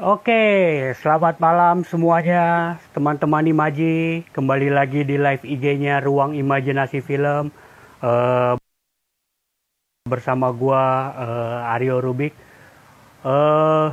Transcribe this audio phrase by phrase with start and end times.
[0.00, 0.32] Oke,
[0.96, 4.24] selamat malam semuanya, teman-teman Imaji.
[4.32, 7.52] Kembali lagi di live IG-nya Ruang Imajinasi Film
[8.00, 8.56] uh,
[10.08, 12.32] bersama gua uh, Aryo Rubik.
[13.20, 13.92] Uh,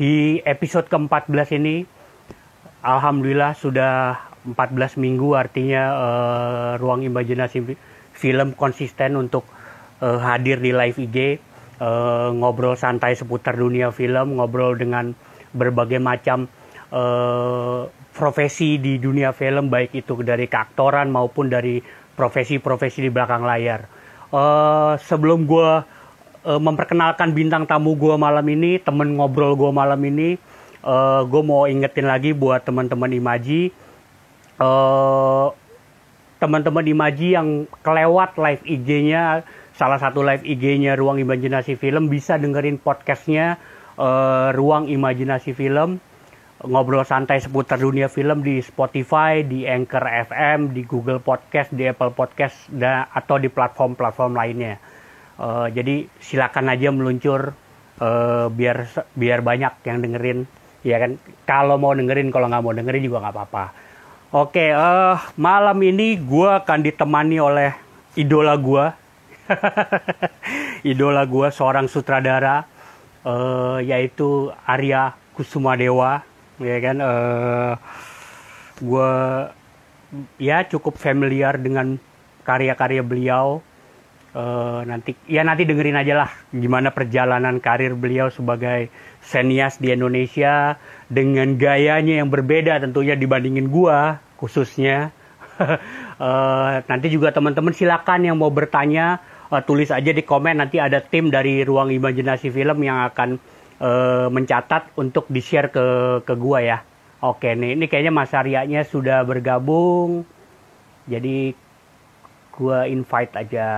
[0.00, 1.84] di episode ke-14 ini,
[2.80, 4.16] alhamdulillah sudah
[4.48, 7.76] 14 minggu, artinya uh, Ruang Imajinasi
[8.16, 9.44] Film konsisten untuk
[10.00, 11.44] uh, hadir di live IG.
[11.76, 15.12] Uh, ngobrol santai seputar dunia film, ngobrol dengan
[15.52, 16.48] berbagai macam
[16.88, 17.84] uh,
[18.16, 21.84] profesi di dunia film baik itu dari keaktoran maupun dari
[22.16, 23.84] profesi-profesi di belakang layar.
[24.32, 25.70] Uh, sebelum gue
[26.48, 30.40] uh, memperkenalkan bintang tamu gue malam ini, temen ngobrol gue malam ini,
[30.80, 33.68] uh, gue mau ingetin lagi buat teman-teman Imaji,
[34.56, 35.52] uh,
[36.40, 39.44] teman-teman Imaji yang kelewat live IG-nya,
[39.76, 43.60] salah satu live IG-nya Ruang Imajinasi Film bisa dengerin podcastnya
[44.00, 46.00] uh, ruang imajinasi film
[46.64, 52.16] ngobrol santai seputar dunia film di Spotify, di Anchor FM, di Google Podcast, di Apple
[52.16, 54.80] Podcast, dan, atau di platform-platform lainnya.
[55.36, 57.52] Uh, jadi silakan aja meluncur
[58.00, 60.48] uh, biar biar banyak yang dengerin,
[60.80, 61.20] ya kan?
[61.44, 63.64] Kalau mau dengerin, kalau nggak mau dengerin juga nggak apa-apa.
[64.32, 67.70] Oke, uh, malam ini gue akan ditemani oleh
[68.16, 68.84] idola gue,
[70.90, 72.66] idola gue seorang sutradara
[73.26, 76.22] uh, yaitu Arya Kusuma Dewa
[76.62, 76.96] ya kan?
[77.00, 77.74] Uh, eh,
[78.80, 79.12] gue
[80.40, 82.00] ya cukup familiar dengan
[82.46, 83.60] karya-karya beliau.
[84.36, 88.92] Uh, nanti ya nanti dengerin aja lah gimana perjalanan karir beliau sebagai
[89.24, 90.76] senias di Indonesia
[91.08, 93.98] dengan gayanya yang berbeda tentunya dibandingin gue
[94.36, 95.08] khususnya.
[96.20, 101.02] Uh, nanti juga teman-teman silakan yang mau bertanya uh, tulis aja di komen nanti ada
[101.02, 103.38] tim dari ruang imajinasi film yang akan
[103.82, 105.84] uh, mencatat untuk di share ke
[106.22, 106.78] ke gua ya
[107.22, 110.26] oke nih ini kayaknya Mas Aryanya sudah bergabung
[111.06, 111.54] jadi
[112.54, 113.68] gua invite aja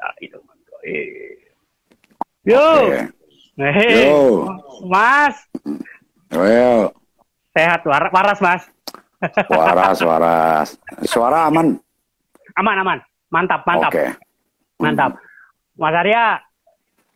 [0.00, 0.38] nah, itu
[2.44, 2.60] Yo.
[2.60, 3.08] Okay.
[3.56, 4.44] Hey, Yo.
[4.84, 5.32] Mas.
[6.28, 6.92] Well.
[7.56, 8.68] Sehat, war waras, Mas.
[9.48, 10.68] waras, waras.
[11.08, 11.80] Suara aman?
[12.60, 12.98] Aman, aman.
[13.32, 13.90] Mantap, mantap.
[13.92, 14.08] Okay.
[14.80, 15.16] Mantap.
[15.74, 16.38] Mas Arya,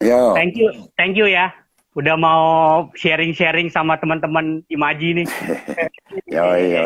[0.02, 0.34] Yo.
[0.34, 1.50] thank you, thank you ya.
[1.98, 2.42] Udah mau
[2.94, 5.26] sharing-sharing sama teman-teman Imaji nih.
[6.34, 6.82] yo, yo.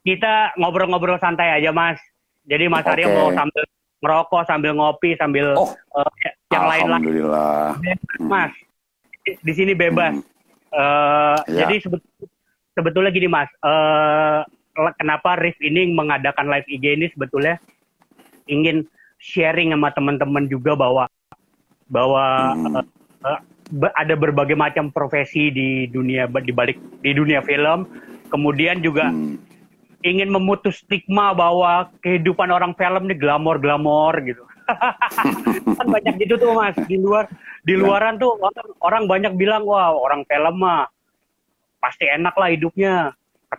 [0.00, 2.00] Kita ngobrol-ngobrol santai aja, Mas.
[2.48, 3.04] Jadi Mas okay.
[3.04, 3.62] Arya mau sambil
[4.00, 6.10] ngerokok, sambil ngopi, sambil oh, uh,
[6.52, 6.98] yang lain lah.
[7.00, 7.64] Alhamdulillah.
[8.22, 8.52] Mas,
[9.24, 10.14] di sini bebas.
[10.16, 10.24] Hmm.
[10.72, 11.64] Uh, ya.
[11.66, 11.84] Jadi
[12.76, 13.50] sebetulnya gini, Mas.
[13.60, 14.40] Uh,
[15.00, 17.56] kenapa Rif ini mengadakan live IG ini sebetulnya
[18.46, 18.86] ingin
[19.18, 21.10] sharing sama teman-teman juga bahwa
[21.90, 22.24] bahwa
[22.54, 22.74] hmm.
[22.74, 22.86] uh,
[23.26, 23.40] uh,
[23.98, 27.86] ada berbagai macam profesi di dunia di balik di dunia film
[28.30, 29.38] kemudian juga hmm.
[30.02, 34.42] ingin memutus stigma bahwa kehidupan orang film ini glamor-glamor gitu
[35.78, 37.30] kan banyak gitu tuh mas di luar
[37.62, 37.82] di ya.
[37.82, 40.90] luaran tuh orang, orang banyak bilang wah orang film mah
[41.78, 43.14] pasti enak lah hidupnya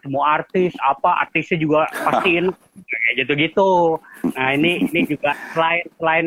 [0.07, 2.47] ketemu artis apa artisnya juga pastiin
[2.88, 4.00] kayak gitu-gitu.
[4.40, 6.25] Nah ini ini juga selain selain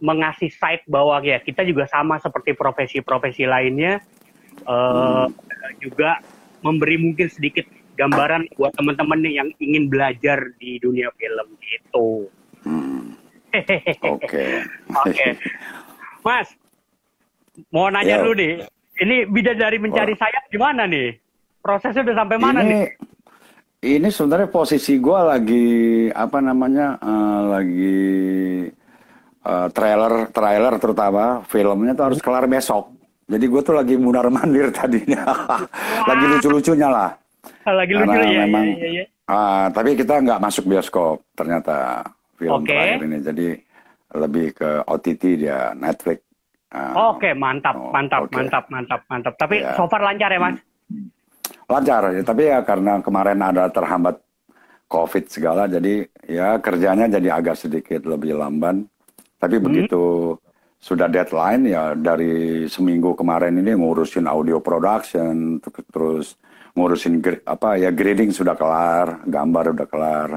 [0.00, 4.00] mengasih site bahwa ya kita juga sama seperti profesi-profesi lainnya
[4.64, 5.28] uh,
[5.84, 6.24] juga
[6.64, 7.68] memberi mungkin sedikit
[8.00, 12.32] gambaran buat teman-teman yang ingin belajar di dunia film gitu.
[12.64, 13.12] Hmm.
[14.16, 14.64] Oke.
[15.04, 15.26] Oke.
[16.24, 16.48] Mas,
[17.68, 18.24] mau nanya yeah.
[18.24, 18.54] dulu nih.
[18.98, 21.14] Ini bidadari mencari sayap gimana nih?
[21.68, 22.84] prosesnya udah sampai mana ini, nih?
[23.78, 25.66] Ini sebenarnya posisi gue lagi
[26.10, 28.66] apa namanya uh, lagi
[29.46, 32.90] uh, trailer trailer terutama filmnya tuh harus kelar besok.
[33.30, 35.22] Jadi gue tuh lagi mundar mandir tadinya,
[36.10, 37.10] lagi lucu-lucunya lah.
[37.70, 39.04] Lagi lucu ya, memang, ya, ya, ya.
[39.30, 42.02] Uh, tapi kita nggak masuk bioskop ternyata
[42.34, 42.74] film okay.
[42.74, 43.18] terakhir ini.
[43.22, 43.48] Jadi
[44.18, 46.18] lebih ke OTT dia Netflix.
[46.74, 48.42] Uh, Oke okay, mantap oh, mantap okay.
[48.42, 49.34] mantap mantap mantap.
[49.38, 49.78] Tapi yeah.
[49.78, 50.58] so far lancar ya mas?
[50.58, 50.67] Hmm
[51.68, 54.16] lancar ya tapi ya karena kemarin ada terhambat
[54.88, 58.88] covid segala jadi ya kerjanya jadi agak sedikit lebih lamban
[59.36, 59.64] tapi hmm.
[59.64, 60.34] begitu
[60.80, 65.60] sudah deadline ya dari seminggu kemarin ini ngurusin audio production
[65.92, 66.40] terus
[66.72, 70.28] ngurusin apa ya grading sudah kelar gambar udah kelar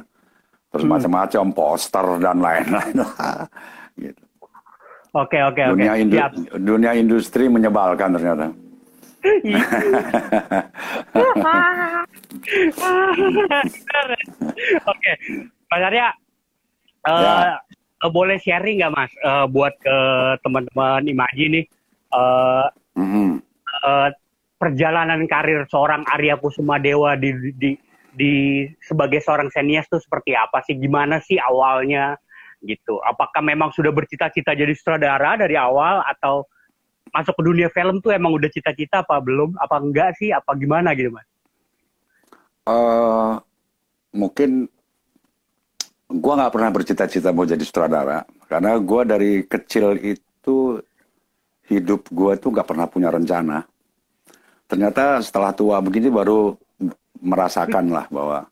[0.68, 0.92] terus hmm.
[0.92, 3.48] macam-macam poster dan lain-lain lah
[4.04, 4.24] gitu.
[5.12, 5.76] Oke oke oke.
[5.76, 6.18] Dunia, indu
[6.56, 8.48] dunia industri menyebalkan ternyata.
[14.92, 15.12] Oke,
[15.70, 16.10] Mas Arya,
[17.06, 17.58] uh, ya.
[18.02, 19.98] uh, boleh sharing nggak Mas uh, buat ke
[20.42, 21.66] teman-teman Imaji nih?
[22.12, 23.30] Uh, mm -hmm.
[24.60, 27.72] perjalanan karir seorang Arya Kusuma Dewa di, di
[28.12, 30.76] di sebagai seorang senias tuh seperti apa sih?
[30.76, 32.20] Gimana sih awalnya
[32.62, 33.00] gitu?
[33.02, 36.46] Apakah memang sudah bercita-cita jadi sutradara dari awal atau
[37.12, 39.56] masuk ke dunia film tuh emang udah cita-cita apa belum?
[39.60, 40.32] Apa enggak sih?
[40.32, 41.28] Apa gimana gitu mas?
[42.68, 43.40] Uh,
[44.16, 44.68] mungkin
[46.12, 50.84] gue nggak pernah bercita-cita mau jadi sutradara karena gue dari kecil itu
[51.72, 53.64] hidup gue tuh nggak pernah punya rencana.
[54.68, 56.56] Ternyata setelah tua begini baru
[57.20, 58.48] merasakan lah bahwa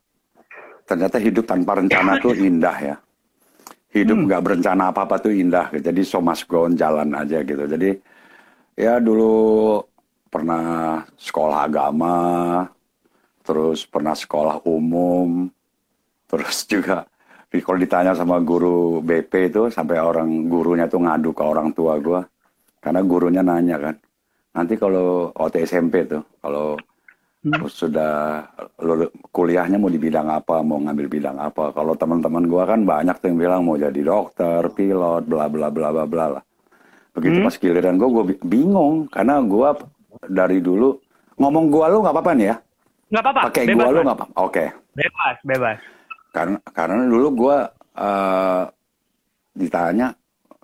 [0.88, 2.96] ternyata hidup tanpa rencana tuh indah ya.
[3.90, 4.26] Hidup hmm.
[4.28, 4.48] nggak hmm.
[4.48, 5.68] berencana apa-apa tuh indah.
[5.72, 7.64] Jadi so must go on jalan aja gitu.
[7.68, 8.00] Jadi
[8.76, 9.78] ya dulu
[10.30, 12.18] pernah sekolah agama,
[13.42, 15.50] terus pernah sekolah umum,
[16.30, 17.06] terus juga
[17.58, 22.22] kalau ditanya sama guru BP itu sampai orang gurunya tuh ngadu ke orang tua gue
[22.78, 23.96] karena gurunya nanya kan
[24.54, 26.78] nanti kalau waktu SMP tuh kalau
[27.42, 27.66] hmm.
[27.66, 28.46] sudah
[29.34, 33.26] kuliahnya mau di bidang apa mau ngambil bidang apa kalau teman-teman gue kan banyak tuh
[33.34, 36.42] yang bilang mau jadi dokter pilot bla bla bla bla bla lah
[37.14, 37.46] begitu hmm.
[37.46, 39.06] pas giliran gue gue bingung.
[39.10, 39.68] Karena gue
[40.28, 40.96] dari dulu
[41.40, 42.56] ngomong gue lu nggak apa-apa nih ya?
[43.10, 43.40] Nggak apa-apa.
[43.50, 44.52] Pakai gue lu nggak apa-apa oke.
[44.52, 44.68] Okay.
[44.90, 45.78] bebas bebas.
[46.30, 47.56] Karena karena dulu gue
[47.98, 48.64] uh,
[49.56, 50.08] ditanya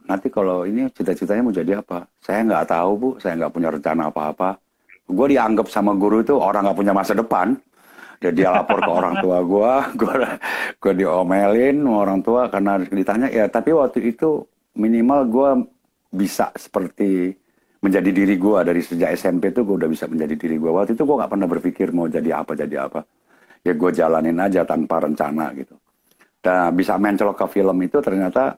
[0.06, 2.06] nanti kalau ini cita-citanya mau jadi apa?
[2.22, 3.10] Saya nggak tahu bu.
[3.18, 4.58] Saya nggak punya rencana apa-apa.
[5.06, 7.58] Gue dianggap sama guru itu orang nggak punya masa depan.
[8.16, 10.14] Jadi dia lapor ke orang tua gue gue
[10.80, 14.40] gue diomelin sama orang tua karena ditanya ya tapi waktu itu
[14.72, 15.50] minimal gue
[16.16, 17.36] bisa seperti
[17.84, 21.04] menjadi diri gue dari sejak SMP itu gue udah bisa menjadi diri gue waktu itu
[21.04, 23.00] gue nggak pernah berpikir mau jadi apa jadi apa.
[23.62, 25.76] Ya gue jalanin aja tanpa rencana gitu.
[26.40, 28.56] Dan bisa mencolok ke film itu ternyata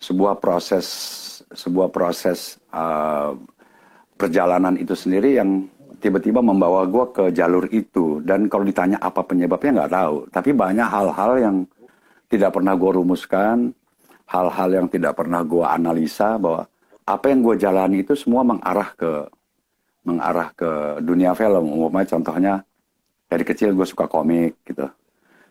[0.00, 0.86] sebuah proses
[1.52, 3.36] sebuah proses uh,
[4.16, 5.68] perjalanan itu sendiri yang
[6.00, 8.20] tiba-tiba membawa gue ke jalur itu.
[8.24, 10.16] Dan kalau ditanya apa penyebabnya nggak tahu.
[10.32, 11.56] Tapi banyak hal-hal yang
[12.28, 13.70] tidak pernah gue rumuskan
[14.28, 16.64] hal-hal yang tidak pernah gue analisa bahwa
[17.04, 19.28] apa yang gue jalani itu semua mengarah ke
[20.04, 21.64] mengarah ke dunia film.
[21.68, 22.54] Umumnya contohnya
[23.28, 24.88] dari kecil gue suka komik gitu.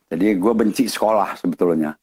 [0.09, 1.93] Jadi gue benci sekolah sebetulnya.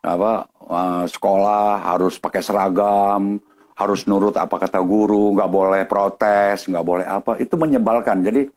[0.00, 3.36] Apa uh, sekolah harus pakai seragam
[3.80, 7.36] harus nurut apa kata guru nggak boleh protes nggak boleh apa.
[7.40, 8.24] Itu menyebalkan.
[8.24, 8.48] Jadi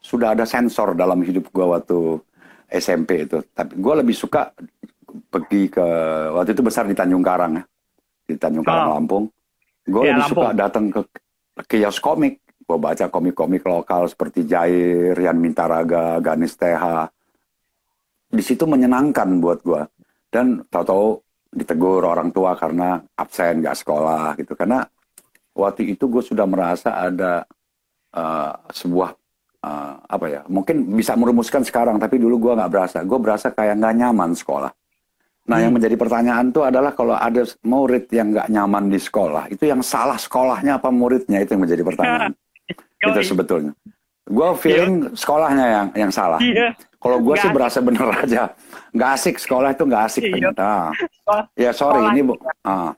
[0.00, 1.98] sudah ada sensor dalam hidup gue waktu
[2.68, 3.40] SMP itu.
[3.52, 4.52] Tapi gue lebih suka
[5.30, 5.86] pergi ke
[6.34, 7.64] waktu itu besar di Tanjung Karang ya
[8.26, 8.94] di Tanjung Karang oh.
[8.98, 9.24] Lampung
[9.84, 10.42] gue ya, lebih Lampung.
[10.42, 11.00] suka datang ke
[11.68, 17.12] kios komik gue baca komik-komik lokal seperti Jair, Rian Mintaraga, Ganis TH.
[18.32, 19.82] Di situ menyenangkan buat gue.
[20.32, 21.20] Dan tahu-tahu
[21.54, 24.56] ditegur orang tua karena absen gak sekolah gitu.
[24.56, 24.82] Karena
[25.54, 27.44] waktu itu gue sudah merasa ada
[28.16, 29.12] uh, sebuah
[29.62, 30.40] uh, apa ya?
[30.48, 32.98] Mungkin bisa merumuskan sekarang, tapi dulu gue nggak berasa.
[33.04, 34.72] Gue berasa kayak nggak nyaman sekolah.
[35.44, 35.64] Nah, hmm.
[35.68, 39.84] yang menjadi pertanyaan tuh adalah kalau ada murid yang nggak nyaman di sekolah, itu yang
[39.84, 42.32] salah sekolahnya apa muridnya itu yang menjadi pertanyaan.
[43.12, 43.76] itu sebetulnya.
[44.24, 45.12] Gue feeling yeah.
[45.12, 46.40] sekolahnya yang yang salah.
[46.40, 46.72] Yeah.
[46.96, 48.56] Kalau gue sih berasa bener aja.
[48.96, 50.32] Gak asik sekolah itu gak asik yeah.
[50.32, 50.68] ternyata.
[51.60, 52.12] Ya sorry sekolah.
[52.16, 52.34] ini bu.
[52.64, 52.90] Uh,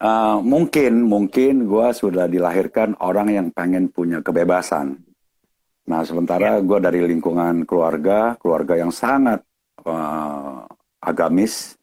[0.00, 4.96] uh, mungkin mungkin gue sudah dilahirkan orang yang pengen punya kebebasan.
[5.84, 6.64] Nah sementara yeah.
[6.64, 9.44] gue dari lingkungan keluarga, keluarga yang sangat
[9.84, 10.64] uh,
[11.00, 11.76] agamis,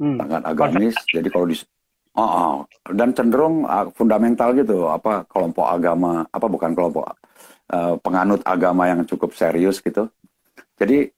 [0.00, 0.16] hmm.
[0.20, 0.96] sangat agamis.
[1.08, 1.56] Jadi kalau di
[2.18, 2.54] Oh, oh.
[2.98, 7.14] dan cenderung uh, fundamental gitu, apa kelompok agama, apa bukan kelompok
[7.70, 10.10] uh, penganut agama yang cukup serius gitu.
[10.74, 11.14] Jadi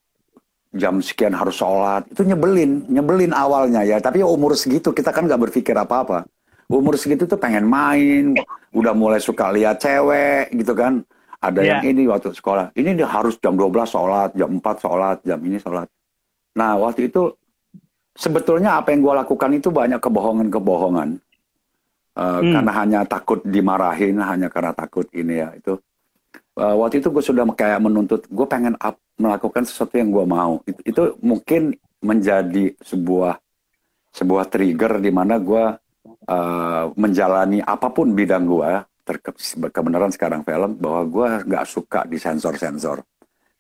[0.77, 3.97] jam sekian harus sholat, itu nyebelin, nyebelin awalnya ya.
[3.97, 6.29] Tapi umur segitu kita kan nggak berpikir apa-apa.
[6.69, 8.37] Umur segitu tuh pengen main,
[8.77, 11.01] udah mulai suka lihat cewek gitu kan.
[11.41, 11.81] Ada yeah.
[11.81, 15.57] yang ini waktu sekolah, ini dia harus jam 12 sholat, jam 4 sholat, jam ini
[15.57, 15.89] sholat.
[16.53, 17.40] Nah waktu itu
[18.21, 21.17] sebetulnya apa yang gue lakukan itu banyak kebohongan-kebohongan.
[22.13, 22.53] Uh, hmm.
[22.53, 25.81] Karena hanya takut dimarahin, hanya karena takut ini ya itu.
[26.61, 30.61] Uh, waktu itu gue sudah kayak menuntut, gue pengen up, melakukan sesuatu yang gue mau.
[30.69, 31.73] Itu, itu mungkin
[32.05, 33.41] menjadi sebuah
[34.11, 35.65] sebuah trigger di mana gue
[36.29, 38.71] uh, menjalani apa pun bidang gue,
[39.71, 43.01] kebenaran sekarang film bahwa gue nggak suka di sensor-sensor.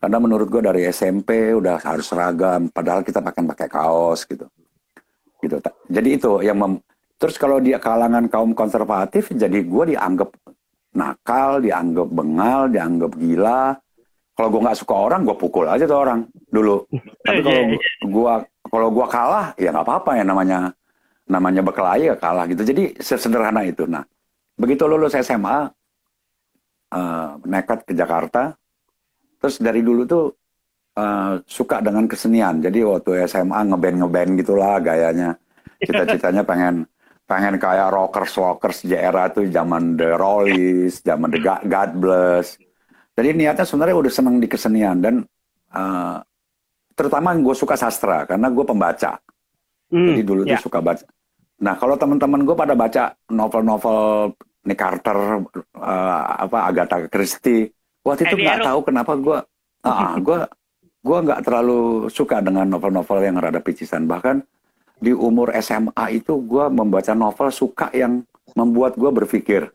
[0.00, 4.48] Karena menurut gue dari SMP udah harus seragam, padahal kita pakai pakai kaos gitu.
[5.44, 5.56] Gitu.
[5.92, 6.80] Jadi itu yang mem
[7.20, 10.32] Terus kalau dia kalangan kaum konservatif, jadi gue dianggap
[10.96, 13.76] nakal, dianggap bengal, dianggap gila.
[14.32, 16.80] Kalau gue nggak suka orang, gue pukul aja tuh orang dulu.
[17.28, 17.62] Tapi kalau
[18.08, 18.34] gue
[18.72, 20.58] kalau gue kalah, ya nggak apa-apa ya namanya
[21.28, 22.64] namanya berkelahi ya kalah gitu.
[22.64, 23.84] Jadi sesederhana itu.
[23.84, 24.00] Nah,
[24.56, 25.68] begitu lulus SMA,
[26.96, 28.56] uh, nekat ke Jakarta.
[29.40, 30.24] Terus dari dulu tuh
[31.00, 32.60] uh, suka dengan kesenian.
[32.60, 35.32] Jadi waktu SMA ngeband ngeband gitulah gayanya.
[35.80, 36.84] Cita-citanya pengen
[37.24, 42.58] pengen kayak rockers rockers di era tuh zaman The Rollies, zaman The God Bless.
[43.14, 45.14] Jadi niatnya sebenarnya udah seneng di kesenian dan
[45.72, 46.18] uh,
[46.96, 49.16] terutama gue suka sastra karena gue pembaca.
[49.90, 50.58] Hmm, Jadi dulu yeah.
[50.58, 51.06] tuh suka baca.
[51.60, 53.98] Nah kalau teman-teman gue pada baca novel-novel
[54.60, 55.40] Nick Carter,
[55.80, 57.72] uh, apa Agatha Christie,
[58.10, 59.38] waktu itu nggak tahu kenapa gue,
[59.86, 60.38] uh, gue
[61.00, 64.04] gue nggak terlalu suka dengan novel-novel yang rada picisan.
[64.04, 64.44] Bahkan
[65.00, 68.20] di umur SMA itu gue membaca novel suka yang
[68.52, 69.72] membuat gue berpikir.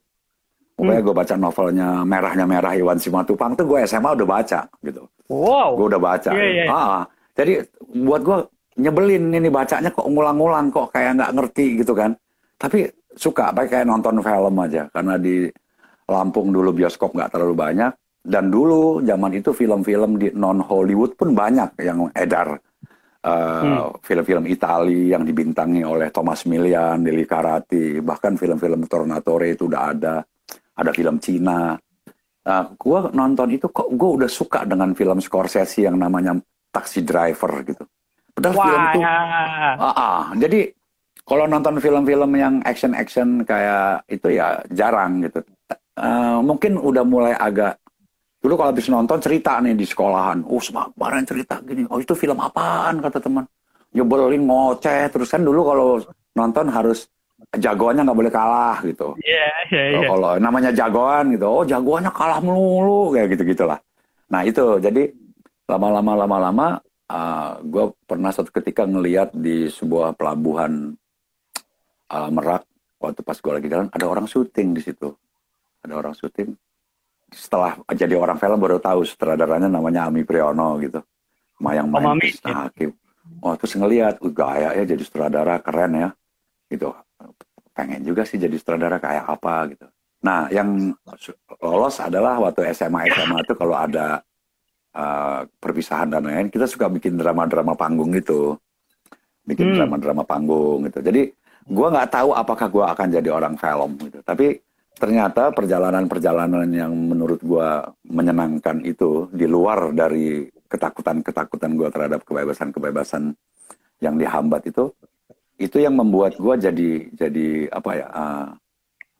[0.75, 1.07] Pokoknya hmm.
[1.07, 5.07] gue baca novelnya Merahnya Merah Iwan Simatupang tuh gue SMA udah baca gitu.
[5.31, 5.79] Wow.
[5.79, 6.31] Gue udah baca.
[6.35, 6.69] Yeah, yeah.
[6.69, 7.01] Ah,
[7.33, 7.63] jadi
[7.95, 8.37] buat gue
[8.75, 12.11] nyebelin ini bacanya kok ngulang-ngulang kok kayak nggak ngerti gitu kan.
[12.59, 15.47] Tapi suka baik kayak nonton film aja karena di
[16.05, 17.89] Lampung dulu bioskop nggak terlalu banyak
[18.25, 22.57] dan dulu zaman itu film-film di non Hollywood pun banyak yang edar
[23.21, 24.01] uh, hmm.
[24.01, 30.15] film-film Itali yang dibintangi oleh Thomas Milian, Lili Karati, bahkan film-film Tornatore itu udah ada,
[30.77, 31.77] ada film Cina.
[32.45, 36.37] Nah, gue nonton itu kok gue udah suka dengan film Scorsese yang namanya
[36.69, 37.85] Taxi Driver gitu.
[38.33, 39.15] Padahal Wah, film itu, ya.
[39.79, 40.59] uh, uh, jadi
[41.25, 45.41] kalau nonton film-film yang action-action kayak itu ya jarang gitu.
[45.95, 47.79] Uh, mungkin udah mulai agak
[48.45, 50.45] dulu kalau habis nonton cerita nih di sekolahan.
[50.45, 51.89] Oh, kemarin cerita gini.
[51.89, 53.49] Oh, itu film apaan kata teman.
[53.97, 55.89] Nyebelin ngoceh terus kan dulu kalau
[56.37, 57.09] nonton harus
[57.57, 59.17] jagoannya nggak boleh kalah gitu.
[59.25, 60.09] Iya, yeah, iya, yeah, yeah.
[60.13, 63.79] Kalau namanya jagoan gitu, oh jagoannya kalah melulu kayak gitu-gitulah.
[64.29, 65.09] Nah, itu jadi
[65.65, 66.67] lama-lama lama-lama
[67.09, 70.93] uh, eh, gue pernah suatu ketika ngeliat di sebuah pelabuhan
[72.13, 72.65] uh, Merak
[73.01, 75.09] waktu pas gue lagi jalan ada orang syuting di situ
[75.81, 76.53] ada orang syuting
[77.33, 81.01] setelah jadi orang film baru tahu sutradaranya namanya Ami Priyono gitu.
[81.61, 82.91] Mayang main oh, Hakim.
[83.41, 86.09] Oh terus ngelihat uh, gaya ya jadi sutradara keren ya.
[86.69, 86.91] Gitu.
[87.73, 89.87] Pengen juga sih jadi sutradara kayak apa gitu.
[90.21, 90.93] Nah yang
[91.61, 94.21] lolos adalah waktu SMA SMA itu kalau ada
[94.93, 98.59] uh, perpisahan dan lain kita suka bikin drama-drama panggung gitu.
[99.45, 99.75] Bikin hmm.
[99.81, 101.01] drama-drama panggung gitu.
[101.01, 101.29] Jadi
[101.65, 104.19] gue nggak tahu apakah gue akan jadi orang film gitu.
[104.21, 104.64] Tapi
[104.95, 107.69] ternyata perjalanan-perjalanan yang menurut gue
[108.07, 113.35] menyenangkan itu di luar dari ketakutan-ketakutan gue terhadap kebebasan-kebebasan
[113.99, 114.91] yang dihambat itu
[115.55, 118.47] itu yang membuat gue jadi jadi apa ya uh,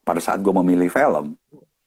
[0.04, 1.36] pada saat gue memilih film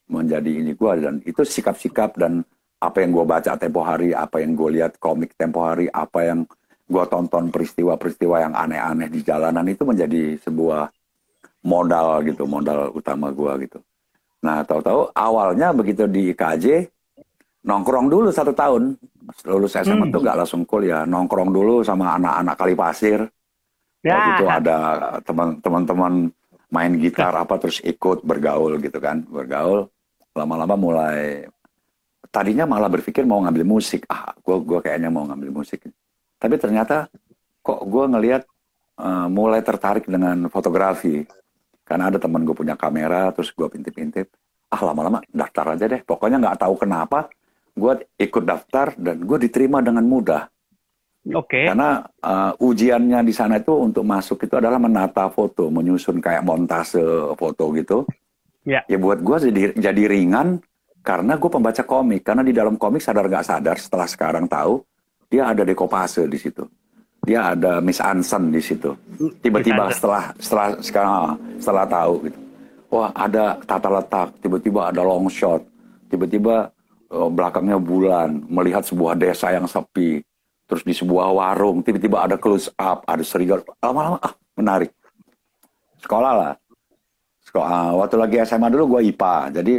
[0.08, 2.40] menjadi ini gue dan itu sikap-sikap dan
[2.80, 6.40] apa yang gue baca tempo hari apa yang gue lihat komik tempo hari apa yang
[6.88, 10.88] gue tonton peristiwa-peristiwa yang aneh-aneh di jalanan itu menjadi sebuah
[11.64, 13.78] modal gitu, modal utama gue gitu.
[14.44, 16.86] Nah, tahu-tahu awalnya begitu di IKJ
[17.66, 18.94] nongkrong dulu satu tahun,
[19.44, 20.14] lulus SMA hmm.
[20.14, 23.20] tuh gak langsung kuliah, nongkrong dulu sama anak-anak kali pasir.
[24.06, 24.14] Ya.
[24.14, 24.78] Waktu itu ada
[25.58, 26.30] teman-teman
[26.70, 29.90] main gitar apa terus ikut bergaul gitu kan, bergaul
[30.36, 31.50] lama-lama mulai
[32.30, 35.80] tadinya malah berpikir mau ngambil musik ah gue gue kayaknya mau ngambil musik
[36.38, 37.08] tapi ternyata
[37.64, 38.42] kok gue ngelihat
[38.96, 41.26] uh, mulai tertarik dengan fotografi.
[41.88, 44.28] Karena ada teman gue punya kamera, terus gue pintip-pintip.
[44.68, 46.04] Ah lama-lama daftar aja deh.
[46.04, 47.32] Pokoknya nggak tahu kenapa,
[47.72, 50.44] gue ikut daftar dan gue diterima dengan mudah.
[51.32, 51.64] Oke.
[51.64, 51.64] Okay.
[51.72, 57.00] Karena uh, ujiannya di sana itu untuk masuk itu adalah menata foto, menyusun kayak montase
[57.40, 58.04] foto gitu.
[58.68, 58.84] Ya.
[58.84, 60.60] Ya buat gue jadi jadi ringan
[61.00, 62.28] karena gue pembaca komik.
[62.28, 64.84] Karena di dalam komik sadar nggak sadar setelah sekarang tahu
[65.28, 66.68] dia ada dekopase di situ.
[67.28, 68.96] Dia ada Miss Anson di situ.
[69.44, 72.38] Tiba-tiba setelah setelah sekarang setelah tahu gitu.
[72.88, 75.60] Wah, ada tata letak, tiba-tiba ada long shot,
[76.08, 76.72] tiba-tiba
[77.12, 80.24] uh, belakangnya bulan, melihat sebuah desa yang sepi,
[80.64, 84.88] terus di sebuah warung, tiba-tiba ada close up, ada serigala, lama-lama ah menarik.
[86.00, 86.52] Sekolah lah.
[87.44, 89.74] Sekolah, waktu lagi SMA dulu gue IPA, jadi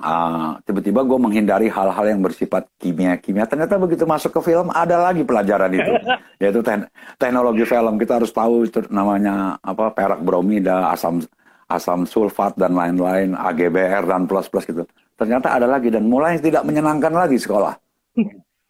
[0.00, 3.48] uh, tiba-tiba gue menghindari hal-hal yang bersifat kimia-kimia.
[3.48, 5.92] Ternyata begitu masuk ke film ada lagi pelajaran itu,
[6.42, 7.94] yaitu te teknologi film.
[8.00, 11.24] Kita harus tahu itu namanya apa perak bromida, asam
[11.66, 14.86] asam sulfat dan lain-lain, AGBR dan plus plus gitu.
[15.16, 17.74] Ternyata ada lagi dan mulai tidak menyenangkan lagi sekolah.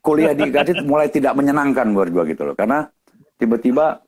[0.00, 2.86] Kuliah di IKJ mulai tidak menyenangkan buat gue gitu loh, karena
[3.42, 3.98] tiba-tiba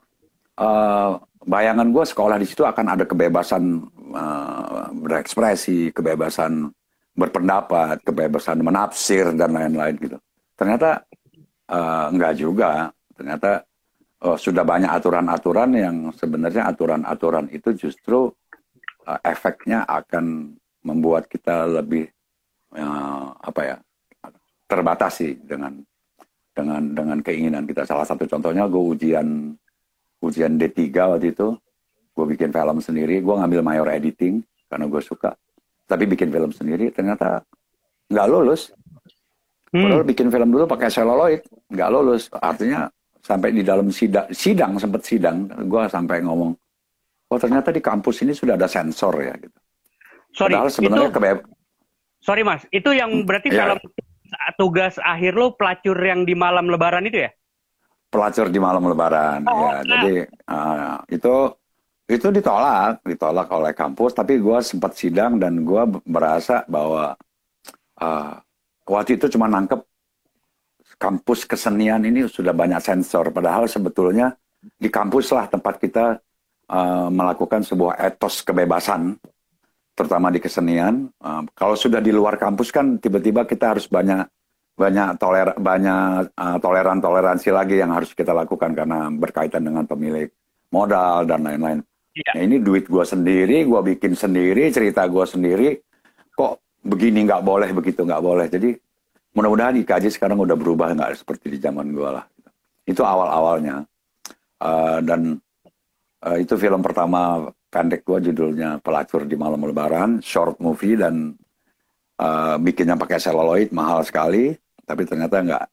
[0.54, 3.82] uh, bayangan gue sekolah di situ akan ada kebebasan
[4.14, 6.70] uh, berekspresi, kebebasan
[7.18, 10.18] berpendapat, kebebasan menafsir dan lain-lain gitu.
[10.54, 11.02] Ternyata
[11.66, 12.94] uh, enggak juga.
[13.18, 13.66] Ternyata
[14.22, 18.30] uh, sudah banyak aturan-aturan yang sebenarnya aturan-aturan itu justru
[19.10, 20.54] uh, efeknya akan
[20.86, 22.06] membuat kita lebih
[22.78, 23.76] uh, apa ya
[24.70, 25.74] terbatas sih dengan
[26.54, 27.82] dengan dengan keinginan kita.
[27.82, 29.58] Salah satu contohnya gue ujian
[30.22, 31.54] ujian D3 waktu itu,
[32.14, 35.34] gue bikin film sendiri, gue ngambil mayor editing karena gue suka.
[35.88, 37.40] Tapi bikin film sendiri ternyata
[38.12, 38.68] nggak lulus.
[39.72, 39.84] Hmm.
[39.84, 41.40] Padahal bikin film dulu pakai seluloid,
[41.72, 42.28] nggak lulus.
[42.32, 42.88] Artinya
[43.20, 46.56] sampai di dalam sidang, sidang sempat sidang, gue sampai ngomong,
[47.28, 49.58] oh ternyata di kampus ini sudah ada sensor ya gitu.
[50.32, 51.20] Sorry, Padahal sebenarnya itu,
[52.24, 53.64] Sorry mas, itu yang berarti ya.
[53.64, 53.78] film
[54.56, 57.30] tugas akhir lo pelacur yang di malam lebaran itu ya?
[58.08, 59.76] Pelacur di malam lebaran, oh, ya.
[59.76, 59.82] Nah.
[59.84, 60.14] Jadi
[60.48, 61.34] uh, itu
[62.08, 64.16] itu ditolak, ditolak oleh kampus.
[64.16, 67.12] Tapi gue sempat sidang dan gue merasa bahwa
[68.00, 68.32] uh,
[68.88, 69.84] waktu itu cuma nangkep
[70.96, 73.28] kampus kesenian ini sudah banyak sensor.
[73.28, 76.16] Padahal sebetulnya di kampus lah tempat kita
[76.72, 79.20] uh, melakukan sebuah etos kebebasan,
[79.92, 81.12] terutama di kesenian.
[81.20, 84.24] Uh, kalau sudah di luar kampus kan tiba-tiba kita harus banyak
[84.78, 90.30] banyak toler banyak uh, toleran toleransi lagi yang harus kita lakukan karena berkaitan dengan pemilik
[90.72, 91.82] modal dan lain-lain.
[92.18, 92.34] Ya.
[92.34, 95.68] Nah, ini duit gue sendiri, gue bikin sendiri, cerita gue sendiri,
[96.34, 98.46] kok begini nggak boleh, begitu nggak boleh.
[98.50, 98.74] Jadi
[99.38, 102.26] mudah-mudahan IKJ sekarang udah berubah nggak seperti di zaman gue lah.
[102.82, 103.86] Itu awal-awalnya.
[104.58, 105.38] Uh, dan
[106.26, 111.38] uh, itu film pertama pendek gue judulnya Pelacur di Malam Lebaran, short movie dan
[112.18, 114.50] uh, bikinnya pakai celluloid mahal sekali
[114.82, 115.64] tapi ternyata nggak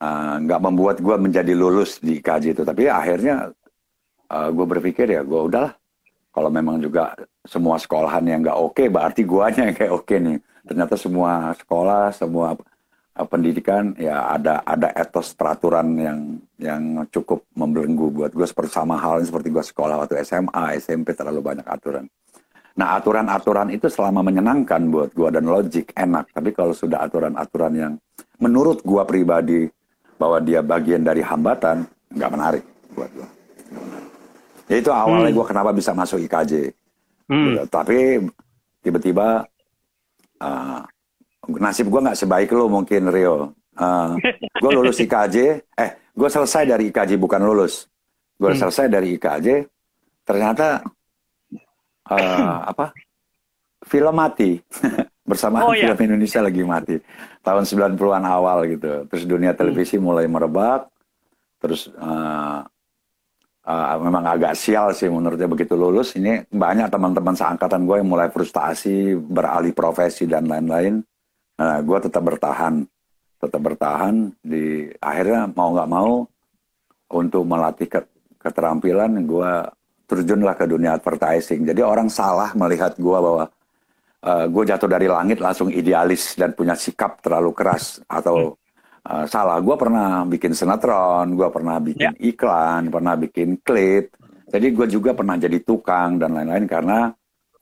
[0.00, 3.52] uh, nggak membuat gue menjadi lulus di KJ itu tapi akhirnya
[4.30, 5.74] uh, gue berpikir ya gue udahlah.
[6.30, 7.10] Kalau memang juga
[7.42, 10.38] semua sekolahan yang nggak oke okay, berarti guanya yang kayak oke okay nih.
[10.62, 12.54] Ternyata semua sekolah semua
[13.18, 16.18] uh, pendidikan ya ada ada etos peraturan yang
[16.62, 21.42] yang cukup membelenggu buat gue seperti sama halnya seperti gue sekolah waktu SMA SMP terlalu
[21.42, 22.06] banyak aturan.
[22.78, 26.30] Nah aturan-aturan itu selama menyenangkan buat gue dan logik enak.
[26.30, 27.92] Tapi kalau sudah aturan-aturan yang
[28.40, 29.68] menurut gua pribadi
[30.16, 32.64] bahwa dia bagian dari hambatan nggak menarik
[32.96, 33.10] buat.
[33.12, 33.28] Ya
[34.78, 35.38] itu awalnya hmm.
[35.40, 36.70] gua kenapa bisa masuk IKJ.
[37.26, 37.44] Hmm.
[37.50, 37.62] Gitu.
[37.66, 37.98] Tapi
[38.84, 39.42] tiba-tiba
[40.44, 40.80] uh,
[41.58, 43.56] nasib gua nggak sebaik lo mungkin Rio.
[43.80, 44.12] Uh,
[44.60, 45.36] gue lulus IKJ,
[45.72, 47.88] eh gue selesai dari IKJ bukan lulus.
[48.36, 48.60] Gue hmm.
[48.60, 49.64] selesai dari IKJ,
[50.26, 50.84] ternyata
[52.12, 52.92] uh, apa?
[53.88, 54.60] Film mati.
[55.30, 55.94] bersamaan oh, iya.
[55.94, 56.96] film Indonesia lagi mati
[57.46, 60.02] tahun 90-an awal gitu terus dunia televisi hmm.
[60.02, 60.90] mulai merebak
[61.62, 62.66] terus uh,
[63.66, 66.16] uh, memang agak sial sih menurutnya begitu lulus.
[66.16, 71.02] Ini banyak teman-teman seangkatan gue yang mulai frustasi beralih profesi dan lain-lain.
[71.60, 72.84] Nah gue tetap bertahan.
[73.40, 76.28] Tetap bertahan di akhirnya mau nggak mau
[77.10, 78.00] untuk melatih ke,
[78.36, 79.52] keterampilan gue
[80.04, 81.64] terjunlah ke dunia advertising.
[81.64, 83.46] Jadi orang salah melihat gue bahwa
[84.26, 88.59] uh, eh, gue jatuh dari langit langsung idealis dan punya sikap terlalu keras atau
[89.06, 89.58] uh, salah.
[89.60, 92.28] Gue pernah bikin sinetron, gue pernah bikin yeah.
[92.30, 94.16] iklan, pernah bikin klip.
[94.50, 96.98] Jadi gue juga pernah jadi tukang dan lain-lain karena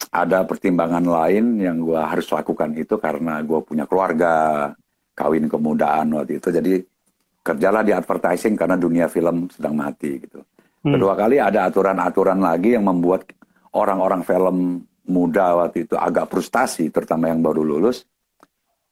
[0.09, 4.72] ada pertimbangan lain yang gue harus lakukan itu karena gue punya keluarga,
[5.12, 6.48] kawin kemudaan waktu itu.
[6.48, 6.72] Jadi
[7.44, 10.40] kerjalah di advertising karena dunia film sedang mati gitu.
[10.85, 10.94] Hmm.
[10.96, 13.29] Kedua kali ada aturan-aturan lagi yang membuat
[13.74, 14.57] orang-orang film
[15.09, 18.05] muda waktu itu agak frustasi, terutama yang baru lulus,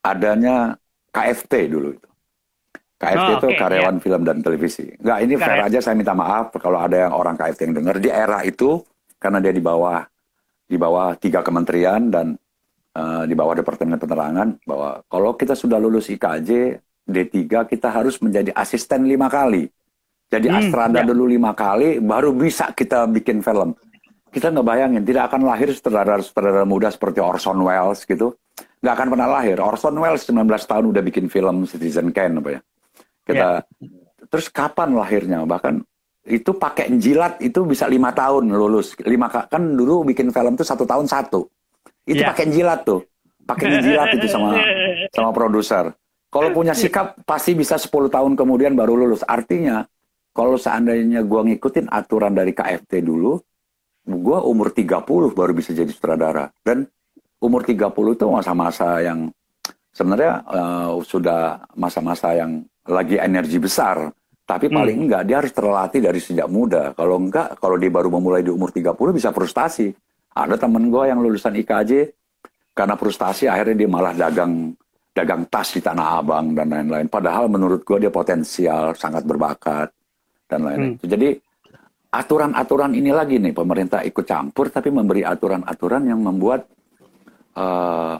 [0.01, 0.75] adanya
[1.13, 2.09] KFT dulu itu.
[2.97, 4.03] KFT oh, itu okay, karyawan yeah.
[4.03, 4.85] film dan televisi.
[4.97, 8.09] Enggak, ini fair aja saya minta maaf kalau ada yang orang KFT yang dengar di
[8.09, 8.81] era itu
[9.21, 10.01] karena dia di bawah
[10.67, 12.33] di bawah tiga kementerian dan
[12.97, 18.51] uh, di bawah Departemen Penerangan bahwa kalau kita sudah lulus IKJ D3 kita harus menjadi
[18.57, 19.69] asisten lima kali.
[20.27, 21.07] Jadi hmm, Astrada ya.
[21.07, 23.77] dulu lima kali baru bisa kita bikin film
[24.37, 28.35] kita nggak bayangin tidak akan lahir sutradara-sutradara muda seperti Orson Welles gitu
[28.83, 32.61] nggak akan pernah lahir Orson Welles 19 tahun udah bikin film Citizen Kane apa ya
[33.27, 34.25] kita yeah.
[34.31, 35.43] terus kapan lahirnya?
[35.43, 35.83] Bahkan
[36.27, 38.95] itu pakai jilat itu bisa lima tahun lulus.
[39.03, 41.43] Lima kan dulu bikin film tuh satu tahun satu.
[42.07, 42.31] Itu yeah.
[42.31, 43.03] pakai jilat tuh.
[43.43, 44.55] Pakai jilat itu sama
[45.15, 45.91] sama produser.
[46.27, 49.23] Kalau punya sikap pasti bisa 10 tahun kemudian baru lulus.
[49.23, 49.87] Artinya
[50.35, 53.39] kalau seandainya gua ngikutin aturan dari KFT dulu
[54.07, 55.03] gue umur 30
[55.35, 56.47] baru bisa jadi sutradara.
[56.63, 56.87] Dan
[57.43, 59.29] umur 30 itu masa-masa yang
[59.91, 64.09] sebenarnya uh, sudah masa-masa yang lagi energi besar
[64.47, 64.75] tapi hmm.
[64.75, 65.03] paling hmm.
[65.07, 68.71] enggak dia harus terlatih dari sejak muda kalau enggak kalau dia baru memulai di umur
[68.71, 69.91] 30 bisa frustasi
[70.31, 71.91] ada temen gue yang lulusan IKJ
[72.71, 74.71] karena frustasi akhirnya dia malah dagang
[75.11, 79.89] dagang tas di Tanah Abang dan lain-lain padahal menurut gue dia potensial sangat berbakat
[80.47, 81.03] dan lain-lain hmm.
[81.03, 81.29] jadi
[82.07, 86.63] aturan-aturan ini lagi nih pemerintah ikut campur tapi memberi aturan-aturan yang membuat
[87.57, 88.15] uh,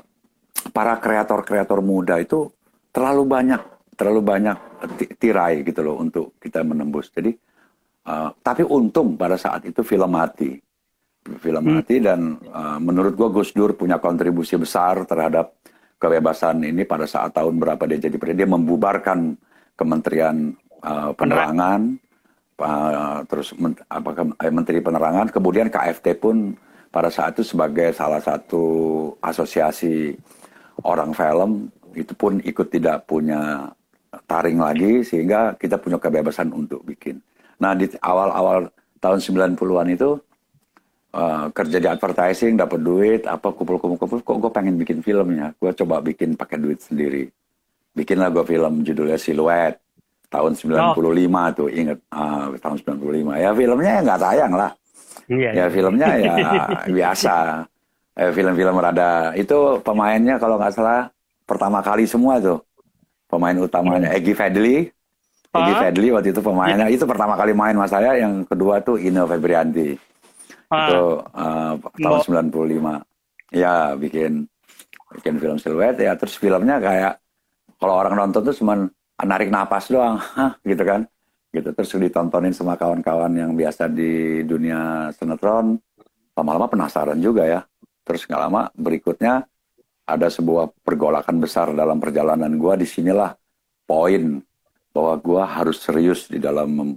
[0.73, 2.51] para kreator-kreator muda itu
[2.91, 3.61] terlalu banyak
[3.97, 4.57] terlalu banyak
[5.17, 7.09] tirai gitu loh untuk kita menembus.
[7.09, 7.33] Jadi
[8.05, 10.53] uh, tapi untung pada saat itu film mati.
[11.27, 11.73] Film hmm.
[11.73, 15.57] mati dan uh, menurut gua Gus Dur punya kontribusi besar terhadap
[15.97, 19.33] kebebasan ini pada saat tahun berapa dia jadi presiden dia membubarkan
[19.73, 20.53] Kementerian
[20.85, 21.97] uh, Penerangan
[22.61, 26.53] uh, terus men, apakah eh, Menteri Penerangan kemudian KFT pun
[26.93, 28.65] pada saat itu sebagai salah satu
[29.21, 30.13] asosiasi
[30.85, 33.73] orang film itu pun ikut tidak punya
[34.25, 37.19] taring lagi sehingga kita punya kebebasan untuk bikin.
[37.59, 40.09] Nah di awal-awal tahun 90-an itu
[41.13, 46.01] uh, kerja di advertising dapat duit apa kumpul-kumpul kok gue pengen bikin filmnya gue coba
[46.01, 47.29] bikin pakai duit sendiri.
[47.97, 49.81] Bikinlah gue film judulnya Siluet
[50.27, 50.93] tahun 95 oh.
[51.55, 54.71] tuh inget uh, tahun 95 ya filmnya nggak tayang lah.
[55.27, 55.65] Iya, ya iya.
[55.67, 56.33] filmnya ya
[56.97, 57.35] biasa.
[58.17, 61.05] Eh, film-film rada itu pemainnya kalau nggak salah
[61.45, 62.57] pertama kali semua tuh
[63.27, 64.87] pemain utamanya Egi Fedli
[65.57, 66.87] Egi Fedli waktu itu pemainnya.
[66.91, 69.95] Itu pertama kali main mas saya yang kedua tuh Ino Febrianti.
[70.67, 74.43] Itu uh, tahun 95 ya bikin
[75.17, 75.95] bikin film siluet.
[75.97, 77.13] Ya terus filmnya kayak
[77.79, 78.91] kalau orang nonton tuh cuman
[79.23, 80.19] narik napas doang.
[80.69, 81.07] Gitu kan?
[81.49, 81.69] Gitu.
[81.73, 85.79] Terus ditontonin sama kawan-kawan yang biasa di dunia sinetron.
[86.37, 87.61] Lama-lama penasaran juga ya.
[88.03, 89.47] Terus nggak lama berikutnya
[90.07, 93.35] ada sebuah pergolakan besar dalam perjalanan gue di sinilah
[93.83, 94.39] poin
[94.95, 96.95] bahwa gue harus serius di dalam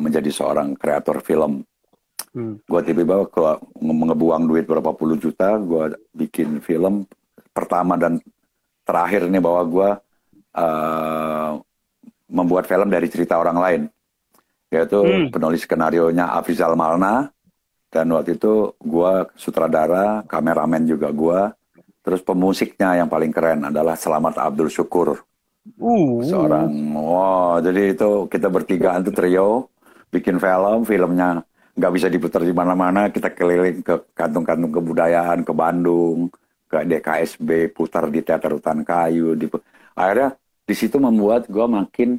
[0.00, 1.64] menjadi seorang kreator film.
[2.30, 2.62] Hmm.
[2.62, 3.26] Gue tiba-tiba
[3.80, 7.02] ngebuang duit berapa puluh juta, gue bikin film
[7.50, 8.22] pertama dan
[8.86, 9.90] terakhir ini bahwa gue
[10.56, 11.52] uh,
[12.30, 13.82] membuat film dari cerita orang lain,
[14.70, 15.34] yaitu hmm.
[15.34, 17.26] penulis skenario nya Afizal Malna,
[17.90, 21.40] dan waktu itu gue sutradara, kameramen juga gue,
[22.10, 25.14] Terus pemusiknya yang paling keren adalah Selamat Abdul Syukur.
[25.78, 26.18] Uh.
[26.26, 29.70] Seorang, wow, jadi itu kita bertiga itu trio,
[30.10, 31.46] bikin film, filmnya
[31.78, 36.34] nggak bisa diputar di mana-mana, kita keliling ke kantung-kantung kebudayaan, ke Bandung,
[36.66, 39.38] ke DKSB, putar di Teater Hutan Kayu.
[39.38, 39.46] Di,
[39.94, 40.34] akhirnya
[40.66, 42.18] di situ membuat gue makin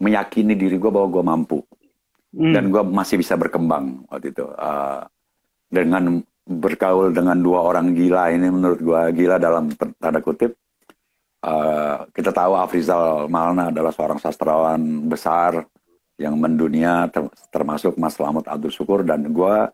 [0.00, 1.58] meyakini diri gue bahwa gue mampu.
[2.32, 2.56] Hmm.
[2.56, 4.48] Dan gue masih bisa berkembang waktu itu.
[4.56, 5.04] Uh,
[5.68, 9.10] dengan bergaul dengan dua orang gila ini menurut gua.
[9.10, 10.54] Gila dalam tanda kutip.
[11.42, 15.62] Uh, kita tahu Afrizal Malna adalah seorang sastrawan besar
[16.16, 19.02] yang mendunia ter termasuk Mas Selamat Abdul Syukur.
[19.02, 19.66] Dan gua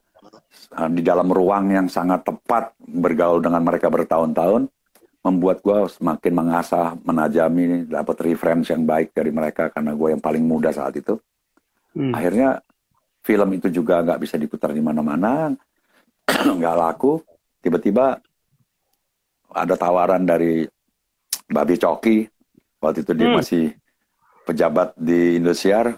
[0.75, 4.67] uh, di dalam ruang yang sangat tepat bergaul dengan mereka bertahun-tahun
[5.23, 10.43] membuat gua semakin mengasah menajami dapat reference yang baik dari mereka karena gua yang paling
[10.43, 11.21] muda saat itu.
[11.93, 12.09] Hmm.
[12.17, 12.57] akhirnya
[13.21, 15.53] film itu juga nggak bisa diputar di mana-mana
[16.59, 17.23] nggak laku
[17.63, 18.19] tiba-tiba
[19.53, 20.67] ada tawaran dari
[21.49, 22.25] Babi Coki.
[22.83, 23.37] Waktu itu dia hmm.
[23.39, 23.65] masih
[24.43, 25.95] pejabat di Indosiar.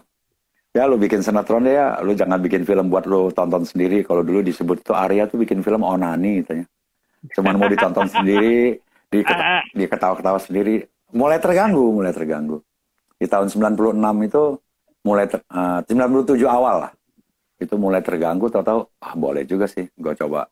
[0.75, 4.03] Ya lu bikin sinetron ya lu jangan bikin film buat lu tonton sendiri.
[4.03, 6.67] Kalau dulu disebut itu Arya tuh bikin film onani katanya.
[7.31, 8.83] Cuman mau ditonton sendiri
[9.73, 10.83] di ketawa-ketawa sendiri.
[11.15, 12.59] Mulai terganggu mulai terganggu.
[13.15, 13.95] Di tahun 96
[14.27, 14.43] itu
[15.07, 16.93] mulai ter, uh, 97 awal lah
[17.65, 20.47] itu mulai terganggu tahu-tahu ah boleh juga sih gue coba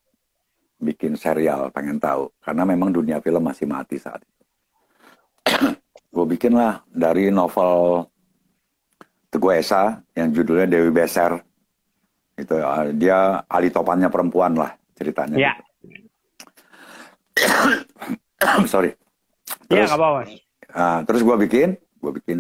[0.82, 2.26] bikin serial pengen tahu.
[2.42, 4.42] Karena memang dunia film masih mati saat itu.
[6.12, 8.04] Gue bikin lah dari novel
[9.32, 11.38] Teguh Esa yang judulnya Dewi Beser.
[12.36, 15.38] Itu ah, dia ali topannya perempuan lah ceritanya.
[15.38, 15.54] Ya.
[18.72, 18.92] sorry.
[19.72, 20.06] Ya, terus, ya, apa,
[20.76, 22.38] uh, terus gue bikin gue bikin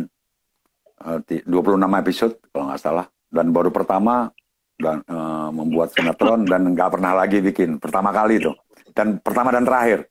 [1.00, 1.48] uh, 26
[1.80, 3.06] episode kalau nggak salah.
[3.32, 4.28] Dan baru pertama
[4.82, 7.78] dan uh, membuat sinetron dan nggak pernah lagi bikin.
[7.78, 8.50] Pertama kali itu.
[8.90, 10.10] Dan pertama dan terakhir.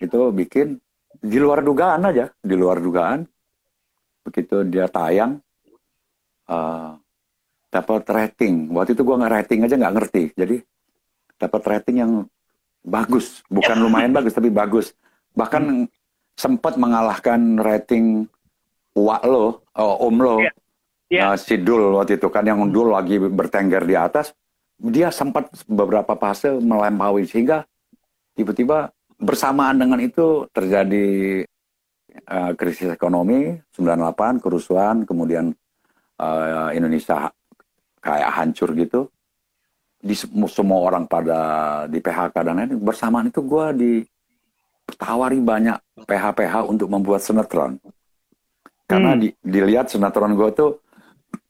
[0.00, 0.80] Itu bikin
[1.20, 2.32] di luar dugaan aja.
[2.40, 3.28] Di luar dugaan.
[4.24, 5.36] Begitu dia tayang
[6.48, 6.96] uh,
[7.68, 8.72] dapat rating.
[8.72, 10.22] Waktu itu gua nggak rating aja nggak ngerti.
[10.32, 10.56] Jadi
[11.36, 12.12] dapat rating yang
[12.80, 13.44] bagus.
[13.52, 14.96] Bukan lumayan bagus tapi bagus.
[15.36, 15.86] Bahkan
[16.40, 18.24] sempat mengalahkan rating
[18.96, 20.40] uak lo oh, om lo.
[20.40, 20.56] Yeah
[21.10, 21.34] yeah.
[21.34, 24.32] uh, si Dul waktu itu kan yang Dul lagi bertengger di atas
[24.80, 27.68] dia sempat beberapa fase melampaui sehingga
[28.32, 28.88] tiba-tiba
[29.20, 31.44] bersamaan dengan itu terjadi
[32.24, 35.52] uh, krisis ekonomi 98 kerusuhan kemudian
[36.16, 37.28] uh, Indonesia
[38.00, 39.12] kayak hancur gitu
[40.00, 40.16] di
[40.48, 41.40] semua orang pada
[41.84, 45.76] di PHK dan lain bersamaan itu gue ditawari banyak
[46.08, 47.76] PH-PH untuk membuat sinetron
[48.88, 49.20] karena hmm.
[49.20, 50.80] di, dilihat sinetron gue tuh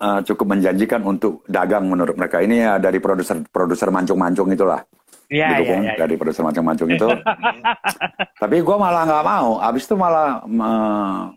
[0.00, 2.40] uh, cukup menjanjikan untuk dagang menurut mereka.
[2.40, 4.80] Ini ya dari produser produser mancung-mancung itulah.
[5.30, 5.94] Iya, gitu iya, kan, iya.
[5.94, 7.06] dari produser mancung-mancung itu.
[8.42, 9.50] Tapi gue malah nggak mau.
[9.62, 11.30] Abis itu malah uh,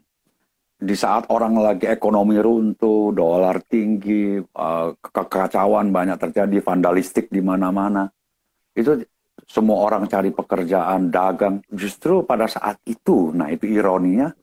[0.82, 8.10] di saat orang lagi ekonomi runtuh, dolar tinggi, uh, kekacauan banyak terjadi, vandalistik di mana-mana.
[8.74, 8.98] Itu
[9.46, 11.62] semua orang cari pekerjaan, dagang.
[11.70, 14.34] Justru pada saat itu, nah itu ironinya,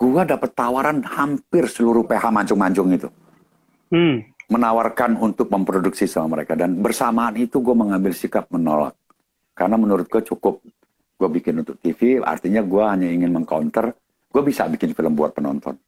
[0.00, 3.12] gua dapat tawaran hampir seluruh PH mancung-mancung itu.
[3.88, 4.22] Hmm.
[4.46, 6.54] Menawarkan untuk memproduksi sama mereka.
[6.54, 8.94] Dan bersamaan itu gue mengambil sikap menolak.
[9.52, 10.62] Karena menurut gue cukup
[11.16, 13.96] gue bikin untuk TV, artinya gue hanya ingin mengcounter,
[14.28, 15.80] gue bisa bikin film buat penonton.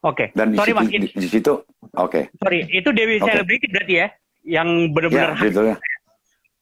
[0.00, 0.30] Oke.
[0.30, 1.52] Dan di Sorry situ, di, di situ,
[1.92, 2.20] oke.
[2.36, 3.24] sorry, itu Dewi Oke.
[3.26, 4.08] Celebrity berarti ya?
[4.44, 5.76] Yang Ya, benar-benar judulnya.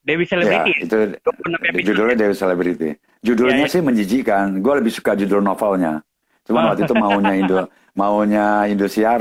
[0.03, 0.71] Dewi Ya, Celebrity.
[0.73, 0.79] ya?
[0.81, 1.21] itu 26
[1.61, 1.85] episode.
[1.85, 2.89] judulnya Dewi Celebrity.
[3.21, 3.71] Judulnya Ya, ya.
[3.71, 4.47] sih menjijikan.
[4.59, 6.01] Gue lebih suka judul novelnya.
[6.43, 6.69] Cuman Oh.
[6.73, 7.59] waktu itu maunya Indo,
[7.93, 9.21] maunya Indosiar.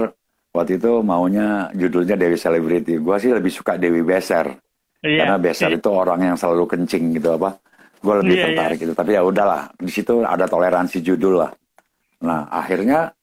[0.51, 2.99] Waktu itu maunya judulnya Dewi Celebrity.
[2.99, 4.51] Gue sih lebih suka Dewi Beser.
[4.99, 5.23] Iya.
[5.23, 7.55] Karena Beser itu orang yang selalu kencing gitu apa.
[8.03, 8.43] Gue lebih iya.
[8.51, 8.91] tertarik itu.
[8.91, 9.71] Tapi ya udahlah.
[9.79, 11.51] Di situ ada toleransi judul lah.
[12.27, 13.15] Nah akhirnya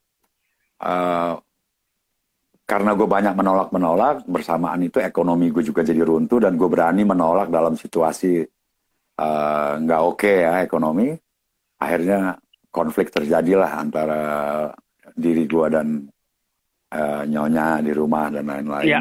[0.80, 1.34] eh,
[2.68, 7.52] karena gue banyak menolak-menolak, bersamaan itu ekonomi gue juga jadi runtuh dan gue berani menolak
[7.52, 8.40] dalam situasi
[9.20, 11.12] eh, nggak oke ya ekonomi.
[11.76, 12.40] Akhirnya
[12.72, 14.22] konflik terjadilah antara
[15.12, 16.08] diri gue dan
[16.88, 18.86] eh, nyonya di rumah dan lain-lain.
[18.88, 19.00] Iya.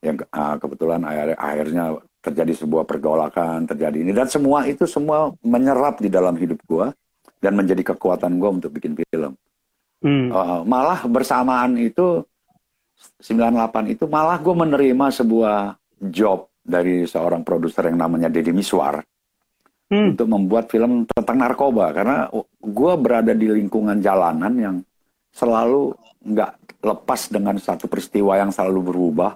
[0.00, 1.84] Yang eh, kebetulan akhir- akhirnya
[2.18, 6.86] terjadi sebuah pergolakan, terjadi ini dan semua itu semua menyerap di dalam hidup gue
[7.38, 9.32] dan menjadi kekuatan gue untuk bikin film.
[9.98, 10.30] Hmm.
[10.30, 12.22] Uh, malah bersamaan itu
[13.22, 15.74] 98 itu malah gue menerima sebuah
[16.10, 19.02] job dari seorang produser yang namanya Deddy Miswar
[19.88, 20.12] Hmm.
[20.12, 22.28] untuk membuat film tentang narkoba karena
[22.60, 24.76] gue berada di lingkungan jalanan yang
[25.32, 25.96] selalu
[26.28, 29.34] nggak lepas dengan satu peristiwa yang selalu berubah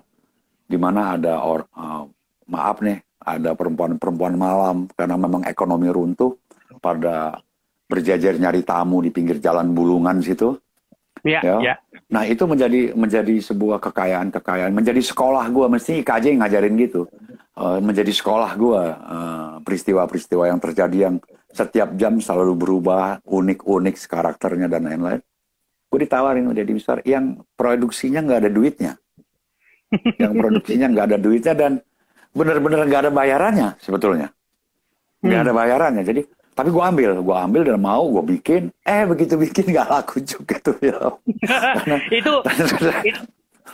[0.67, 2.07] di mana ada or, uh,
[2.49, 6.39] maaf nih ada perempuan-perempuan malam karena memang ekonomi runtuh
[6.83, 7.39] pada
[7.87, 10.59] berjajar nyari tamu di pinggir jalan bulungan situ
[11.23, 11.57] Iya, Ya.
[11.63, 11.75] iya.
[12.11, 17.07] Nah itu menjadi menjadi sebuah kekayaan-kekayaan, menjadi sekolah gue mesti IKJ ngajarin gitu,
[17.53, 18.83] Eh, menjadi sekolah gue
[19.61, 21.17] peristiwa-peristiwa yang terjadi yang
[21.53, 25.21] setiap jam selalu berubah, unik-unik karakternya dan lain-lain.
[25.93, 28.97] Gue ditawarin udah di besar, yang produksinya nggak ada duitnya,
[30.17, 31.73] yang produksinya nggak ada duitnya dan
[32.33, 34.33] bener-bener nggak ada bayarannya sebetulnya,
[35.21, 35.45] nggak Hmm.
[35.45, 36.01] ada bayarannya.
[36.01, 36.25] Jadi
[36.57, 40.57] tapi gue ambil, gue ambil dan mau gue bikin, eh begitu bikin nggak laku juga
[40.65, 41.13] tuh film.
[42.09, 42.33] itu,
[43.13, 43.21] itu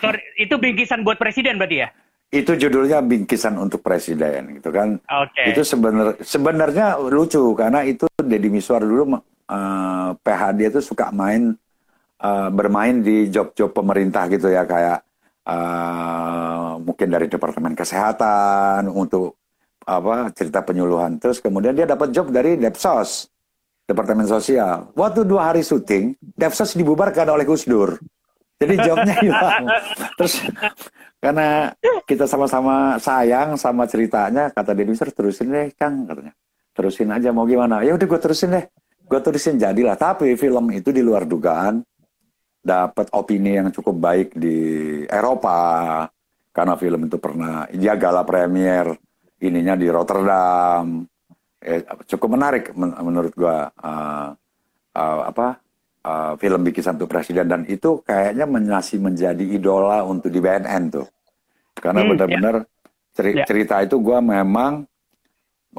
[0.02, 1.90] sorry, itu bingkisan buat presiden berarti ya?
[2.28, 5.48] itu judulnya bingkisan untuk presiden gitu kan Oke.
[5.48, 11.56] itu sebenar sebenarnya lucu karena itu Deddy Miswar dulu eh, PH dia tuh suka main
[12.22, 14.98] eh, bermain di job-job pemerintah gitu ya kayak
[15.46, 19.38] eh, mungkin dari departemen kesehatan untuk
[19.88, 21.16] apa cerita penyuluhan.
[21.16, 23.32] Terus kemudian dia dapat job dari Depsos
[23.88, 24.92] departemen sosial.
[24.92, 27.96] Waktu dua hari syuting Depsos dibubarkan oleh Gus Dur.
[28.60, 29.64] Jadi jobnya hilang.
[30.20, 30.44] Terus
[31.18, 31.72] karena
[32.04, 36.36] kita sama-sama sayang sama ceritanya kata Miswar terusin deh Kang katanya.
[36.76, 37.82] Terusin aja mau gimana?
[37.82, 38.64] Ya udah gue terusin deh.
[39.08, 39.96] Gue terusin jadilah.
[39.96, 41.80] Tapi film itu di luar dugaan
[42.68, 44.56] dapat opini yang cukup baik di
[45.08, 46.04] Eropa.
[46.52, 48.92] Karena film itu pernah dia gala premier
[49.40, 51.06] ininya di Rotterdam.
[51.58, 54.28] Eh, cukup menarik men- menurut gua eh,
[54.92, 55.56] eh, apa
[56.04, 57.48] eh, film bikisan untuk presiden.
[57.48, 61.06] Dan itu kayaknya masih menjadi idola untuk di BNN tuh.
[61.78, 62.54] Karena Hmm, benar-benar
[63.14, 63.46] ceri- Ya.
[63.46, 64.84] cerita itu gua memang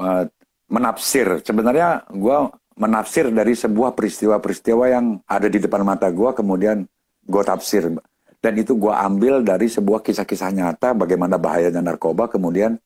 [0.00, 0.24] eh,
[0.66, 1.44] menafsir.
[1.44, 2.48] Sebenarnya gua
[2.80, 6.88] menafsir dari sebuah peristiwa-peristiwa yang ada di depan mata gua kemudian
[7.28, 7.92] gue tafsir
[8.40, 12.80] dan itu gua ambil dari sebuah kisah-kisah nyata bagaimana bahayanya narkoba kemudian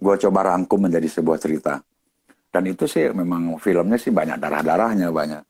[0.00, 1.84] gue coba rangkum menjadi sebuah cerita.
[2.50, 5.42] Dan itu sih memang filmnya sih banyak darah-darahnya banyak.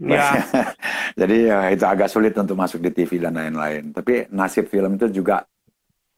[0.00, 0.40] Ya.
[1.20, 3.92] jadi ya, itu agak sulit untuk masuk di TV dan lain-lain.
[3.94, 5.44] Tapi nasib film itu juga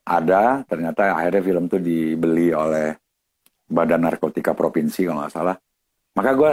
[0.07, 0.63] ada.
[0.65, 2.97] Ternyata akhirnya film itu dibeli oleh
[3.69, 5.57] Badan Narkotika Provinsi kalau nggak salah.
[6.17, 6.53] Maka gue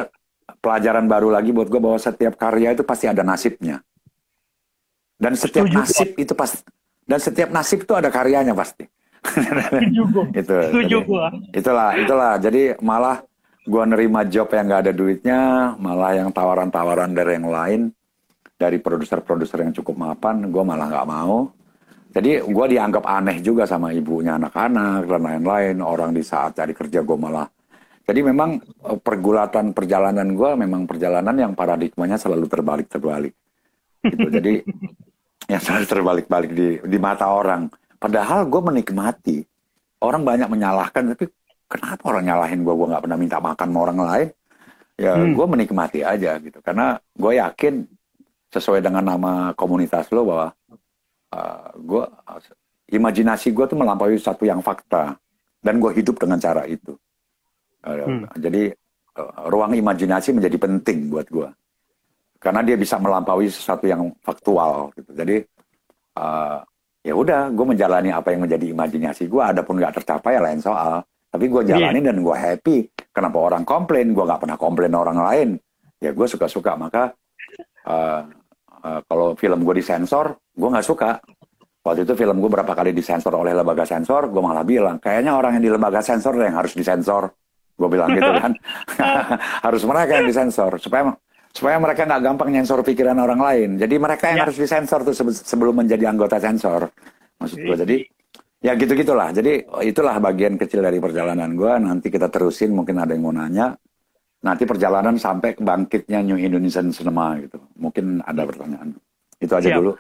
[0.57, 3.83] pelajaran baru lagi buat gue bahwa setiap karya itu pasti ada nasibnya.
[5.19, 6.63] Dan setiap Setuju, nasib itu pasti
[7.09, 8.85] dan setiap nasib itu ada karyanya pasti.
[9.25, 10.25] Setuju gua.
[10.45, 11.27] itu Setuju gua.
[11.51, 12.33] itulah itulah.
[12.37, 13.17] Jadi malah
[13.65, 15.39] gua nerima job yang nggak ada duitnya
[15.81, 17.81] malah yang tawaran-tawaran dari yang lain
[18.55, 21.49] dari produser-produser yang cukup mapan gua malah nggak mau.
[22.13, 25.75] Jadi gua dianggap aneh juga sama ibunya anak-anak dan lain-lain.
[25.81, 27.47] Orang di saat cari kerja gua malah
[28.09, 28.57] jadi memang
[28.89, 33.37] eh, pergulatan perjalanan gua memang perjalanan yang paradigmanya selalu terbalik-terbalik
[34.01, 34.65] gitu jadi
[35.49, 37.67] yang selalu terbalik-balik di di mata orang.
[37.97, 39.37] Padahal gue menikmati.
[39.99, 41.27] Orang banyak menyalahkan, tapi
[41.67, 42.71] kenapa orang nyalahin gue?
[42.71, 44.29] Gue nggak pernah minta makan sama orang lain.
[44.99, 45.33] Ya Hmm.
[45.35, 46.63] gue menikmati aja gitu.
[46.63, 47.83] Karena gue yakin
[48.53, 50.47] sesuai dengan nama komunitas lo bahwa
[51.35, 52.03] uh, gue
[52.95, 55.19] imajinasi gue tuh melampaui satu yang fakta
[55.59, 56.95] dan gue hidup dengan cara itu.
[57.83, 58.27] Hmm.
[58.35, 58.71] Jadi
[59.15, 61.49] uh, ruang imajinasi menjadi penting buat gue
[62.39, 65.11] karena dia bisa melampaui sesuatu yang faktual gitu.
[65.11, 65.43] Jadi
[66.15, 66.63] uh,
[67.03, 69.43] ya udah, gue menjalani apa yang menjadi imajinasi gue.
[69.43, 71.03] Adapun nggak tercapai ya lain soal.
[71.29, 72.77] Tapi gue jalanin dan gue happy.
[73.11, 74.15] Kenapa orang komplain?
[74.15, 75.49] Gue nggak pernah komplain orang lain.
[75.99, 76.79] Ya gue suka-suka.
[76.79, 77.11] Maka
[77.85, 78.23] uh,
[78.87, 81.19] uh, kalau film gue disensor, gue nggak suka.
[81.83, 85.57] Waktu itu film gue berapa kali disensor oleh lembaga sensor, gue malah bilang, kayaknya orang
[85.57, 87.31] yang di lembaga sensor yang harus disensor.
[87.79, 88.51] Gue bilang gitu kan.
[89.65, 90.75] harus mereka yang disensor.
[90.77, 91.15] Supaya
[91.49, 93.69] supaya mereka nggak gampang nyensor pikiran orang lain.
[93.79, 94.45] Jadi mereka yang Ya.
[94.45, 96.91] harus disensor tuh sebe- sebelum menjadi anggota sensor.
[97.39, 97.77] Maksud gue.
[97.79, 97.97] Jadi
[98.59, 99.31] ya gitu gitulah.
[99.31, 101.73] Jadi itulah bagian kecil dari perjalanan gue.
[101.79, 102.75] Nanti kita terusin.
[102.75, 103.73] Mungkin ada yang mau nanya.
[104.39, 107.59] Nanti perjalanan sampai ke bangkitnya New Indonesian Cinema gitu.
[107.75, 108.95] Mungkin ada pertanyaan.
[109.39, 109.79] Itu aja Siap.
[109.79, 109.91] dulu.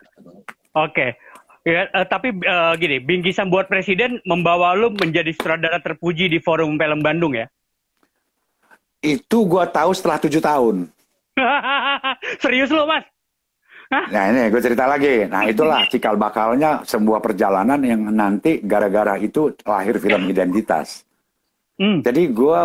[0.75, 1.15] Oke.
[1.67, 6.79] Ya, eh, tapi eh, gini, bingkisan buat presiden membawa lu menjadi sutradara terpuji di Forum
[6.79, 7.51] Film Bandung ya.
[8.99, 10.75] Itu gue tahu setelah tujuh tahun.
[12.43, 13.07] Serius lu, Mas?
[13.89, 15.25] Nah ini gue cerita lagi.
[15.25, 21.01] Nah itulah cikal bakalnya sebuah perjalanan yang nanti gara-gara itu lahir film Identitas.
[21.81, 22.05] Hmm.
[22.05, 22.59] Jadi gue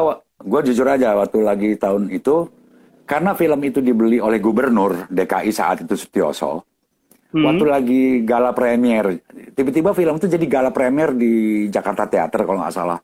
[0.44, 2.44] gue jujur aja waktu lagi tahun itu
[3.08, 6.66] karena film itu dibeli oleh gubernur DKI saat itu Sutioso.
[7.32, 7.50] Hmm.
[7.50, 9.18] Waktu lagi gala premier,
[9.56, 13.00] tiba-tiba film itu jadi gala premier di Jakarta Theater kalau nggak salah.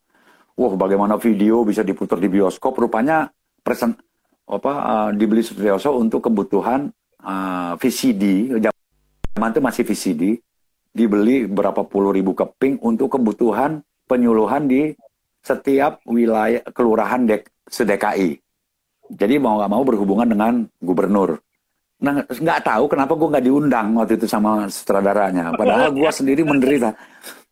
[0.61, 2.77] Wah bagaimana video bisa diputar di bioskop?
[2.77, 3.33] Rupanya
[3.65, 3.97] present
[4.45, 6.93] apa eh, dibeli Sutioso untuk kebutuhan
[7.25, 8.53] eh, VCD.
[8.61, 10.23] Zaman itu masih VCD.
[10.93, 14.93] Dibeli berapa puluh ribu keping untuk kebutuhan penyuluhan di
[15.41, 18.37] setiap wilayah kelurahan dek, sedekai.
[19.09, 21.41] Jadi mau nggak mau berhubungan dengan gubernur.
[22.05, 25.57] Nah nggak tahu kenapa gue nggak diundang waktu itu sama sutradaranya.
[25.57, 26.93] Padahal gue sendiri menderita.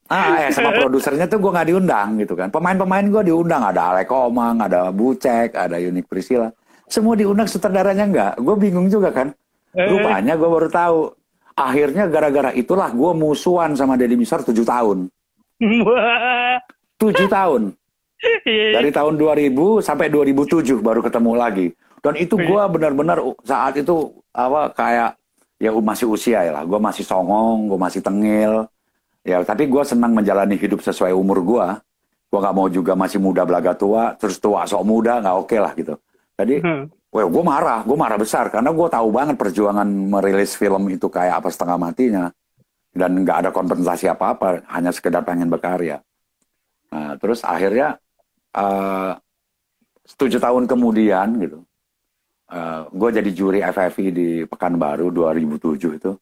[0.08, 2.48] Ah, ya sama produsernya tuh gue nggak diundang gitu kan.
[2.48, 3.60] Pemain-pemain gue diundang.
[3.60, 6.48] Ada Alek Omang, ada Bucek, ada Yunik Priscilla.
[6.88, 8.32] Semua diundang sutradaranya nggak.
[8.40, 9.28] Gue bingung juga kan.
[9.76, 11.12] Rupanya gue baru tahu.
[11.52, 15.12] Akhirnya gara-gara itulah gue musuhan sama Deddy Misar 7 tahun.
[17.02, 17.62] 7 tahun.
[18.48, 21.66] Dari tahun 2000 sampai 2007 baru ketemu lagi.
[22.00, 25.10] Dan itu gue benar-benar saat itu apa kayak
[25.60, 26.64] ya masih usia ya lah.
[26.64, 28.64] Gue masih songong, gue masih tengil.
[29.28, 31.66] Ya tapi gue senang menjalani hidup sesuai umur gue.
[32.32, 35.72] Gue nggak mau juga masih muda belaga tua, terus tua sok muda nggak oke lah
[35.76, 35.94] gitu.
[36.38, 36.84] Jadi, Hmm.
[37.12, 41.44] well, gue marah, gue marah besar karena gue tahu banget perjuangan merilis film itu kayak
[41.44, 42.24] apa setengah matinya
[42.92, 46.00] dan nggak ada kompensasi apa-apa, hanya sekedar pengen berkarya.
[46.88, 48.00] Nah, terus akhirnya
[48.56, 49.12] eh,
[50.16, 51.58] tujuh tahun kemudian gitu,
[52.48, 56.12] eh, gue jadi juri FFI di Pekanbaru 2007 itu.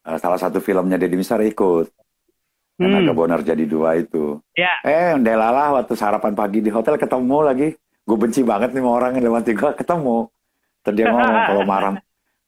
[0.00, 1.86] Eh, salah satu filmnya Deddy Misar ikut.
[2.80, 2.88] Hmm.
[2.88, 4.40] Tenaga Bonar jadi dua itu.
[4.56, 4.72] Ya.
[4.80, 7.68] Eh, Delalah waktu sarapan pagi di hotel ketemu lagi.
[8.08, 10.18] Gue benci banget nih sama orang yang lewat gue ketemu.
[10.80, 11.94] Terus dia ngomong kalau marah,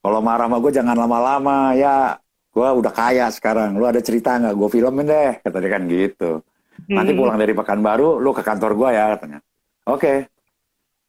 [0.00, 2.16] kalau marah sama gue jangan lama-lama ya.
[2.52, 3.76] Gue udah kaya sekarang.
[3.76, 4.54] Lu ada cerita nggak?
[4.56, 5.32] Gue filmin deh.
[5.44, 6.40] Kata dia kan gitu.
[6.88, 7.20] Nanti Hmm.
[7.20, 9.38] pulang dari Pekanbaru, lu ke kantor gue ya katanya.
[9.86, 10.24] Oke.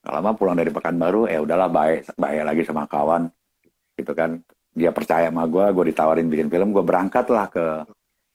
[0.03, 3.31] Gak lama pulang dari Pekanbaru, ya udahlah baik, baik lagi sama kawan.
[3.95, 4.43] Gitu kan.
[4.73, 7.85] Dia percaya sama gue, gue ditawarin bikin film, gue berangkat lah ke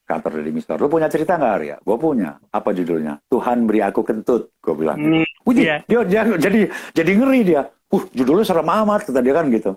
[0.08, 0.80] kantor dari Mister.
[0.80, 1.76] Lu punya cerita nggak Arya?
[1.84, 2.40] Gue punya.
[2.48, 3.20] Apa judulnya?
[3.28, 4.54] Tuhan beri aku kentut.
[4.62, 4.96] Gue bilang.
[4.96, 5.84] Hmm, Wih, iya.
[5.84, 7.62] dia, dia jadi jadi ngeri dia.
[7.92, 9.76] Uh, judulnya serem amat kata dia kan gitu.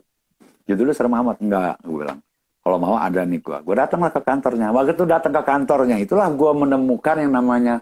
[0.70, 2.20] Judulnya serem amat enggak, gue bilang.
[2.62, 3.58] Kalau mau ada nih gue.
[3.66, 4.70] Gue datanglah ke kantornya.
[4.70, 7.82] Waktu itu datang ke kantornya, itulah gue menemukan yang namanya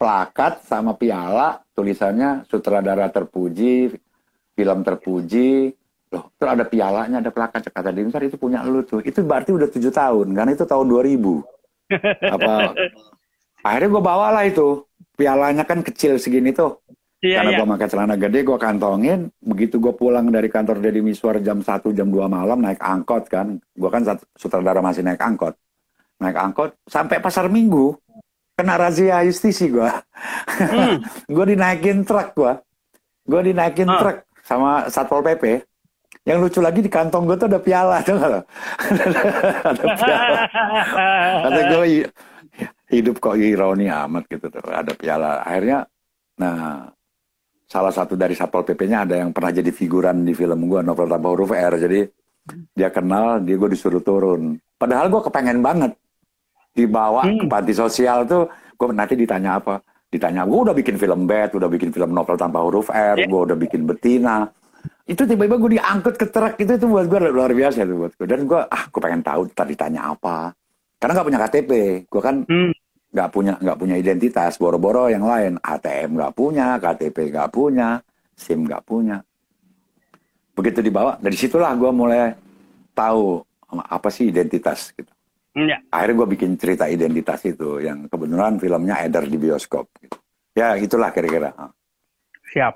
[0.00, 3.92] plakat sama piala tulisannya sutradara terpuji,
[4.56, 5.76] film terpuji.
[6.14, 9.02] Loh, terus ada pialanya, ada plakat kata dia, "Ntar itu punya lu tuh.
[9.02, 11.42] Itu berarti udah tujuh tahun, karena itu tahun 2000.
[12.22, 12.52] Apa
[13.66, 14.84] akhirnya gue bawalah itu
[15.14, 16.78] pialanya kan kecil segini tuh
[17.24, 17.58] Iya, karena iya.
[17.60, 21.80] gue pakai celana gede gue kantongin begitu gue pulang dari kantor Deddy Miswar jam 1
[21.90, 24.04] jam 2 malam naik angkot kan gue kan
[24.36, 25.56] sutradara masih naik angkot
[26.20, 27.96] naik angkot sampai pasar minggu
[28.52, 29.88] kena razia justisi gue
[30.54, 31.00] Hmm.
[31.34, 32.52] gue dinaikin truk gue
[33.24, 33.96] gue dinaikin Ah.
[33.96, 35.64] truk sama satpol pp
[36.24, 38.40] yang lucu lagi di kantong gue tuh ada piala tuh lo?
[39.70, 40.42] ada piala
[41.44, 42.08] kata gue "Hi-
[42.90, 45.84] hidup kok ironi amat gitu tuh ada piala akhirnya
[46.34, 46.88] nah
[47.64, 51.28] salah satu dari satpol pp-nya ada yang pernah jadi figuran di film gue novel tanpa
[51.28, 52.08] huruf R jadi
[52.76, 54.60] dia kenal, dia gue disuruh turun.
[54.76, 55.96] Padahal gue kepengen banget
[56.70, 57.40] dibawa Hmm.
[57.40, 58.44] ke panti sosial tuh,
[58.76, 59.80] gue nanti ditanya apa?
[60.12, 63.24] Ditanya, gue udah bikin film bed, udah bikin film novel tanpa huruf R, Ya.
[63.24, 64.44] gue udah bikin betina.
[65.04, 68.26] Itu tiba-tiba gue diangkut ke truk itu itu buat gue luar biasa itu buat gue.
[68.26, 70.52] Dan gue ah gue pengen tahu tadi ditanya apa.
[70.96, 71.70] Karena nggak punya KTP,
[72.08, 72.72] gue kan Hmm.
[73.14, 78.02] nggak punya nggak punya identitas boro-boro yang lain ATM nggak punya KTP nggak punya
[78.34, 79.22] SIM nggak punya
[80.50, 82.34] begitu dibawa dari situlah gue mulai
[82.90, 83.38] tahu
[83.70, 85.10] apa sih identitas gitu
[85.54, 85.78] Ya.
[85.86, 90.18] akhirnya gue bikin cerita identitas itu yang kebetulan filmnya edar di bioskop gitu.
[90.50, 91.54] ya itulah kira-kira
[92.50, 92.74] Siap.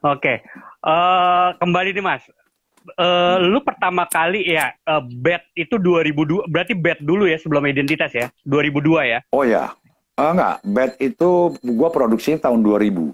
[0.00, 0.40] Oke.
[0.84, 2.22] Eh kembali nih Mas.
[2.90, 8.12] Eh lu pertama kali ya eh, bet itu 2002 berarti bet dulu ya sebelum identitas
[8.12, 8.28] ya.
[8.42, 9.18] 2002 ya.
[9.30, 9.72] oh ya
[10.14, 13.10] Eh, enggak bed itu gue produksinya tahun 2000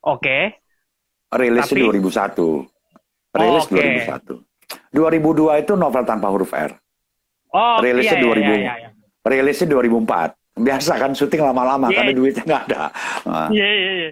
[0.00, 0.56] Oke.
[1.30, 2.64] rilisnya Tapi- 2001
[3.34, 3.76] rilis Oke.
[3.76, 4.40] 2001
[4.88, 6.72] 2002 itu novel tanpa huruf R
[7.50, 8.40] Oh, Rilisnya iya, 2000.
[8.40, 8.88] iya, iya, iya.
[9.22, 11.96] rilisnya 2004 biasa kan syuting lama-lama Iya.
[11.98, 12.82] karena duitnya nggak ada
[13.52, 14.10] Iya iya iya.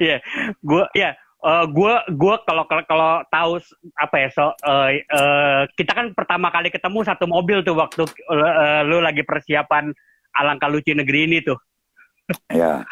[0.00, 0.16] Iya.
[0.60, 1.10] Gua ya
[1.40, 3.52] eh, gua gua kalau kalau kalau tahu
[3.94, 8.80] apa ya so eh, eh, kita kan pertama kali ketemu satu mobil tuh waktu eh,
[8.84, 9.90] lu lagi persiapan
[10.32, 11.58] alangkah lucu negeri ini tuh.
[12.48, 12.84] ya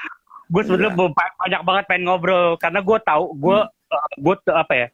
[0.49, 1.12] Gue sebetulnya Iya.
[1.12, 3.59] ba- banyak banget pengen ngobrol karena gue tahu gue
[4.16, 4.88] gue tuh apa ya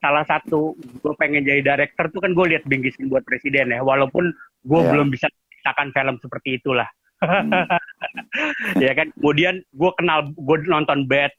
[0.00, 4.32] salah satu gue pengen jadi director tuh kan gue lihat bingkisan buat presiden ya walaupun
[4.64, 4.90] gue Iya.
[4.90, 6.88] belum bisa menciptakan film seperti itulah
[7.24, 7.48] Hmm.
[8.84, 11.32] ya kan kemudian gue kenal gue nonton Bad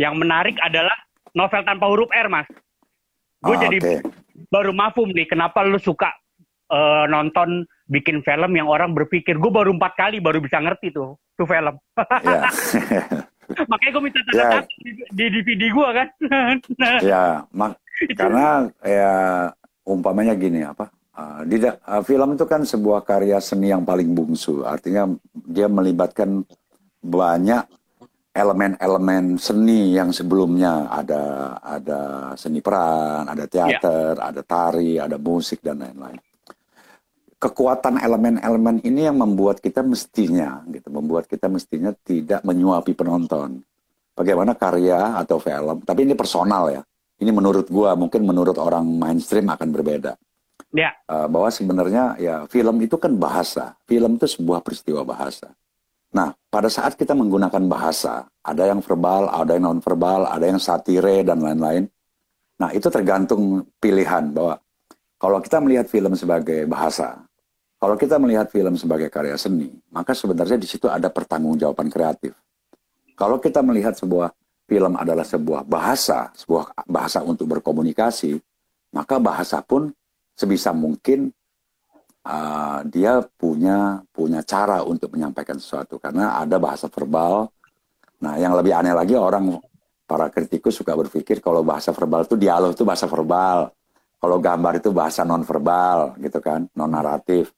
[0.00, 0.96] yang menarik adalah
[1.36, 2.48] novel tanpa huruf R mas.
[3.44, 3.94] Gue Ah, jadi oke.
[4.48, 6.08] baru mafum nih kenapa lu suka
[6.72, 9.36] eh, nonton bikin film yang orang berpikir.
[9.36, 11.76] Gue baru empat kali baru bisa ngerti tuh tuh film.
[12.24, 12.48] Ya.
[13.70, 16.08] Makanya gue minta tanda tangan di, di DVD gue kan.
[17.04, 17.82] Ya mak-
[18.16, 19.12] karena ya
[19.84, 20.88] umpamanya gini apa
[21.18, 24.64] uh, di uh, film itu kan sebuah karya seni yang paling bungsu.
[24.64, 26.46] Artinya dia melibatkan
[27.00, 27.64] banyak
[28.40, 32.00] elemen-elemen seni yang sebelumnya ada ada
[32.40, 36.16] seni peran ada teater ada tari ada musik dan lain-lain.
[37.40, 43.60] Kekuatan elemen-elemen ini yang membuat kita mestinya gitu membuat kita mestinya tidak menyuapi penonton.
[44.16, 46.82] Bagaimana karya atau film tapi ini personal ya.
[47.20, 50.16] Ini menurut gua mungkin menurut orang mainstream akan berbeda.
[50.72, 50.96] Ya.
[51.04, 53.76] Eh, bahwa sebenarnya ya film itu kan bahasa.
[53.84, 55.52] Film itu sebuah peristiwa bahasa
[56.10, 60.58] nah pada saat kita menggunakan bahasa ada yang verbal ada yang non verbal ada yang
[60.58, 61.86] satire dan lain-lain
[62.58, 64.58] nah itu tergantung pilihan bahwa
[65.20, 67.30] kalau kita melihat film sebagai bahasa
[67.80, 72.36] kalau kita melihat film sebagai karya seni, maka sebenarnya di situ ada pertanggungjawaban kreatif.
[73.16, 74.36] Kalau kita melihat sebuah
[74.68, 78.36] film adalah sebuah bahasa, sebuah bahasa untuk berkomunikasi,
[78.92, 79.88] maka bahasa pun
[80.36, 81.32] sebisa mungkin
[82.26, 87.48] uh, dia punya punya cara untuk menyampaikan sesuatu karena ada bahasa verbal.
[88.20, 89.56] Nah, yang lebih aneh lagi orang
[90.04, 93.72] para kritikus suka berpikir kalau bahasa verbal itu dialog itu bahasa verbal.
[94.20, 97.48] Kalau gambar itu bahasa non verbal gitu kan, non naratif.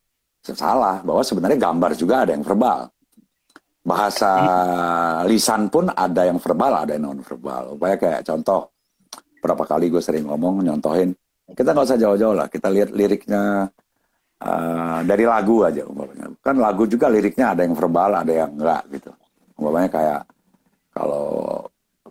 [0.42, 2.86] Salah bahwa sebenarnya gambar juga ada yang verbal.
[3.82, 4.30] Bahasa
[5.26, 7.74] lisan pun ada yang verbal, ada yang non verbal.
[7.74, 8.70] Upaya kayak contoh
[9.42, 11.10] berapa kali gue sering ngomong nyontohin
[11.50, 13.66] kita nggak usah jauh-jauh lah kita lihat liriknya
[14.42, 16.26] uh, dari lagu aja umpamanya.
[16.42, 19.10] Kan lagu juga liriknya ada yang verbal ada yang enggak gitu.
[19.56, 20.20] Umpamanya kayak
[20.92, 21.26] kalau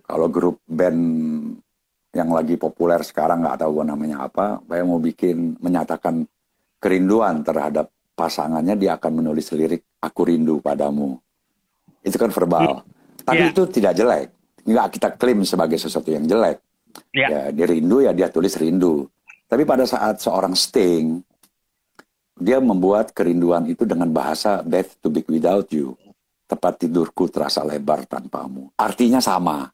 [0.02, 1.00] kalau grup band
[2.12, 6.28] yang lagi populer sekarang nggak tahu gue namanya apa kayak mau bikin menyatakan
[6.76, 11.16] kerinduan terhadap pasangannya dia akan menulis lirik aku rindu padamu.
[12.04, 12.84] Itu kan verbal.
[13.22, 13.50] Tapi Iya.
[13.54, 14.28] itu tidak jelek.
[14.66, 16.58] Nggak kita klaim sebagai sesuatu yang jelek.
[17.14, 17.28] Ya.
[17.30, 19.08] Ya dia rindu ya dia tulis rindu.
[19.48, 21.22] Tapi pada saat seorang Sting
[22.42, 25.94] dia membuat kerinduan itu dengan bahasa death to be without you
[26.50, 28.68] tempat tidurku terasa lebar tanpamu.
[28.76, 29.64] Artinya sama.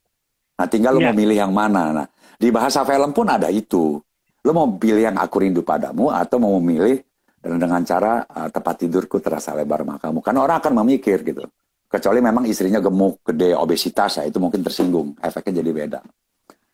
[0.55, 1.11] Nah tinggal lo Iya.
[1.11, 1.83] mau milih yang mana.
[1.91, 2.07] Nah
[2.39, 3.99] di bahasa film pun ada itu.
[4.47, 7.03] Lo mau pilih yang aku rindu padamu atau mau memilih
[7.43, 11.43] dengan cara uh, tempat tidurku terasa lebar makamu karena orang akan memikir gitu.
[11.89, 15.19] Kecuali memang istrinya gemuk gede obesitas ya itu mungkin tersinggung.
[15.19, 16.01] Efeknya jadi beda.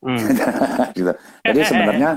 [0.05, 0.21] Hmm.
[0.99, 1.13] gitu.
[1.41, 2.11] Jadi sebenarnya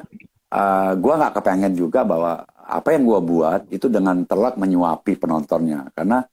[0.53, 5.87] uh, gue nggak kepengen juga bahwa apa yang gue buat itu dengan telak menyuapi penontonnya.
[5.95, 6.23] Karena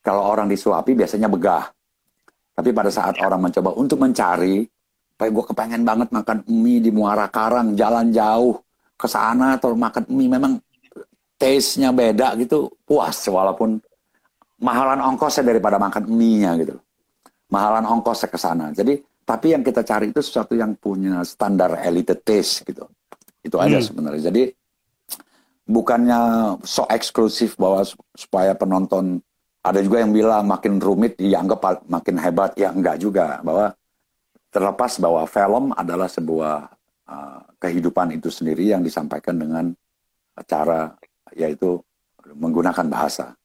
[0.00, 1.68] kalau orang disuapi biasanya begah.
[2.54, 4.62] Tapi pada saat orang mencoba untuk mencari,
[5.18, 8.62] kayak gue kepengen banget makan mie di Muara Karang, jalan jauh
[8.94, 10.52] ke sana atau makan mie memang
[11.34, 13.82] taste-nya beda gitu, puas walaupun
[14.62, 16.78] mahalan ongkosnya daripada makan mie-nya gitu.
[17.50, 18.70] Mahalan ongkosnya ke sana.
[18.70, 22.86] Jadi tapi yang kita cari itu sesuatu yang punya standar elite taste gitu.
[23.44, 23.86] Itu aja hmm.
[23.86, 24.22] sebenarnya.
[24.32, 24.42] Jadi
[25.68, 26.20] bukannya
[26.64, 27.84] so eksklusif bahwa
[28.16, 29.20] supaya penonton
[29.64, 32.56] ada juga yang bilang makin rumit dianggap makin hebat.
[32.56, 33.44] Ya enggak juga.
[33.44, 33.76] Bahwa
[34.48, 36.56] terlepas bahwa film adalah sebuah
[37.08, 39.72] uh, kehidupan itu sendiri yang disampaikan dengan
[40.48, 40.96] cara
[41.36, 41.80] yaitu
[42.32, 43.36] menggunakan bahasa.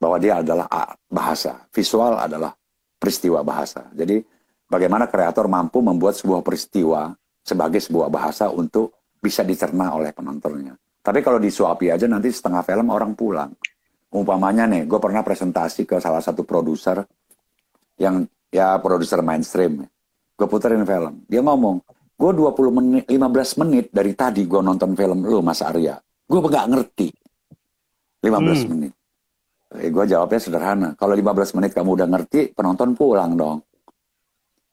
[0.00, 0.68] Bahwa dia adalah
[1.08, 1.64] bahasa.
[1.72, 2.52] Visual adalah
[3.00, 3.88] peristiwa bahasa.
[3.92, 4.24] Jadi
[4.68, 7.12] bagaimana kreator mampu membuat sebuah peristiwa
[7.44, 12.88] sebagai sebuah bahasa untuk bisa dicerna oleh penontonnya tapi kalau disuapi aja nanti setengah film
[12.88, 13.52] orang pulang.
[14.08, 17.04] Umpamanya nih, gue pernah presentasi ke salah satu produser
[18.00, 19.84] yang ya produser mainstream.
[20.32, 21.28] Gue puterin film.
[21.28, 21.84] Dia ngomong,
[22.16, 26.00] gue 20 menit, 15 menit dari tadi gue nonton film lu Mas Arya.
[26.24, 27.08] Gue nggak ngerti.
[28.24, 28.64] 15 hmm.
[28.72, 28.92] menit.
[29.76, 30.88] Eh, gue jawabnya sederhana.
[30.96, 33.60] Kalau 15 menit kamu udah ngerti, penonton pulang dong.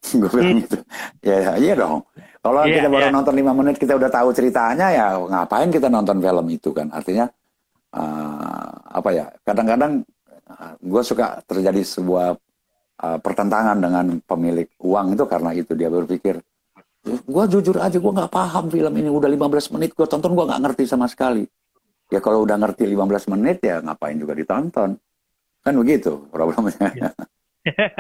[0.21, 0.63] gue bilang hmm.
[0.65, 0.77] gitu.
[1.21, 2.03] Ya, iya dong.
[2.41, 3.13] Kalau yeah, kita baru yeah.
[3.13, 6.89] nonton lima menit kita udah tahu ceritanya ya ngapain kita nonton film itu kan?
[6.89, 7.29] Artinya
[7.93, 9.25] uh, apa ya?
[9.45, 10.01] Kadang-kadang
[10.49, 12.33] uh, gue suka terjadi sebuah
[13.01, 16.41] uh, pertentangan dengan pemilik uang itu karena itu dia berpikir
[17.01, 20.61] gue jujur aja gue nggak paham film ini udah 15 menit gue tonton gue nggak
[20.61, 21.41] ngerti sama sekali
[22.13, 24.93] ya kalau udah ngerti 15 menit ya ngapain juga ditonton
[25.65, 27.13] kan begitu problemnya yeah.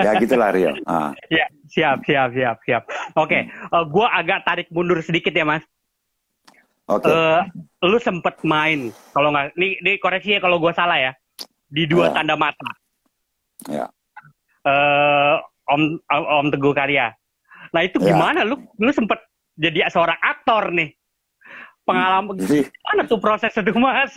[0.05, 0.73] Ya gitulah Rio.
[0.89, 1.13] Ah.
[1.33, 2.83] Ya, siap, siap, siap, siap.
[3.15, 3.41] Oke, okay.
[3.71, 5.63] uh, gue agak tarik mundur sedikit ya, Mas.
[6.89, 7.07] Oke.
[7.07, 7.13] Okay.
[7.13, 11.11] Uh, eh, lu sempet main, kalau nggak, ini, ini koreksi ya kalau gue salah ya,
[11.69, 12.19] di dua ya.
[12.19, 12.71] tanda mata.
[13.69, 13.85] Ya.
[14.65, 15.39] Uh,
[15.71, 17.13] Om Om Teguh Karya.
[17.71, 18.11] Nah itu ya.
[18.11, 18.43] gimana?
[18.43, 19.21] Lu lu sempet
[19.55, 20.91] jadi seorang aktor nih.
[21.81, 24.13] Pengalaman Jadi, gimana tuh proses itu, Mas?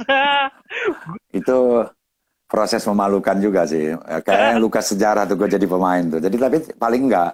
[1.33, 1.59] itu
[2.49, 3.93] proses memalukan juga sih.
[3.93, 6.21] Eh, Kayaknya luka sejarah tuh gue jadi pemain tuh.
[6.21, 7.33] Jadi tapi paling enggak,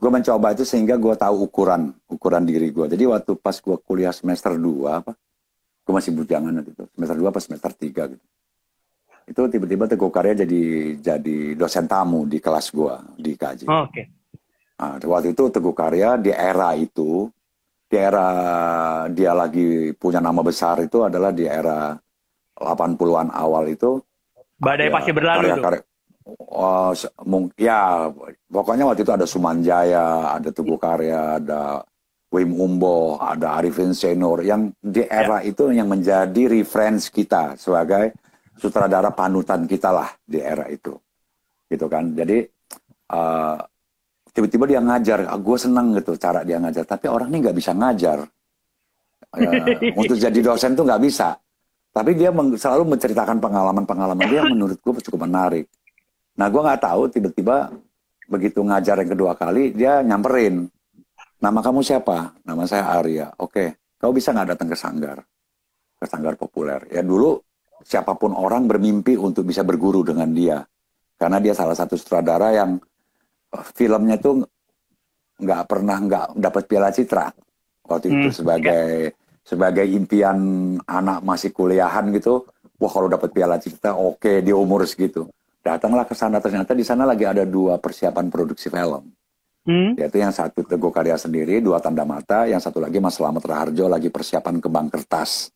[0.00, 2.86] gue mencoba itu sehingga gue tahu ukuran, ukuran diri gue.
[2.88, 5.12] Jadi waktu pas gue kuliah semester 2 apa,
[5.84, 8.24] gue masih bujangan itu, semester 2 apa semester 3 gitu.
[9.30, 10.62] Itu tiba-tiba Teguh Karya jadi
[10.98, 13.68] jadi dosen tamu di kelas gue di KJ.
[13.70, 13.92] Oh, Oke.
[13.94, 14.04] Okay.
[14.80, 17.28] Nah, waktu itu Teguh Karya di era itu,
[17.86, 18.26] di era
[19.12, 21.94] dia lagi punya nama besar itu adalah di era
[22.58, 24.00] 80-an awal itu
[24.60, 25.82] Badai ya, pasti berlalu karya, karya,
[26.50, 26.92] Oh,
[27.56, 28.12] ya,
[28.46, 31.80] pokoknya waktu itu ada Sumanjaya, ada Tugu Karya, ada
[32.30, 35.50] Wim Umbo, ada Arifin Senor, yang di era ya.
[35.50, 38.14] itu yang menjadi reference kita sebagai
[38.54, 40.94] sutradara panutan kita lah di era itu,
[41.66, 42.14] gitu kan.
[42.14, 42.44] Jadi
[43.16, 43.58] uh,
[44.30, 47.72] tiba-tiba dia ngajar, ah, gue senang gitu cara dia ngajar, tapi orang ini nggak bisa
[47.74, 48.22] ngajar.
[49.34, 51.34] Uh, untuk jadi dosen tuh nggak bisa.
[51.90, 55.66] Tapi dia selalu menceritakan pengalaman-pengalaman dia yang menurut gue cukup menarik.
[56.38, 57.74] Nah gue nggak tahu tiba-tiba
[58.30, 60.70] begitu ngajar yang kedua kali dia nyamperin.
[61.40, 62.36] Nama kamu siapa?
[62.46, 63.32] Nama saya Arya.
[63.40, 65.18] Oke, kau bisa nggak datang ke sanggar?
[65.98, 66.84] Ke sanggar populer.
[66.92, 67.40] Ya dulu
[67.82, 70.62] siapa pun orang bermimpi untuk bisa berguru dengan dia.
[71.16, 72.78] Karena dia salah satu sutradara yang
[73.56, 74.44] eh, filmnya tuh
[75.40, 77.32] nggak pernah nggak dapat piala citra
[77.88, 80.38] waktu hmm, itu sebagai ya sebagai impian
[80.84, 82.46] anak masih kuliahan gitu,
[82.80, 85.28] wah kalau dapat piala citra oke okay, di umur segitu.
[85.60, 89.12] Datanglah ke sana ternyata di sana lagi ada dua persiapan produksi film.
[89.60, 89.92] Hmm?
[89.92, 93.84] Yaitu yang satu Teguh Karya sendiri, dua tanda mata, yang satu lagi Mas Slamet Raharjo
[93.92, 95.52] lagi persiapan kembang kertas.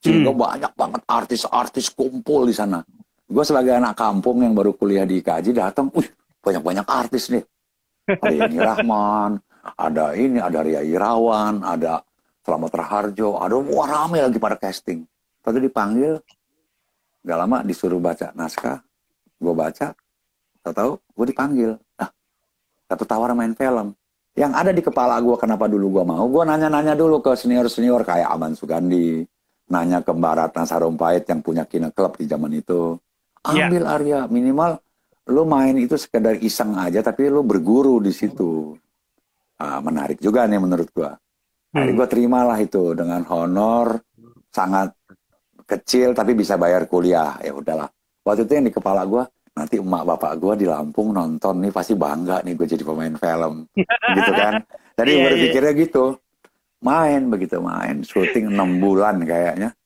[0.00, 0.38] Sehingga hmm.
[0.38, 2.78] banyak banget artis-artis kumpul di sana.
[3.26, 6.06] Gue sebagai anak kampung yang baru kuliah di IKJ datang, wih
[6.40, 7.44] banyak-banyak artis nih.
[8.06, 9.30] Ada Yeni Rahman,
[9.76, 12.02] ada ini, ada Ria Irawan, ada
[12.40, 15.04] Selamat Raharjo, ada wah rame lagi pada casting.
[15.44, 16.16] Tadi dipanggil,
[17.20, 18.80] gak lama disuruh baca naskah,
[19.36, 19.92] gue baca,
[20.64, 21.70] tahu-tahu gue dipanggil.
[22.00, 22.08] Ah,
[22.88, 23.92] satu tawaran main film.
[24.32, 28.32] Yang ada di kepala gue kenapa dulu gue mau, gue nanya-nanya dulu ke senior-senior kayak
[28.32, 29.20] Aman Sugandi,
[29.68, 32.96] nanya ke Mbak Ratna Sarumpait yang punya kina klub di zaman itu.
[33.44, 33.68] Ya.
[33.68, 33.94] Ambil yeah.
[33.96, 34.80] Arya, minimal
[35.28, 38.76] lu main itu sekedar iseng aja, tapi lu berguru di situ.
[39.60, 41.10] Ah, menarik juga nih menurut gue.
[41.70, 41.98] Jadi hmm.
[42.02, 44.02] gue terimalah itu dengan honor
[44.50, 44.90] sangat
[45.62, 47.38] kecil tapi bisa bayar kuliah.
[47.38, 47.86] Ya udahlah.
[48.26, 49.22] Waktu itu yang di kepala gue,
[49.54, 53.54] nanti emak bapak gue di Lampung nonton nih pasti bangga nih gue jadi pemain film.
[54.18, 54.66] gitu kan.
[54.98, 55.82] Jadi yeah, berpikirnya yeah.
[55.86, 56.04] gitu.
[56.80, 59.76] Main begitu main, syuting enam bulan kayaknya.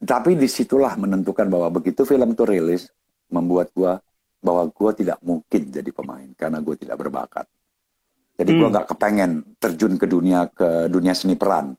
[0.00, 2.88] Tapi di situlah menentukan bahwa begitu film itu rilis,
[3.28, 3.92] membuat gue
[4.44, 7.46] bahwa gue tidak mungkin jadi pemain karena gue tidak berbakat.
[8.34, 8.58] Jadi hmm.
[8.58, 9.30] gue nggak kepengen
[9.62, 11.78] terjun ke dunia ke dunia seni peran.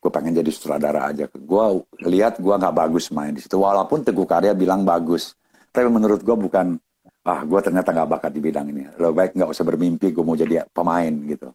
[0.00, 1.28] Gue pengen jadi sutradara aja.
[1.28, 3.60] Gue lihat gue nggak bagus main di situ.
[3.60, 5.36] Walaupun Teguh Karya bilang bagus,
[5.68, 6.80] tapi menurut gue bukan.
[7.20, 8.88] Ah, gue ternyata nggak bakat di bidang ini.
[8.96, 11.52] Lebih baik nggak usah bermimpi gue mau jadi pemain gitu.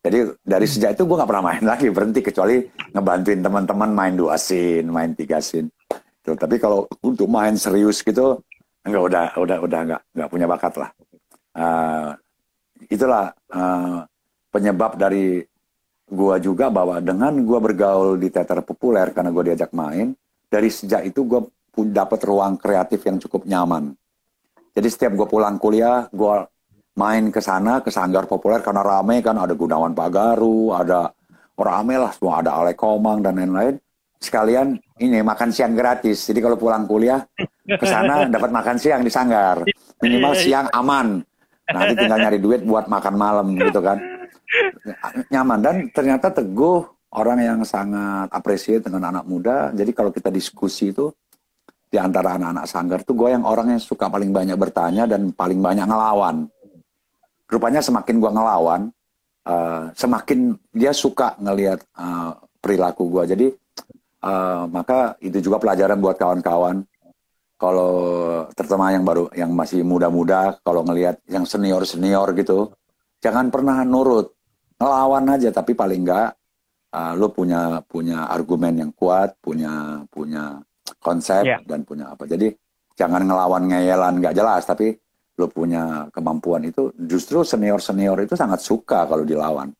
[0.00, 0.72] Jadi dari hmm.
[0.72, 2.62] sejak itu gue nggak pernah main lagi berhenti kecuali
[2.94, 5.66] ngebantuin teman-teman main dua scene, main tiga scene.
[6.22, 8.38] Tuh, tapi kalau untuk main serius gitu
[8.84, 10.90] enggak udah udah udah enggak enggak punya bakat lah.
[11.50, 12.14] Uh,
[12.88, 14.06] itulah uh,
[14.48, 15.44] penyebab dari
[16.10, 20.10] gue juga bahwa dengan gue bergaul di teater populer karena gue diajak main
[20.50, 21.40] dari sejak itu gue
[21.86, 23.94] dapat ruang kreatif yang cukup nyaman.
[24.74, 26.34] Jadi setiap gue pulang kuliah, gue
[26.98, 31.14] main ke sana ke sanggar populer karena rame kan ada Gunawan Pagaru, ada
[31.54, 33.78] rame lah semua ada Ale Komang dan lain-lain.
[34.20, 36.28] Sekalian ini makan siang gratis.
[36.28, 37.24] Jadi kalau pulang kuliah
[37.64, 39.64] ke sana dapat makan siang di sanggar.
[40.02, 41.24] Minimal siang aman.
[41.70, 43.98] Nanti tinggal nyari duit buat makan malam gitu kan.
[45.30, 46.82] Nyaman dan ternyata teguh
[47.14, 49.70] orang yang sangat apresiasi dengan anak muda.
[49.74, 51.10] Jadi kalau kita diskusi itu
[51.90, 55.58] di antara anak-anak sanggar tuh gue yang orang yang suka paling banyak bertanya dan paling
[55.58, 56.46] banyak ngelawan
[57.50, 58.80] rupanya semakin gue ngelawan,
[59.44, 63.24] uh, semakin dia suka ngelihat uh, perilaku gue.
[63.34, 63.46] Jadi
[64.22, 66.86] uh, maka itu juga pelajaran buat kawan-kawan.
[67.60, 67.92] Kalau
[68.56, 72.72] terutama yang baru, yang masih muda-muda, kalau ngelihat yang senior-senior gitu,
[73.20, 74.32] jangan pernah nurut,
[74.80, 75.52] ngelawan aja.
[75.52, 76.32] Tapi paling enggak,
[76.96, 80.56] uh, lo punya punya argumen yang kuat, punya punya
[81.04, 81.60] konsep yeah.
[81.68, 82.24] dan punya apa.
[82.24, 82.48] Jadi
[82.96, 84.96] jangan ngelawan ngeyelan nggak jelas, tapi
[85.40, 89.72] lo punya kemampuan itu justru senior senior itu sangat suka kalau dilawan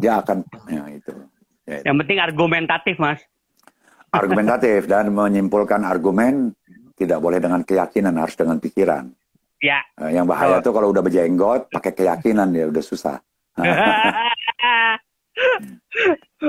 [0.00, 1.12] dia akan ya itu
[1.68, 3.20] ya, yang penting argumentatif mas
[4.16, 6.56] argumentatif dan menyimpulkan argumen
[6.94, 9.10] tidak boleh dengan keyakinan harus dengan pikiran
[9.62, 10.62] ya eh, yang bahaya oh.
[10.62, 13.18] tuh kalau udah berjenggot pakai keyakinan ya udah susah
[13.60, 13.70] oke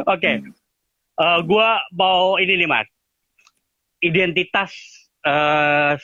[0.06, 0.42] okay.
[1.18, 2.88] uh, eh, gue mau ini nih mas
[4.06, 4.72] identitas
[5.26, 5.98] uh,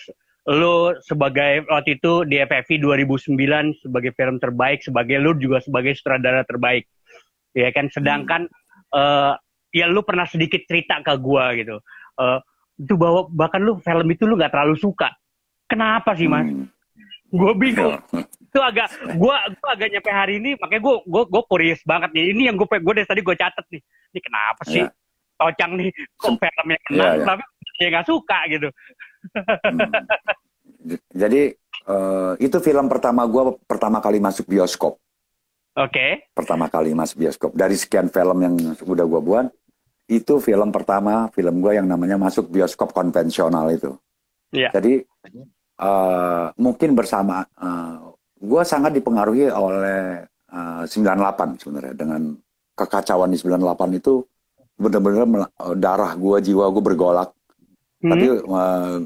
[0.50, 3.38] lu sebagai waktu itu di FFI 2009
[3.86, 6.90] sebagai film terbaik, sebagai lu juga sebagai sutradara terbaik.
[7.54, 8.98] Ya kan sedangkan hmm.
[8.98, 9.34] uh,
[9.70, 11.78] ya lu pernah sedikit cerita ke gua gitu.
[12.18, 12.42] Uh,
[12.82, 15.14] itu bahwa bahkan lu film itu lu nggak terlalu suka.
[15.70, 16.50] Kenapa sih, Mas?
[16.50, 16.66] Hmm.
[17.30, 18.02] Gue bingung.
[18.52, 22.36] itu agak gua gua agak nyampe hari ini makanya gua gua gua curious banget nih.
[22.36, 23.82] Ini yang gue gue dari tadi gue catet nih.
[24.12, 24.84] Ini kenapa sih?
[24.84, 24.92] Yeah.
[25.40, 27.26] Tocang nih kok filmnya kenal yeah, yeah.
[27.32, 27.44] tapi
[27.80, 28.68] dia nggak suka gitu.
[29.32, 29.80] Hmm.
[31.16, 31.42] Jadi
[31.88, 35.00] uh, itu film pertama gue pertama kali masuk bioskop.
[35.80, 35.96] Oke.
[35.96, 36.12] Okay.
[36.36, 37.56] Pertama kali masuk bioskop.
[37.56, 39.48] Dari sekian film yang udah gue buat,
[40.12, 43.96] itu film pertama film gue yang namanya masuk bioskop konvensional itu.
[44.52, 44.76] Yeah.
[44.76, 45.08] Jadi
[45.80, 47.96] uh, mungkin bersama uh, eh,
[48.44, 52.22] gue sangat dipengaruhi oleh uh, 98 sebenarnya dengan
[52.76, 54.14] kekacauan di 98 itu
[54.76, 55.48] benar-benar
[55.78, 57.30] darah gue jiwa gue bergolak
[58.02, 58.10] hmm.
[58.10, 58.98] tapi uh,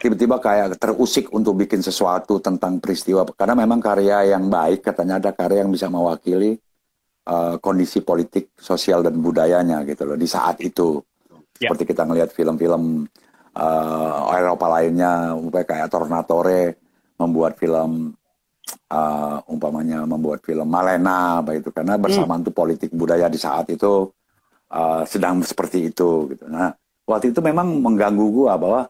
[0.00, 5.30] tiba-tiba kayak terusik untuk bikin sesuatu tentang peristiwa karena memang karya yang baik katanya ada
[5.30, 6.58] karya yang bisa mewakili
[7.26, 11.02] uh, kondisi politik sosial dan budayanya gitu loh di saat itu
[11.60, 11.68] yeah.
[11.68, 13.04] seperti kita ngelihat film-film
[13.56, 16.80] uh, Eropa lainnya upaya kayak Tornatore
[17.20, 18.16] membuat film
[18.88, 22.48] uh, umpamanya membuat film Malena apa itu karena bersamaan hmm.
[22.48, 24.08] tuh politik budaya di saat itu
[24.72, 26.72] uh, sedang seperti itu gitu nah
[27.04, 28.80] waktu itu memang mengganggu gua bahwa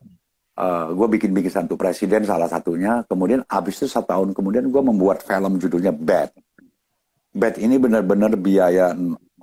[0.61, 3.03] uh, eh, gue bikin-bikin satu presiden salah satunya.
[3.09, 6.37] Kemudian habis itu satu tahun kemudian gue membuat film judulnya Bad.
[7.31, 8.95] Bad ini benar-benar biaya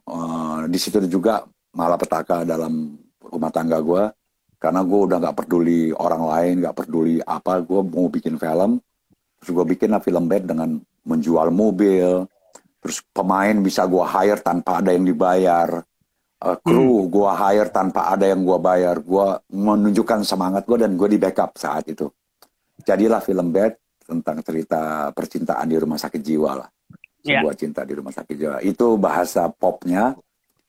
[0.08, 4.04] uh, di situ juga malah petaka dalam rumah tangga gue.
[4.58, 7.62] Karena gue udah nggak peduli orang lain, nggak peduli apa.
[7.62, 8.82] Gue mau bikin film.
[9.38, 12.26] Terus gue bikin lah film Bad dengan menjual mobil.
[12.82, 15.84] Terus pemain bisa gue hire tanpa ada yang dibayar
[16.44, 17.10] uh, kru hmm.
[17.10, 21.58] gue hire tanpa ada yang gue bayar gue menunjukkan semangat gue dan gue di backup
[21.58, 22.06] saat itu
[22.86, 23.74] jadilah film Bad
[24.08, 26.70] tentang cerita percintaan di rumah sakit jiwa lah.
[27.24, 27.59] Sebuah yeah.
[27.59, 30.13] cinta di rumah sakit jiwa itu bahasa popnya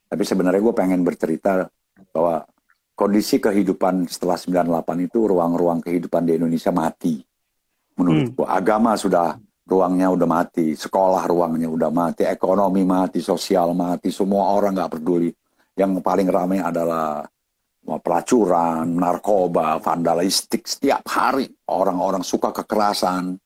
[0.09, 1.69] tapi sebenarnya gue pengen bercerita
[2.15, 2.45] bahwa
[2.97, 7.21] kondisi kehidupan setelah 98 itu ruang-ruang kehidupan di Indonesia mati
[7.99, 8.49] menurut hmm.
[8.49, 9.37] agama sudah
[9.69, 15.29] ruangnya udah mati sekolah ruangnya udah mati ekonomi mati sosial mati semua orang nggak peduli
[15.79, 17.23] yang paling ramai adalah
[17.97, 23.41] pelacuran, narkoba, vandalistik setiap hari orang-orang suka kekerasan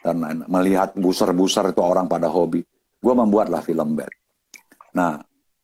[0.00, 2.64] dan melihat buser-buser itu orang pada hobi.
[3.00, 4.12] Gue membuatlah film Bad.
[4.92, 5.16] Nah,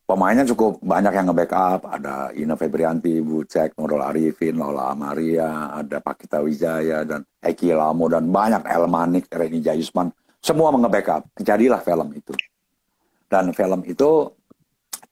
[0.08, 1.84] pemainnya cukup banyak yang nge-backup.
[1.84, 8.28] Ada Ina Febrianti, Bucek, Nurul Arifin, Lola Amaria, ada Pakita Wijaya, dan Eki Lamo, dan
[8.32, 10.08] banyak Elmanik, Reni Jayusman.
[10.40, 11.36] Semua nge-backup.
[11.42, 12.32] Jadilah film itu.
[13.26, 14.30] Dan film itu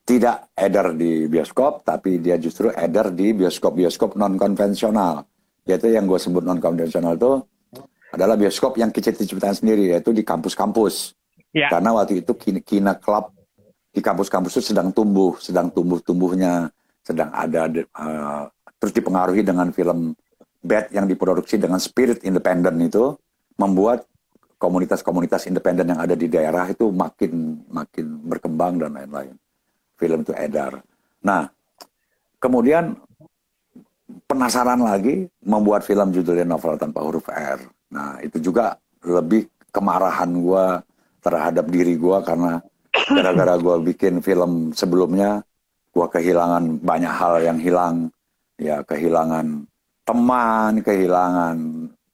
[0.05, 5.25] tidak edar di bioskop, tapi dia justru edar di bioskop-bioskop non-konvensional.
[5.64, 7.41] Yaitu yang gue sebut non-konvensional itu
[8.15, 11.15] adalah bioskop yang kecil-kecilan sendiri, yaitu di kampus-kampus.
[11.55, 11.71] Ya.
[11.71, 13.31] Karena waktu itu Kina, Kina Club
[13.95, 16.71] di kampus-kampus itu sedang tumbuh, sedang tumbuh-tumbuhnya,
[17.07, 18.51] sedang ada uh,
[18.83, 20.19] terus dipengaruhi dengan film
[20.65, 23.12] Bad yang diproduksi dengan spirit independen itu
[23.61, 24.09] membuat
[24.57, 29.37] komunitas-komunitas independen yang ada di daerah itu makin makin berkembang dan lain-lain.
[30.01, 30.81] Film itu edar.
[31.21, 31.53] Nah,
[32.41, 32.97] kemudian
[34.25, 37.61] penasaran lagi membuat film judulnya novel tanpa huruf R.
[37.95, 38.75] Nah, itu juga
[39.07, 40.67] lebih kemarahan gue
[41.23, 42.59] terhadap diri gue karena
[43.15, 45.47] gara-gara gue bikin film sebelumnya
[45.95, 48.11] gue kehilangan banyak hal yang hilang.
[48.59, 49.67] Ya kehilangan
[50.07, 51.57] teman kehilangan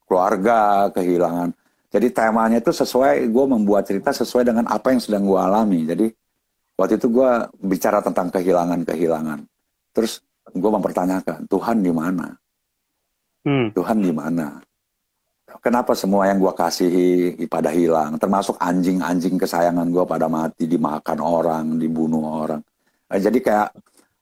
[0.05, 1.57] keluarga kehilangan.
[1.91, 5.85] Jadi temanya itu sesuai gue membuat cerita sesuai dengan apa yang sedang gue alami.
[5.89, 6.07] Jadi
[6.77, 9.41] waktu itu gue bicara tentang kehilangan kehilangan
[9.93, 12.29] terus gue mempertanyakan Tuhan di mana?
[13.41, 13.73] Hmm.
[13.73, 14.61] Tuhan di mana
[15.61, 21.65] kenapa semua yang gue kasihi pada hilang, termasuk anjing-anjing kesayangan gue pada mati, dimakan orang,
[21.77, 22.61] dibunuh orang.
[23.07, 23.69] Nah, jadi kayak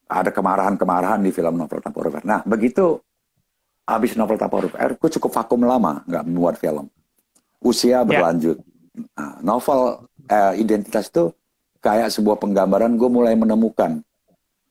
[0.08, 2.24] ada kemarahan-kemarahan di film novel tanpa huruf R.
[2.26, 2.98] Nah, begitu
[3.88, 6.90] habis novel tanpa huruf R, gue cukup vakum lama nggak membuat film.
[7.62, 8.06] Usia ya.
[8.06, 8.58] berlanjut.
[9.14, 11.30] Nah, novel eh, identitas itu
[11.78, 14.02] kayak sebuah penggambaran gue mulai menemukan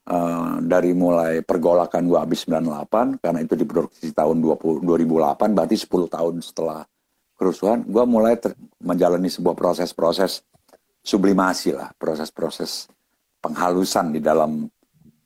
[0.08, 6.08] Uh, dari mulai pergolakan gua habis 98 karena itu diproduksi tahun 20, 2008 berarti 10
[6.08, 6.88] tahun setelah
[7.36, 10.48] kerusuhan gua mulai ter, menjalani sebuah proses-proses
[11.04, 12.88] sublimasi lah proses-proses
[13.44, 14.72] penghalusan di dalam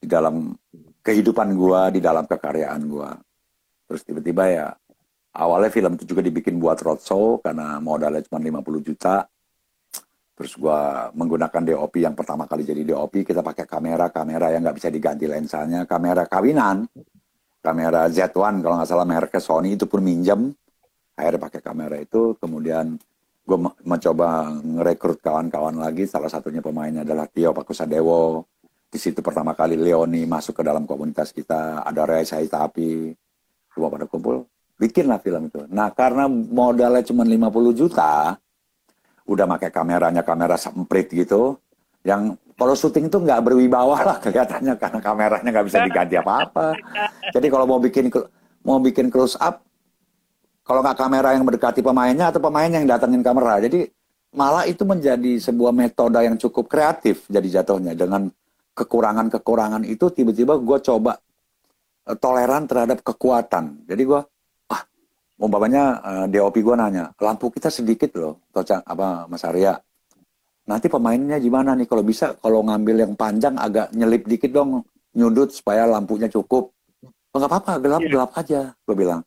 [0.01, 0.49] di dalam
[1.05, 3.13] kehidupan gua di dalam kekaryaan gua.
[3.85, 4.67] Terus tiba-tiba ya
[5.37, 9.29] awalnya film itu juga dibikin buat roadshow karena modalnya cuma 50 juta
[10.41, 10.81] Terus gue
[11.21, 15.29] menggunakan DOP yang pertama kali jadi DOP, kita pakai kamera, kamera yang nggak bisa diganti
[15.29, 16.89] lensanya, kamera kawinan,
[17.61, 20.49] kamera Z1 kalau nggak salah mereknya Sony itu pun minjem,
[21.13, 22.97] akhirnya pakai kamera itu, kemudian
[23.45, 28.41] gue mencoba ngerekrut kawan-kawan lagi, salah satunya pemainnya adalah Tio Pakusadewo,
[28.89, 33.13] di situ pertama kali Leoni masuk ke dalam komunitas kita, ada Reza Tapi,
[33.69, 34.41] semua pada kumpul,
[34.81, 35.69] bikinlah film itu.
[35.69, 38.41] Nah karena modalnya cuma 50 juta,
[39.29, 41.57] udah pakai kameranya kamera semprit gitu
[42.01, 46.77] yang kalau syuting itu nggak berwibawa lah kelihatannya karena kameranya nggak bisa diganti apa-apa.
[47.33, 48.13] Jadi kalau mau bikin
[48.61, 49.65] mau bikin close up,
[50.61, 53.57] kalau nggak kamera yang mendekati pemainnya atau pemain yang datangin kamera.
[53.65, 53.89] Jadi
[54.37, 58.29] malah itu menjadi sebuah metode yang cukup kreatif jadi jatuhnya dengan
[58.77, 61.17] kekurangan-kekurangan itu tiba-tiba gue coba
[62.07, 63.89] eh, toleran terhadap kekuatan.
[63.89, 64.21] Jadi gue
[65.41, 69.73] umpamanya uh, eh, DOP gue nanya, lampu kita sedikit loh, Tocang, apa Mas Arya.
[70.69, 71.89] Nanti pemainnya gimana nih?
[71.89, 74.85] Kalau bisa, kalau ngambil yang panjang agak nyelip dikit dong,
[75.17, 76.69] nyundut supaya lampunya cukup.
[77.33, 78.41] Oh, nggak apa-apa, gelap-gelap yeah.
[78.45, 79.25] aja, gue bilang.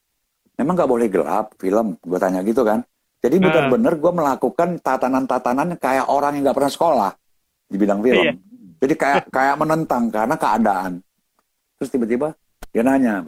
[0.54, 2.86] Memang nggak boleh gelap film, gue tanya gitu kan.
[3.18, 7.10] Jadi benar-benar gue melakukan tatanan-tatanan kayak orang yang nggak pernah sekolah
[7.66, 8.22] di bidang film.
[8.22, 8.36] Yeah.
[8.78, 10.92] Jadi kayak kayak menentang karena keadaan.
[11.80, 12.28] Terus tiba-tiba
[12.70, 13.24] dia nanya,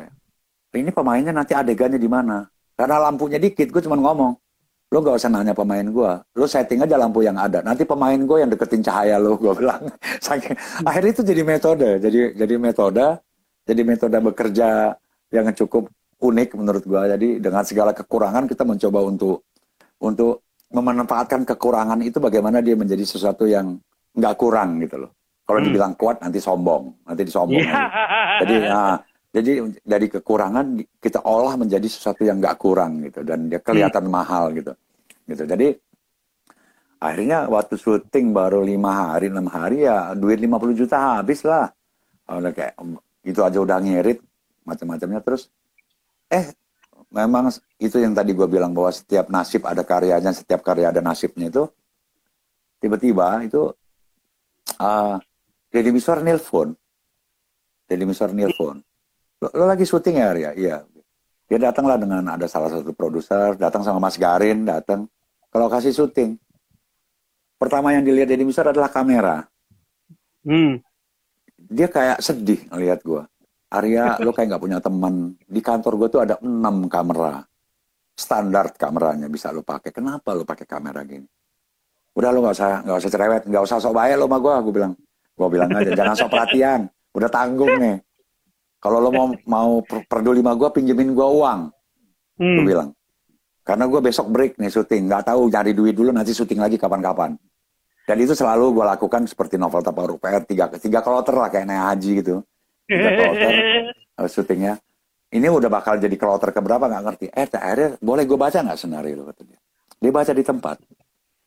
[0.76, 2.46] ini pemainnya nanti adegannya di mana?
[2.76, 4.36] Karena lampunya dikit, gue cuma ngomong.
[4.92, 6.12] Lo gak usah nanya pemain gue.
[6.38, 7.64] Lo setting aja lampu yang ada.
[7.64, 9.88] Nanti pemain gue yang deketin cahaya lo, gue bilang.
[10.88, 11.98] Akhirnya itu jadi metode.
[11.98, 13.18] Jadi jadi metode.
[13.66, 14.94] Jadi metode bekerja
[15.34, 15.90] yang cukup
[16.22, 17.02] unik menurut gue.
[17.16, 19.42] Jadi dengan segala kekurangan kita mencoba untuk
[19.98, 23.78] untuk memanfaatkan kekurangan itu bagaimana dia menjadi sesuatu yang
[24.14, 25.10] nggak kurang gitu loh.
[25.46, 25.66] Kalau hmm.
[25.70, 27.62] dibilang kuat nanti sombong, nanti disombong.
[27.62, 28.42] Yeah.
[28.42, 28.98] Jadi nah,
[29.36, 34.12] jadi dari kekurangan kita olah menjadi sesuatu yang nggak kurang gitu dan dia kelihatan hmm.
[34.16, 34.72] mahal gitu.
[35.28, 35.44] Gitu.
[35.44, 35.68] Jadi
[36.96, 41.68] akhirnya waktu syuting baru lima hari enam hari ya duit 50 juta habis lah.
[42.32, 42.80] Udah kayak
[43.28, 44.24] itu aja udah ngirit
[44.64, 45.52] macam-macamnya terus
[46.32, 46.56] eh
[47.12, 51.52] memang itu yang tadi gue bilang bahwa setiap nasib ada karyanya, setiap karya ada nasibnya
[51.52, 51.68] itu
[52.80, 53.68] tiba-tiba itu
[54.80, 55.20] uh,
[55.68, 56.72] Deddy Miswar nelfon.
[57.84, 58.80] Deddy Miswar nelfon
[59.42, 60.50] lo, lo lagi syuting ya Arya?
[60.56, 60.76] Iya.
[61.46, 65.06] Dia datanglah dengan ada salah satu produser, datang sama Mas Garin, datang
[65.46, 66.34] ke lokasi syuting.
[67.56, 69.46] Pertama yang dilihat Deddy Misar adalah kamera.
[70.44, 70.82] Hmm.
[71.56, 73.22] Dia kayak sedih ngelihat gue.
[73.72, 75.38] Arya, lo kayak nggak punya teman.
[75.40, 77.46] Di kantor gue tuh ada enam kamera.
[78.16, 79.94] Standar kameranya bisa lo pakai.
[79.94, 81.26] Kenapa lo pakai kamera gini?
[82.16, 84.54] Udah lo nggak usah nggak usah cerewet, nggak usah sok baik lo sama gue.
[84.66, 84.92] Gue bilang,
[85.36, 86.80] gue bilang aja jangan sok perhatian.
[87.16, 87.96] Udah tanggung nih.
[88.86, 91.60] Kalau lo mau mau peduli sama gue, pinjemin gue uang.
[92.38, 92.56] Hmm.
[92.62, 92.94] Gue bilang.
[93.66, 95.10] Karena gue besok break nih syuting.
[95.10, 97.34] Nggak tahu cari duit dulu, nanti syuting lagi kapan-kapan.
[98.06, 100.46] Dan itu selalu gue lakukan seperti novel tanpa huruf R.
[100.46, 102.34] Tiga, tiga kloter lah, kayak naik haji gitu.
[102.86, 103.52] Tiga kloter
[104.22, 104.78] uh, syutingnya.
[105.34, 107.26] Ini udah bakal jadi kloter keberapa nggak ngerti.
[107.34, 109.26] Eh, akhirnya boleh gue baca nggak senario?
[109.26, 109.58] Kata dia.
[109.98, 110.78] Dia baca di tempat.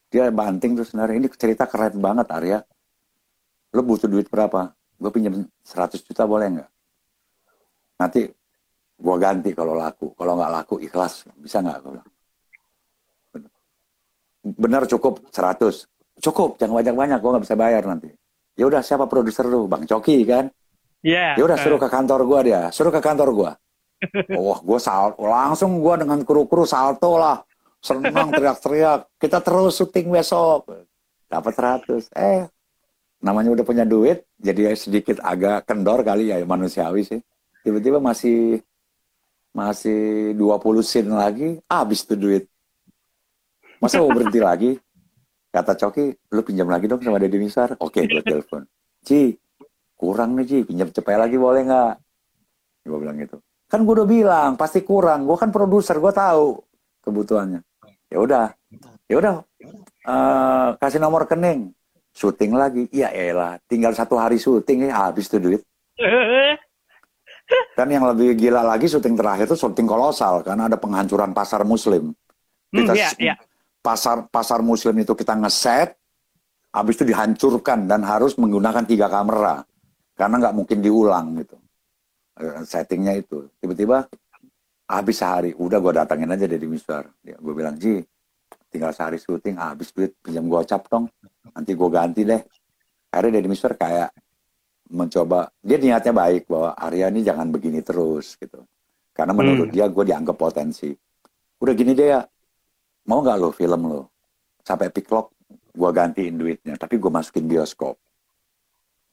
[0.10, 2.66] dia banting tuh sebenarnya ini cerita keren banget Arya
[3.78, 6.70] lo butuh duit berapa gue pinjam 100 juta boleh nggak
[8.00, 8.32] nanti
[9.00, 10.16] gue ganti kalau laku.
[10.16, 11.28] Kalau nggak laku ikhlas.
[11.36, 11.78] Bisa nggak?
[11.84, 12.10] Bilang.
[14.44, 15.28] Benar cukup.
[15.30, 16.56] 100 cukup.
[16.60, 18.10] Jangan banyak banyak gue nggak bisa bayar nanti.
[18.56, 19.68] Ya udah siapa produser lu?
[19.68, 20.48] Bang Coki kan?
[21.00, 21.40] Iya.
[21.40, 22.62] ya udah suruh ke kantor gue dia.
[22.76, 23.52] Suruh ke kantor gue
[24.40, 27.40] wah gue sal langsung gue dengan kru-kru salto lah.
[27.80, 29.08] Senang teriak-teriak.
[29.16, 30.68] Kita terus syuting besok.
[31.32, 31.54] Dapat
[31.88, 32.48] 100 eh
[33.20, 37.20] namanya udah punya duit jadi sedikit agak kendor kali ya manusiawi sih
[37.64, 38.64] tiba-tiba masih
[39.50, 42.46] masih 20 scene lagi habis tuh duit.
[43.82, 44.72] Masa mau berhenti lagi?
[45.50, 47.74] Kata Coki lu pinjam lagi dong sama Deddy Misar.
[47.82, 48.70] Oke gue telepon.
[49.02, 49.34] Ci
[49.98, 50.58] kurang nih Ci.
[50.70, 51.94] Pinjam cepet lagi boleh nggak?
[52.86, 53.42] Gue bilang gitu.
[53.66, 55.26] Kan gue udah bilang pasti kurang.
[55.26, 56.62] Gue kan produser gue tahu
[57.02, 57.66] kebutuhannya.
[58.14, 58.48] Ya udah.
[59.10, 59.34] Ya udah.
[60.06, 61.74] Uh, kasih nomor rekening.
[62.14, 62.86] Syuting lagi.
[62.94, 65.66] Ya elah tinggal satu hari syuting ya habis tuh duit
[67.74, 72.14] dan yang lebih gila lagi syuting terakhir itu syuting kolosal karena ada penghancuran pasar muslim.
[72.70, 73.36] Kita Hmm, iya, iya.
[73.82, 75.98] pasar pasar muslim itu kita ngeset
[76.70, 79.66] habis itu dihancurkan dan harus menggunakan tiga kamera.
[80.14, 81.58] Karena nggak mungkin diulang gitu.
[82.38, 83.50] Eh, settingnya itu.
[83.58, 84.06] Tiba-tiba
[84.90, 88.02] habis sehari udah gue datangin aja dari Mister gue bilang Ji
[88.70, 91.10] tinggal sehari syuting habis duit pinjam gocap dong.
[91.56, 92.42] Nanti gue ganti deh.
[93.10, 94.14] Akhirnya dari Mister kayak
[94.90, 98.66] mencoba dia niatnya baik bahwa Arya ini jangan begini terus gitu.
[99.14, 99.76] Karena menurut Hmm.
[99.76, 100.90] dia gue dianggap potensi.
[101.60, 102.22] Udah gini deh ya
[103.06, 104.02] mau nggak lo film lo?
[104.66, 105.34] Sampai piklok
[105.74, 107.96] gue gantiin duitnya tapi gue masukin bioskop.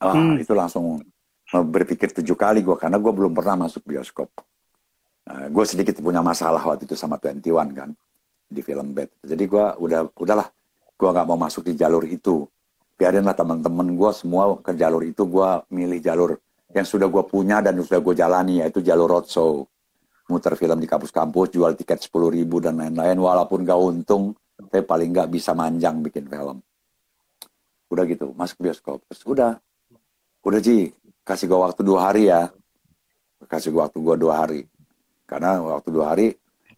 [0.00, 0.36] Ah Hmm.
[0.40, 1.00] itu langsung
[1.46, 4.28] berpikir tujuh kali gue karena gue belum pernah masuk bioskop.
[5.26, 7.90] Gue sedikit punya masalah waktu itu sama 21 kan
[8.46, 9.10] di film Bad.
[9.26, 10.46] Jadi gue udah udahlah
[10.96, 12.46] gue nggak mau masuk di jalur itu
[12.96, 16.30] biarinlah teman-teman gue semua ke jalur itu gue milih jalur
[16.72, 19.68] yang sudah gue punya dan sudah gue jalani yaitu jalur roadshow.
[20.26, 25.14] Muter film di kampus-kampus jual tiket 10 ribu dan lain-lain walaupun gak untung tapi paling
[25.14, 26.58] nggak bisa manjang bikin film.
[27.92, 29.04] Udah gitu masuk bioskop.
[29.06, 29.52] Terus udah.
[30.42, 30.90] Udah Ji.
[31.22, 32.50] Kasih gue waktu dua hari ya.
[33.46, 34.66] Kasih gue waktu gue dua hari.
[35.28, 36.28] Karena waktu dua hari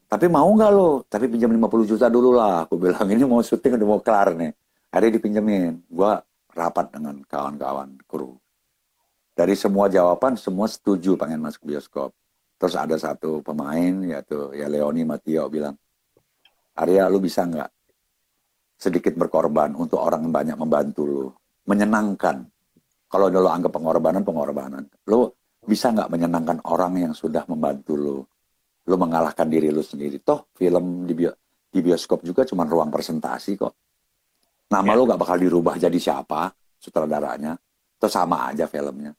[0.08, 1.04] tapi mau nggak lo?
[1.04, 2.64] Tapi pinjam 50 juta dulu lah.
[2.64, 4.52] Aku bilang ini mau syuting udah mau kelar nih
[4.92, 5.84] akhirnya dipinjemin.
[5.88, 6.12] Gue
[6.52, 8.36] rapat dengan kawan-kawan kru.
[9.38, 12.10] Dari semua jawaban semua setuju pengen masuk bioskop.
[12.58, 15.78] Terus ada satu pemain yaitu ya Leoni Matio bilang
[16.74, 17.70] Arya lu bisa nggak
[18.78, 21.26] sedikit berkorban untuk orang yang banyak membantu lu?
[21.70, 22.42] Menyenangkan.
[23.08, 24.84] Kalau lo anggap pengorbanan pengorbanan.
[25.06, 28.16] Lo bisa nggak menyenangkan orang yang sudah membantu lo
[28.88, 30.18] lo mengalahkan diri lo sendiri.
[30.18, 31.30] Toh film di, bio,
[31.70, 33.87] di bioskop juga cuma ruang presentasi kok
[34.68, 34.94] nama Ya.
[34.94, 37.56] lo nggak bakal dirubah jadi siapa sutradaranya
[37.96, 39.12] terus sama aja filmnya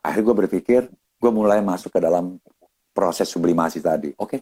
[0.00, 2.40] akhirnya gue berpikir gue mulai masuk ke dalam
[2.90, 4.40] proses sublimasi tadi oke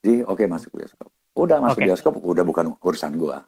[0.00, 1.86] jadi oke masuk bioskop udah masuk Oke.
[1.86, 3.38] bioskop udah bukan urusan gue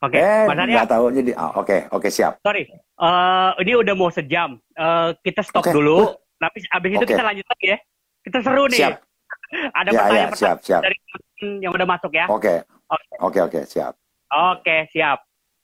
[0.00, 2.64] Oke, eh Mas Arya, nggak tahu jadi ah, oke oke siap sorry.
[2.72, 4.56] Eh, ini udah mau sejam.
[4.56, 5.76] Eh, kita stop Oke.
[5.76, 6.08] dulu.
[6.34, 7.12] Tapi abis itu Oke.
[7.12, 7.78] kita lanjut lagi ya.
[8.24, 8.80] Kita seru nih.
[8.80, 9.04] siap Ada
[9.52, 10.80] Ya, ya, pertanyaan-pertanyaan siap, siap.
[10.80, 10.96] dari
[11.60, 12.24] yang udah masuk ya.
[12.28, 13.12] Oke, Oke.
[13.20, 13.92] oke, oke, siap.
[14.32, 15.20] Oke, siap.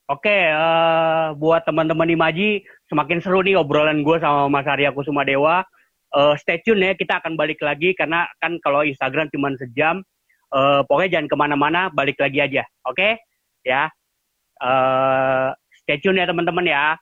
[0.07, 5.67] Oke, eh, buat teman-teman Imaji, semakin seru nih obrolan gue sama Mas Arya Kusuma Dewa.
[6.15, 10.07] Eh, stay tune ya, kita akan balik lagi karena kan kalau Instagram cuma sejam.
[10.55, 12.63] Eh, pokoknya jangan ke mana-mana, balik lagi aja.
[12.87, 13.19] Oke,
[13.67, 13.91] ya.
[14.63, 15.49] Eh,
[15.83, 16.95] stay tune ya teman-teman ya.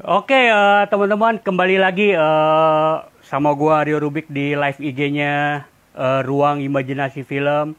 [0.00, 6.60] Oke, eh, teman-teman, kembali lagi eh, sama gua Rio Rubik di live IG-nya eh, Ruang
[6.60, 7.78] Imajinasi Film.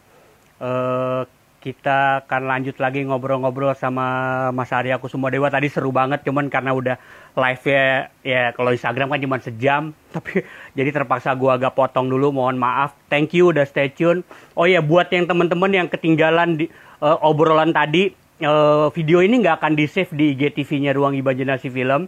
[0.59, 1.21] Eh,
[1.65, 4.05] kita akan lanjut lagi ngobrol-ngobrol sama
[4.53, 5.49] Mas Arya Kusuma Dewa.
[5.49, 6.95] Tadi seru banget, cuman karena udah
[7.33, 10.45] live-nya ya kalau Instagram kan cuma sejam, tapi
[10.77, 12.29] jadi terpaksa gua agak potong dulu.
[12.29, 12.93] Mohon maaf.
[13.09, 14.21] Thank you udah stay tune.
[14.53, 16.69] Oh ya, buat yang teman-teman yang ketinggalan di
[17.01, 22.05] eh, obrolan tadi, eh, video ini nggak akan di-save di IGTV-nya Ruang Imajinasi Film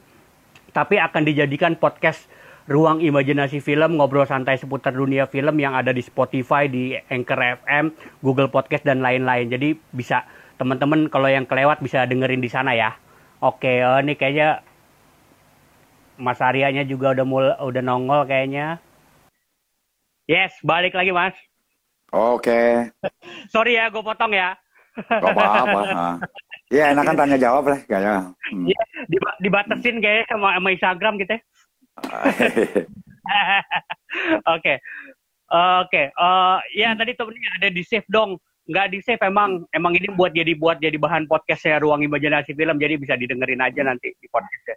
[0.78, 2.30] tapi akan dijadikan podcast
[2.68, 7.86] Ruang Imajinasi Film ngobrol santai seputar dunia film yang ada di Spotify, di Anchor FM,
[8.20, 9.48] Google Podcast dan lain-lain.
[9.48, 10.28] Jadi bisa
[10.60, 12.92] teman-teman kalau yang kelewat bisa dengerin di sana ya.
[13.40, 14.60] Oke, eh, ini kayaknya
[16.20, 18.84] Mas Aryanya juga udah mul udah nongol kayaknya.
[20.28, 21.40] Yes, balik lagi Mas.
[22.12, 22.92] Oke,
[23.54, 24.60] Sorry ya, gue potong ya.
[25.08, 25.82] gak apa-apa.
[25.96, 26.16] ah.
[26.68, 28.36] Ya, enakan tanya jawab lah kayaknya.
[28.52, 28.66] Hmm.
[28.68, 31.42] Iya, diba- dibatasin kayaknya sama, sama Instagram gitu ya.
[34.56, 34.80] Oke.
[35.48, 36.06] Oke, okay.
[36.20, 38.36] uh, ya tadi temennya ada di save dong.
[38.68, 42.76] Nggak di save emang emang ini buat jadi buat jadi bahan podcastnya ruang imajinasi film
[42.76, 44.76] jadi bisa didengerin aja nanti di podcastnya.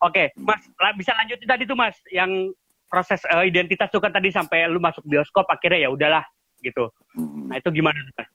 [0.00, 0.40] Oke, okay.
[0.40, 0.64] Mas
[0.96, 2.48] bisa lanjutin tadi tuh Mas yang
[2.88, 6.24] proses uh, identitas tuh kan tadi sampai lu masuk bioskop akhirnya ya udahlah
[6.64, 6.88] gitu.
[7.12, 7.52] Hmm.
[7.52, 8.28] Nah itu gimana Mas?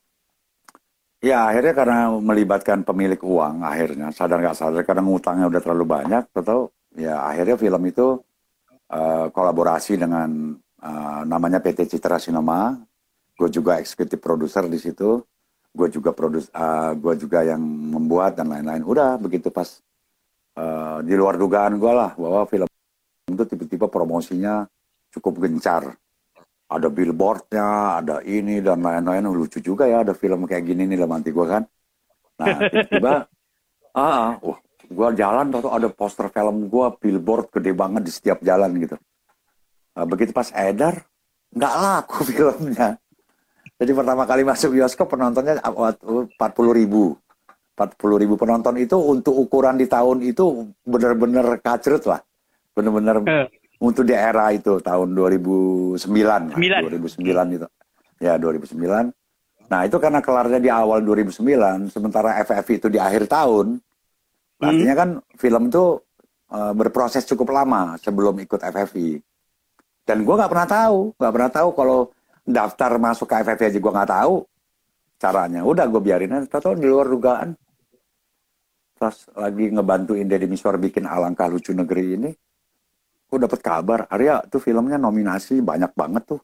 [1.22, 6.30] Ya akhirnya karena melibatkan pemilik uang akhirnya sadar nggak sadar karena ngutangnya udah terlalu banyak
[6.30, 8.08] atau ya akhirnya film itu
[8.92, 12.76] uh, kolaborasi dengan uh, namanya PT Citra Cinema.
[13.36, 15.24] Gue juga eksekutif produser di situ.
[15.72, 18.84] Gue juga produs, uh, gue juga yang membuat dan lain-lain.
[18.84, 19.80] Udah begitu pas
[20.60, 22.68] uh, di luar dugaan gue lah bahwa film
[23.32, 24.68] itu tiba-tiba promosinya
[25.16, 25.96] cukup gencar.
[26.72, 29.28] Ada billboardnya, ada ini dan lain-lain.
[29.32, 31.64] Lucu juga ya ada film kayak gini nih dalam nanti gue kan.
[32.40, 33.14] Nah tiba-tiba,
[34.00, 34.60] ah, wah,
[34.92, 39.00] gue jalan atau ada poster film gue billboard gede banget di setiap jalan gitu.
[39.96, 41.08] Nah, begitu pas edar,
[41.56, 43.00] nggak laku filmnya.
[43.82, 46.38] Jadi pertama kali masuk bioskop penontonnya 40
[46.78, 47.18] ribu.
[47.74, 52.22] 40 ribu penonton itu untuk ukuran di tahun itu benar-benar kacrut lah.
[52.78, 53.48] Benar-benar uh.
[53.82, 55.98] untuk di era itu tahun 2009.
[55.98, 56.62] 9.
[56.62, 57.68] 2009 itu.
[58.22, 59.10] Ya 2009.
[59.72, 63.82] Nah itu karena kelarnya di awal 2009, sementara FF itu di akhir tahun.
[64.62, 64.70] Hmm.
[64.70, 65.10] Artinya kan
[65.42, 65.98] film itu
[66.54, 69.18] uh, berproses cukup lama sebelum ikut FFI.
[70.06, 72.00] Dan gue nggak pernah tahu, nggak pernah tahu kalau
[72.46, 74.36] daftar masuk ke FFV aja gue nggak tahu
[75.18, 75.62] caranya.
[75.66, 77.58] Udah gue biarin aja, tahu di luar dugaan.
[79.02, 82.30] Pas lagi ngebantuin Deddy Miswar bikin Alangkah Lucu Negeri ini,
[83.26, 86.42] gue dapet kabar, Arya tuh filmnya nominasi banyak banget tuh.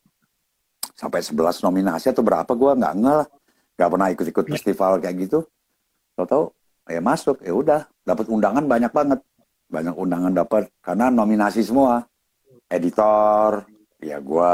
[0.98, 3.30] Sampai 11 nominasi atau berapa gue nggak ngeh lah.
[3.78, 5.46] Gak pernah ikut-ikut festival kayak gitu.
[6.18, 6.57] Tahu-tahu
[6.88, 7.82] ya masuk, ya udah.
[8.04, 9.20] Dapat undangan banyak banget.
[9.68, 12.04] Banyak undangan dapat karena nominasi semua.
[12.68, 13.64] Editor
[14.04, 14.54] ya gue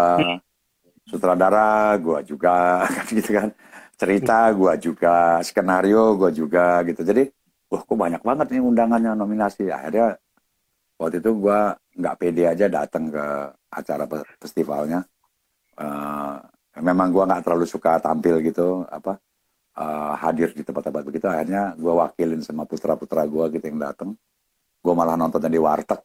[1.10, 3.50] sutradara gue juga kan gitu kan.
[3.98, 5.40] Cerita gue juga.
[5.46, 7.02] Skenario gue juga gitu.
[7.06, 7.30] Jadi
[7.70, 9.70] wah kok banyak banget nih undangannya nominasi.
[9.70, 10.18] Akhirnya
[10.98, 11.60] waktu itu gue
[11.98, 13.26] nggak pede aja datang ke
[13.70, 14.06] acara
[14.42, 15.06] festivalnya.
[15.74, 16.38] Uh,
[16.82, 19.18] memang gue nggak terlalu suka tampil gitu apa
[19.78, 24.14] uh, hadir di tempat-tempat begitu akhirnya gue wakilin sama putra-putra gue gitu yang datang
[24.84, 26.02] gue malah nontonnya di warteg.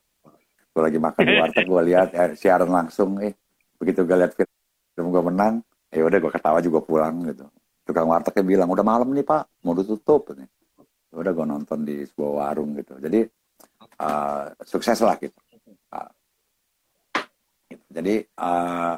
[0.71, 3.35] Gue lagi makan di warteg gue lihat eh, siaran langsung eh
[3.77, 5.59] begitu gue lihat film gue menang
[5.91, 7.45] ya udah gue ketawa juga pulang gitu.
[7.83, 10.47] Tukang wartegnya bilang udah malam nih pak mau ditutup nih
[11.11, 12.95] ya udah gue nonton di sebuah warung gitu.
[13.03, 13.27] Jadi
[13.99, 15.35] uh, sukses lah gitu.
[15.91, 16.13] Uh,
[17.89, 18.95] jadi uh,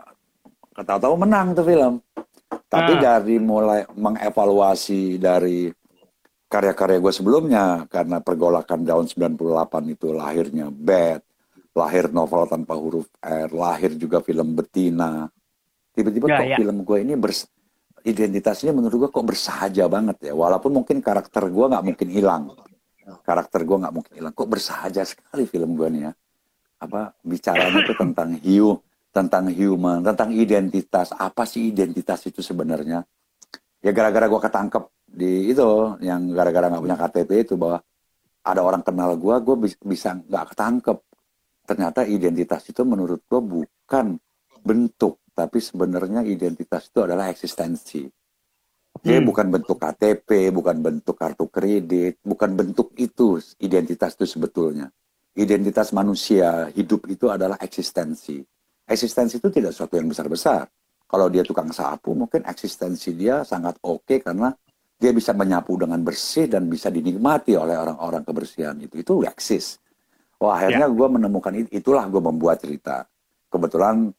[0.77, 2.05] ketawa-tawa menang tuh film
[2.71, 3.19] tapi nah.
[3.19, 5.67] dari mulai mengevaluasi dari
[6.47, 11.23] karya-karya gue sebelumnya karena pergolakan tahun 98 itu lahirnya Bad
[11.75, 15.31] lahir novel tanpa huruf R, lahir juga film Betina.
[15.95, 16.57] Tiba-tiba ya, kok ya.
[16.59, 17.47] film gue ini bers
[18.01, 20.33] identitasnya menurut gue kok bersahaja banget ya.
[20.35, 22.43] Walaupun mungkin karakter gue nggak mungkin hilang.
[23.27, 24.33] Karakter gue nggak mungkin hilang.
[24.35, 26.13] Kok bersahaja sekali film gue nih ya.
[26.81, 28.81] Apa bicaranya itu tentang hiu,
[29.11, 31.11] tentang human, tentang identitas.
[31.15, 33.03] Apa sih identitas itu sebenarnya?
[33.83, 37.83] Ya gara-gara gue ketangkep di itu, yang gara-gara nggak punya KTP itu bahwa
[38.41, 40.99] ada orang kenal gue, gue bisa nggak ketangkep
[41.71, 44.19] ternyata identitas itu menurut gue bukan
[44.59, 48.11] bentuk, tapi sebenarnya identitas itu adalah eksistensi.
[49.01, 49.29] Jadi hmm.
[49.31, 54.91] bukan bentuk KTP, bukan bentuk kartu kredit, bukan bentuk itu identitas itu sebetulnya.
[55.39, 58.43] Identitas manusia hidup itu adalah eksistensi.
[58.91, 60.67] Eksistensi itu tidak sesuatu yang besar-besar.
[61.07, 64.51] Kalau dia tukang sapu, mungkin eksistensi dia sangat oke okay karena
[64.99, 68.99] dia bisa menyapu dengan bersih dan bisa dinikmati oleh orang-orang kebersihan itu.
[68.99, 69.79] Itu eksis.
[70.43, 70.95] Wah akhirnya ya.
[70.95, 73.07] gue menemukan itulah gue membuat cerita.
[73.47, 74.11] Kebetulan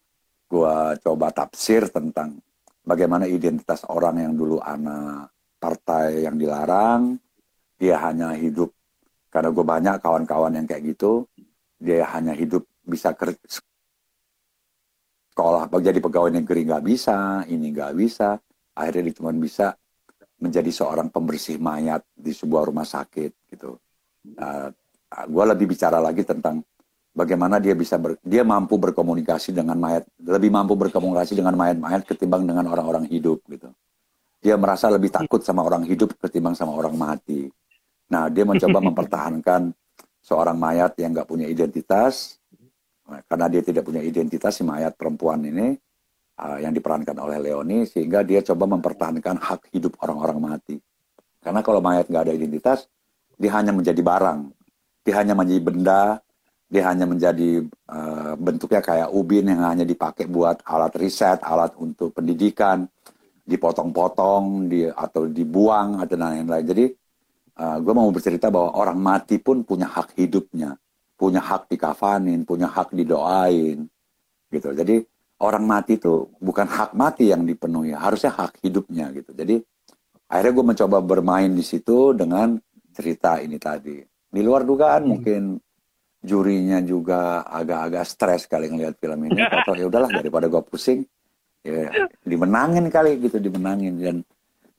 [0.48, 2.40] gue coba tafsir tentang
[2.84, 7.20] bagaimana identitas orang yang dulu anak partai yang dilarang,
[7.76, 8.72] dia hanya hidup
[9.32, 11.24] karena gue banyak kawan-kawan yang kayak gitu,
[11.80, 13.16] dia hanya hidup bisa
[15.32, 18.36] sekolah jadi pegawai negeri nggak bisa, ini nggak bisa,
[18.76, 19.74] akhirnya dia cuma bisa
[20.42, 23.78] menjadi seorang pembersih mayat di sebuah rumah sakit gitu.
[24.38, 24.70] Uh,
[25.12, 26.64] Ah, gue lebih bicara lagi tentang
[27.12, 32.48] bagaimana dia bisa ber, dia mampu berkomunikasi dengan mayat lebih mampu berkomunikasi dengan mayat-mayat ketimbang
[32.48, 33.76] dengan orang-orang hidup gitu.
[34.40, 37.52] Dia merasa lebih takut sama orang hidup ketimbang sama orang mati.
[38.08, 39.76] Nah dia mencoba mempertahankan
[40.24, 42.40] seorang mayat yang nggak punya identitas
[43.28, 45.76] karena dia tidak punya identitas si mayat perempuan ini
[46.40, 50.76] uh, yang diperankan oleh Leoni sehingga dia coba mempertahankan hak hidup orang-orang mati.
[51.42, 52.88] Karena kalau mayat nggak ada identitas
[53.42, 54.54] dia hanya menjadi barang.
[55.02, 56.22] Dia hanya menjadi benda,
[56.70, 62.14] dia hanya menjadi uh, bentuknya kayak ubin yang hanya dipakai buat alat riset, alat untuk
[62.14, 62.86] pendidikan,
[63.42, 66.66] dipotong-potong, di atau dibuang atau lain-lain.
[66.70, 66.86] Jadi
[67.58, 70.78] uh, gue mau bercerita bahwa orang mati pun punya hak hidupnya,
[71.22, 73.86] punya hak dikafanin, punya hak didoain,
[74.50, 74.74] gitu.
[74.74, 75.06] Jadi
[75.46, 79.30] orang mati itu bukan hak mati yang dipenuhi, harusnya hak hidupnya gitu.
[79.38, 79.62] Jadi
[80.26, 82.58] akhirnya gue mencoba bermain di situ dengan
[82.90, 84.02] cerita ini tadi.
[84.32, 85.12] Di luar dugaan hmm.
[85.14, 85.42] mungkin
[86.22, 89.46] jurinya juga agak-agak stres kali ngelihat film ini.
[89.46, 91.06] Atau ya udahlah daripada gue pusing,
[91.62, 91.90] ya
[92.26, 94.18] dimenangin kali gitu, dimenangin dan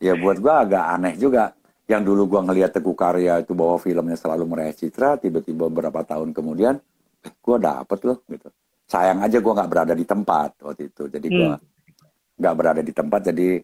[0.02, 1.54] ya buat gue agak aneh juga.
[1.90, 6.30] Yang dulu gue ngelihat Teguh Karya itu bahwa filmnya selalu meraih citra, tiba-tiba beberapa tahun
[6.30, 6.78] kemudian,
[7.26, 8.48] eh, gue dapet loh gitu.
[8.86, 12.38] Sayang aja gue nggak berada di tempat waktu itu, jadi gue hmm.
[12.38, 13.60] nggak berada di tempat, jadi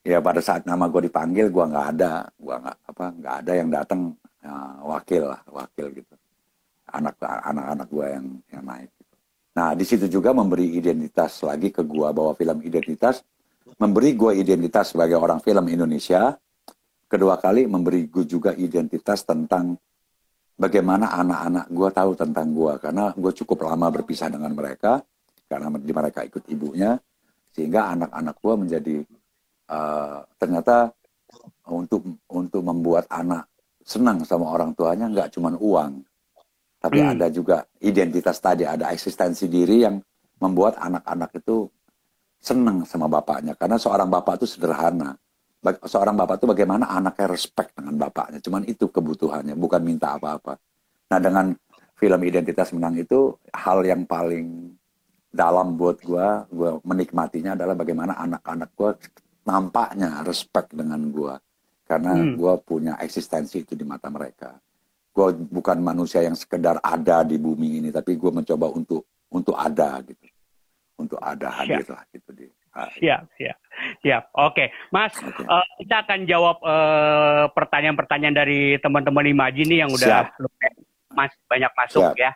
[0.00, 3.68] ya pada saat nama gue dipanggil gue nggak ada, gue nggak apa nggak ada yang
[3.68, 4.00] datang
[4.40, 4.54] ya,
[4.84, 6.14] wakil lah, wakil gitu
[6.92, 8.90] anak anak-anak gue yang yang naik.
[9.54, 13.22] Nah di situ juga memberi identitas lagi ke gue bahwa film identitas
[13.78, 16.34] memberi gue identitas sebagai orang film Indonesia.
[17.10, 19.74] Kedua kali memberi gue juga identitas tentang
[20.54, 25.02] bagaimana anak-anak gue tahu tentang gue karena gue cukup lama berpisah dengan mereka
[25.50, 26.94] karena di mereka ikut ibunya
[27.50, 28.96] sehingga anak-anak gue menjadi
[29.74, 30.94] uh, ternyata
[31.66, 33.50] untuk untuk membuat anak
[33.82, 36.06] senang sama orang tuanya nggak cuma uang
[36.80, 37.12] tapi hmm.
[37.12, 40.00] ada juga identitas tadi, ada eksistensi diri yang
[40.40, 41.68] membuat anak-anak itu
[42.40, 43.52] senang sama bapaknya.
[43.52, 45.12] Karena seorang bapak itu sederhana.
[45.60, 48.40] Seorang bapak itu bagaimana anaknya respect dengan bapaknya.
[48.40, 50.56] Cuman itu kebutuhannya, bukan minta apa-apa.
[51.12, 51.52] Nah dengan
[52.00, 54.72] film Identitas Menang itu, hal yang paling
[55.28, 58.90] dalam buat gue, gue menikmatinya adalah bagaimana anak-anak gue
[59.44, 61.34] nampaknya respect dengan gue.
[61.84, 62.40] Karena hmm.
[62.40, 64.56] gue punya eksistensi itu di mata mereka
[65.10, 69.98] gue bukan manusia yang sekedar ada di bumi ini tapi gue mencoba untuk untuk ada
[70.06, 70.26] gitu
[71.02, 73.58] untuk ada hadir lah gitu di siap siap
[74.00, 74.68] siap oke okay.
[74.94, 75.42] mas okay.
[75.42, 80.30] Uh, eh, kita akan jawab uh, pertanyaan-pertanyaan dari teman-teman Imaji nih yang udah
[81.10, 82.18] mas banyak masuk siap.
[82.18, 82.30] ya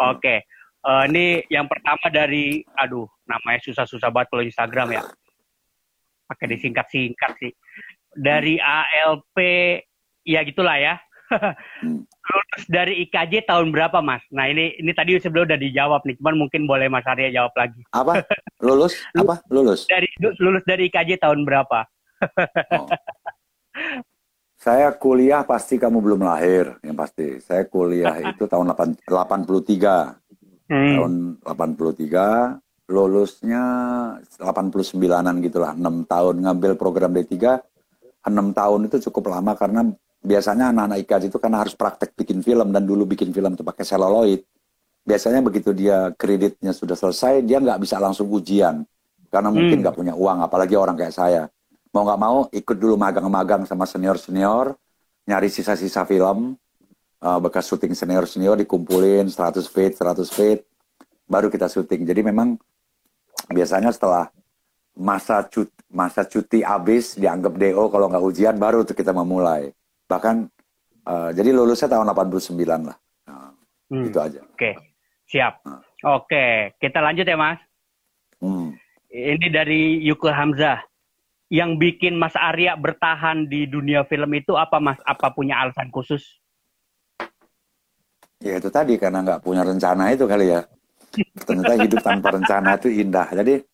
[0.00, 0.38] oke okay.
[0.82, 5.02] uh, ini yang pertama dari aduh namanya susah-susah banget kalau Instagram ya
[6.26, 7.52] pakai disingkat-singkat sih
[8.14, 9.38] dari ALP
[10.26, 10.98] ya gitulah ya
[12.30, 14.22] Lulus dari IKJ tahun berapa, Mas?
[14.34, 17.80] Nah, ini ini tadi sebelum udah dijawab nih, cuman mungkin boleh Mas Arya jawab lagi.
[17.94, 18.22] Apa?
[18.62, 18.94] Lulus?
[19.20, 19.42] apa?
[19.50, 19.86] Lulus?
[19.86, 21.86] Dari lulus dari IKJ tahun berapa?
[22.74, 22.88] oh.
[24.60, 27.40] Saya kuliah pasti kamu belum lahir, yang pasti.
[27.40, 30.68] Saya kuliah itu tahun 8, 83.
[30.70, 30.94] Hmm.
[31.00, 31.12] Tahun
[31.48, 33.64] 83, lulusnya
[34.36, 37.56] 89-an gitulah, 6 tahun ngambil program D3.
[38.20, 39.80] 6 tahun itu cukup lama karena
[40.20, 43.84] biasanya anak-anak IKJ itu karena harus praktek bikin film dan dulu bikin film itu pakai
[43.88, 44.44] seluloid.
[45.00, 48.84] Biasanya begitu dia kreditnya sudah selesai, dia nggak bisa langsung ujian
[49.32, 49.82] karena mungkin hmm.
[49.88, 51.42] nggak punya uang, apalagi orang kayak saya.
[51.90, 54.76] Mau nggak mau ikut dulu magang-magang sama senior-senior,
[55.26, 56.54] nyari sisa-sisa film,
[57.24, 60.60] uh, bekas syuting senior-senior dikumpulin 100 feet, 100 feet,
[61.26, 62.04] baru kita syuting.
[62.04, 62.60] Jadi memang
[63.50, 64.28] biasanya setelah
[64.94, 69.72] masa cuti, masa cuti habis dianggap DO kalau nggak ujian baru tuh kita memulai
[70.10, 70.50] bahkan
[71.06, 72.98] uh, jadi lulusnya tahun 89 lah
[73.30, 73.54] nah,
[73.94, 74.04] hmm.
[74.10, 74.74] itu aja oke okay.
[75.30, 75.78] siap nah.
[76.10, 76.74] oke okay.
[76.82, 77.62] kita lanjut ya mas
[78.42, 78.74] hmm.
[79.14, 80.90] ini dari Yuko Hamzah
[81.50, 85.02] yang bikin Mas Arya bertahan di dunia film itu apa Mas?
[85.02, 86.22] Apa punya alasan khusus?
[88.40, 90.62] Ya itu tadi karena nggak punya rencana itu kali ya.
[91.42, 93.28] Ternyata hidup tanpa rencana itu indah.
[93.34, 93.66] Jadi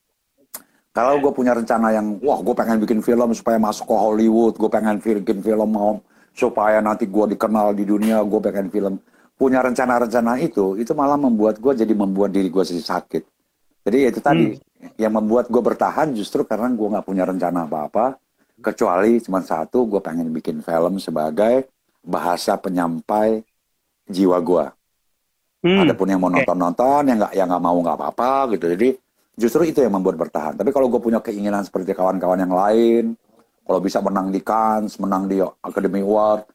[0.96, 4.70] kalau gue punya rencana yang wah gue pengen bikin film supaya masuk ke Hollywood, gue
[4.72, 6.00] pengen bikin film mau
[6.36, 8.94] supaya nanti gue dikenal di dunia, gue pengen film.
[9.36, 13.22] Punya rencana-rencana itu, itu malah membuat gue jadi membuat diri gue jadi sakit.
[13.88, 15.00] Jadi itu tadi, hmm.
[15.00, 18.20] yang membuat gue bertahan justru karena gue nggak punya rencana apa-apa,
[18.60, 21.72] kecuali cuma satu, gue pengen bikin film sebagai
[22.04, 23.40] bahasa penyampai
[24.08, 24.64] jiwa gue.
[25.64, 25.88] Hmm.
[25.88, 28.66] Adapun yang mau nonton-nonton, yang nggak yang nggak mau nggak apa-apa gitu.
[28.76, 28.88] Jadi
[29.36, 30.56] justru itu yang membuat bertahan.
[30.56, 33.04] Tapi kalau gue punya keinginan seperti kawan-kawan yang lain,
[33.66, 36.46] kalau bisa menang di Cannes, menang di Academy Award,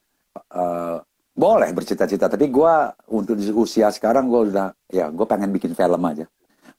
[0.55, 1.03] uh,
[1.35, 2.31] boleh bercita-cita.
[2.31, 2.73] Tapi gue
[3.11, 6.23] untuk di usia sekarang gue udah, ya gue pengen bikin film aja.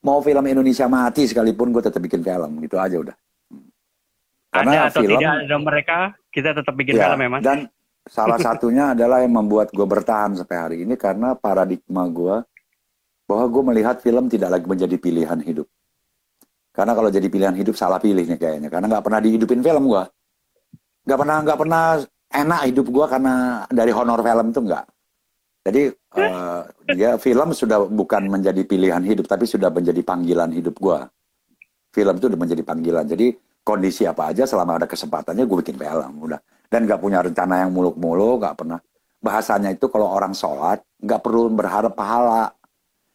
[0.02, 3.16] Mau film Indonesia mati sekalipun gue tetap bikin film, gitu aja udah.
[4.52, 5.98] Karena ada atau film, tidak ada mereka,
[6.32, 7.42] kita tetap bikin ya, film ya mas.
[7.44, 7.58] Dan
[8.08, 12.40] salah satunya adalah yang membuat gue bertahan sampai hari ini karena paradigma gue
[13.28, 15.68] bahwa gue melihat film tidak lagi menjadi pilihan hidup.
[16.72, 18.72] Karena kalau jadi pilihan hidup salah pilihnya kayaknya.
[18.72, 20.04] Karena nggak pernah dihidupin film gue
[21.02, 21.84] nggak pernah nggak pernah
[22.32, 23.34] enak hidup gue karena
[23.68, 24.84] dari honor film itu nggak
[25.62, 30.98] Jadi uh, dia film sudah bukan menjadi pilihan hidup, tapi sudah menjadi panggilan hidup gue.
[31.94, 33.06] Film itu udah menjadi panggilan.
[33.06, 33.30] Jadi
[33.62, 36.42] kondisi apa aja selama ada kesempatannya gue bikin film udah.
[36.66, 38.82] Dan gak punya rencana yang muluk-muluk, gak pernah.
[39.22, 42.50] Bahasanya itu kalau orang sholat gak perlu berharap pahala.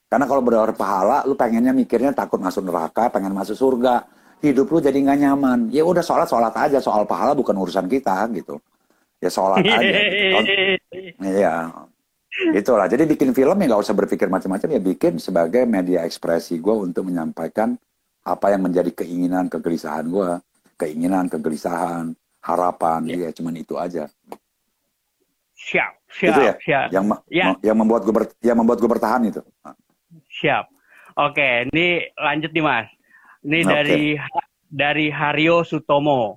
[0.07, 4.07] Karena kalau berharap pahala, lu pengennya mikirnya takut masuk neraka, pengen masuk surga.
[4.41, 5.59] Hidup lu jadi nggak nyaman.
[5.73, 6.77] Ya udah sholat sholat aja.
[6.77, 8.61] Soal pahala bukan urusan kita gitu.
[9.17, 9.97] Ya sholat aja.
[11.17, 11.73] Iya.
[12.53, 12.85] Itulah.
[12.85, 17.09] Jadi bikin film ya nggak usah berpikir macam-macam ya bikin sebagai media ekspresi gue untuk
[17.09, 17.73] menyampaikan
[18.21, 20.37] apa yang menjadi keinginan kegelisahan gue,
[20.75, 22.11] keinginan kegelisahan,
[22.43, 24.05] harapan, ya, ya cuman itu aja.
[25.57, 26.87] Siap, siap, itu ya, siap.
[26.93, 27.45] Yang ya.
[27.65, 29.41] yang membuat gue ber, yang membuat gue bertahan itu.
[30.43, 30.69] Siap.
[31.17, 32.87] Oke, ini lanjut nih Mas.
[33.47, 33.71] Ini okay.
[33.71, 34.03] dari
[34.67, 36.35] dari Haryo Sutomo.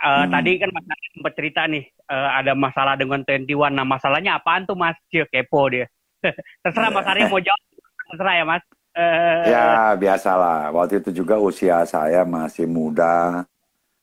[0.00, 0.30] Uh, hmm.
[0.34, 0.84] Tadi kan Mas
[1.14, 3.46] sempat cerita nih uh, ada masalah dengan 21.
[3.70, 4.98] Nah masalahnya apaan tuh Mas?
[5.06, 5.86] Cie, kepo dia.
[6.66, 7.62] terserah Mas Aryo mau jawab.
[8.10, 8.64] Terserah ya Mas.
[8.90, 9.42] Uh...
[9.46, 10.74] Ya biasalah.
[10.74, 13.46] Waktu itu juga usia saya masih muda.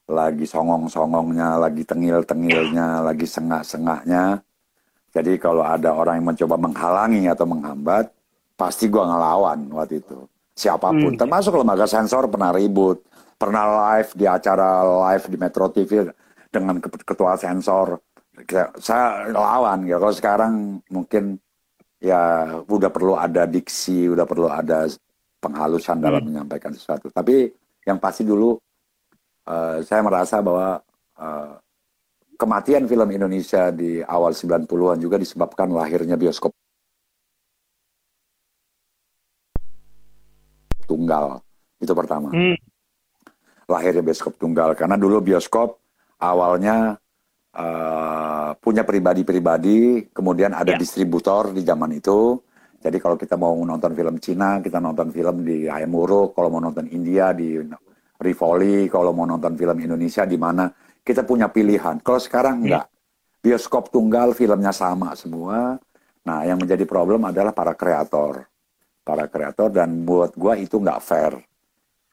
[0.07, 4.39] Lagi songong-songongnya, lagi tengil-tengilnya, lagi sengak-sengaknya.
[5.11, 8.07] Jadi kalau ada orang yang mencoba menghalangi atau menghambat,
[8.55, 10.23] pasti gua ngelawan waktu itu.
[10.57, 11.21] Siapa pun, hmm.
[11.21, 13.05] termasuk lembaga sensor pernah ribut,
[13.37, 16.09] pernah live di acara live di Metro TV
[16.49, 18.01] dengan ketua sensor.
[18.81, 19.85] Saya lawan.
[19.85, 21.37] Ya kalau sekarang mungkin
[22.01, 24.89] ya udah perlu ada diksi udah perlu ada
[25.37, 26.27] penghalusan dalam hmm.
[26.33, 27.13] menyampaikan sesuatu.
[27.13, 27.53] Tapi
[27.85, 28.57] yang pasti dulu
[29.45, 30.81] uh, saya merasa bahwa
[31.21, 31.53] uh,
[32.33, 36.49] kematian film Indonesia di awal 90-an juga disebabkan lahirnya bioskop
[40.87, 41.43] tunggal
[41.83, 42.55] itu pertama hmm.
[43.67, 45.77] lahirnya bioskop tunggal karena dulu bioskop
[46.17, 46.97] awalnya
[47.53, 50.79] uh, punya pribadi-pribadi, kemudian ada yeah.
[50.79, 52.41] distributor di zaman itu.
[52.77, 56.37] Jadi kalau kita mau nonton film Cina, kita nonton film di Ayam Uruk.
[56.37, 57.57] Kalau mau nonton India di
[58.21, 58.85] Rivoli.
[58.85, 60.69] Kalau mau nonton film Indonesia di mana
[61.01, 61.99] kita punya pilihan.
[62.05, 62.85] Kalau sekarang enggak.
[62.85, 62.95] Yeah.
[63.37, 65.79] Bioskop tunggal, filmnya sama semua.
[66.27, 68.43] Nah, yang menjadi problem adalah para kreator.
[69.07, 71.39] Para kreator dan buat gua itu nggak fair.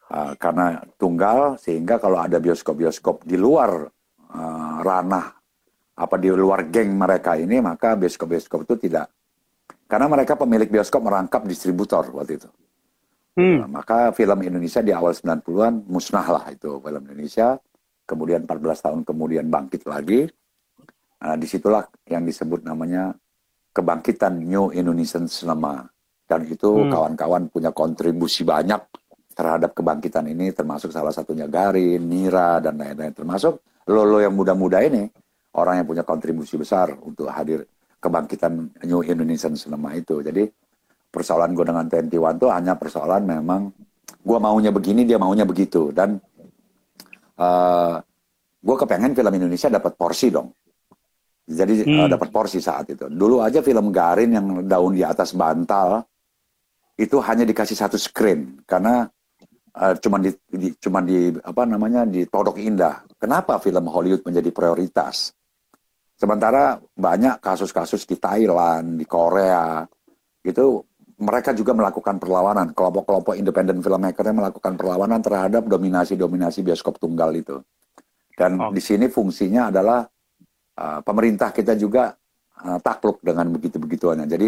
[0.05, 3.89] Uh, karena tunggal sehingga kalau ada bioskop-bioskop di luar
[4.31, 5.33] uh, ranah
[5.97, 9.09] apa di luar geng mereka ini maka bioskop-bioskop itu tidak
[9.85, 12.49] karena mereka pemilik bioskop merangkap distributor waktu itu.
[13.35, 13.67] Hmm.
[13.67, 17.59] Nah, maka film Indonesia di awal 90-an musnah lah itu film Indonesia.
[18.05, 20.29] Kemudian 14 tahun kemudian bangkit lagi.
[21.21, 23.13] Nah, di situlah yang disebut namanya
[23.73, 25.85] kebangkitan New Indonesian Cinema.
[26.25, 26.89] Dan itu hmm.
[26.89, 27.51] kawan-kawan hmm.
[27.53, 28.81] punya kontribusi banyak
[29.35, 33.11] terhadap kebangkitan ini termasuk salah satunya Garin, Nira, dan lain-lain.
[33.11, 35.05] Termasuk lo-lo yang muda-muda ini
[35.59, 37.67] orang yang punya kontribusi besar untuk hadir
[37.99, 40.23] kebangkitan New Indonesian Cinema itu.
[40.23, 40.47] Jadi
[41.11, 43.71] persoalan gue dengan TNT One itu hanya persoalan memang
[44.05, 46.17] gue maunya begini dia maunya begitu dan
[47.37, 47.95] uh, eh,
[48.65, 50.49] gue kepengen film Indonesia dapat porsi dong.
[51.45, 51.99] Jadi hmm.
[52.01, 53.05] uh, dapat porsi saat itu.
[53.05, 56.01] Dulu aja film Garin yang daun di atas bantal
[56.95, 59.07] itu hanya dikasih satu screen karena
[59.75, 63.03] uh, cuman di, di cuman di apa namanya di Pondok Indah.
[63.19, 65.35] Kenapa film Hollywood menjadi prioritas?
[66.15, 69.83] Sementara banyak kasus-kasus di Thailand, di Korea,
[70.47, 70.79] itu
[71.19, 72.71] mereka juga melakukan perlawanan.
[72.71, 77.59] Kelompok-kelompok independen filmmaker melakukan perlawanan terhadap dominasi-dominasi bioskop tunggal itu.
[78.31, 78.71] Dan oh.
[78.71, 80.07] di sini fungsinya adalah
[80.79, 82.15] uh, pemerintah kita juga
[82.63, 84.27] uh, takluk dengan begitu-begituannya.
[84.27, 84.47] Jadi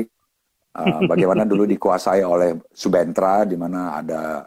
[0.78, 4.45] uh, bagaimana dulu dikuasai oleh Subentra, di mana ada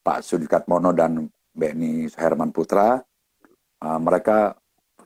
[0.00, 4.56] Pak Sudikat Mono dan Benny Herman Putra, uh, mereka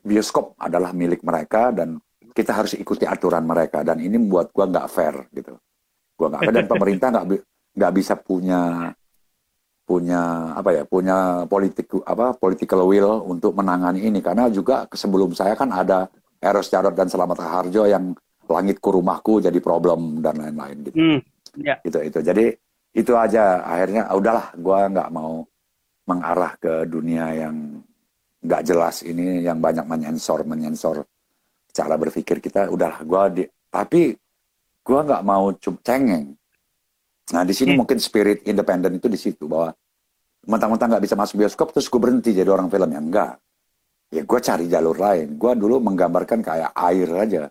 [0.03, 1.99] bioskop adalah milik mereka dan
[2.33, 3.83] kita harus ikuti aturan mereka.
[3.83, 5.59] Dan ini membuat gua nggak fair gitu.
[6.15, 6.55] Gua nggak fair.
[6.55, 7.27] Dan pemerintah nggak
[7.73, 8.93] nggak bisa punya
[9.83, 14.23] punya apa ya punya politik apa political will untuk menangani ini.
[14.23, 16.07] Karena juga sebelum saya kan ada
[16.43, 18.15] Eros Jarot dan Selamat Harjo yang
[18.53, 20.97] langitku rumahku jadi problem dan lain-lain gitu.
[21.01, 21.19] Hmm,
[21.57, 21.81] yeah.
[21.81, 22.21] Itu itu.
[22.21, 22.53] Jadi
[22.93, 25.41] itu aja akhirnya ah, udahlah gue nggak mau
[26.05, 27.81] mengarah ke dunia yang
[28.43, 31.07] nggak jelas ini yang banyak menyensor menyensor
[31.73, 34.13] cara berpikir kita udahlah gue di tapi
[34.83, 35.49] gue nggak mau
[35.81, 36.37] cengeng
[37.33, 37.79] nah di sini hmm.
[37.81, 39.73] mungkin spirit independen itu di situ bahwa
[40.45, 43.41] mentang-mentang nggak bisa masuk bioskop terus gue berhenti jadi orang film yang enggak
[44.13, 47.43] ya gue cari jalur lain gue dulu menggambarkan kayak air aja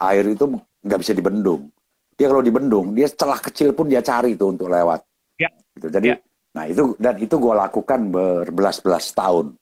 [0.00, 0.44] air itu
[0.84, 1.72] nggak bisa dibendung
[2.16, 5.04] dia kalau dibendung, dia celah kecil pun dia cari itu untuk lewat.
[5.36, 5.52] Ya.
[5.76, 5.92] Gitu.
[5.92, 6.18] Jadi, ya.
[6.56, 9.52] nah itu dan itu gue lakukan berbelas-belas tahun,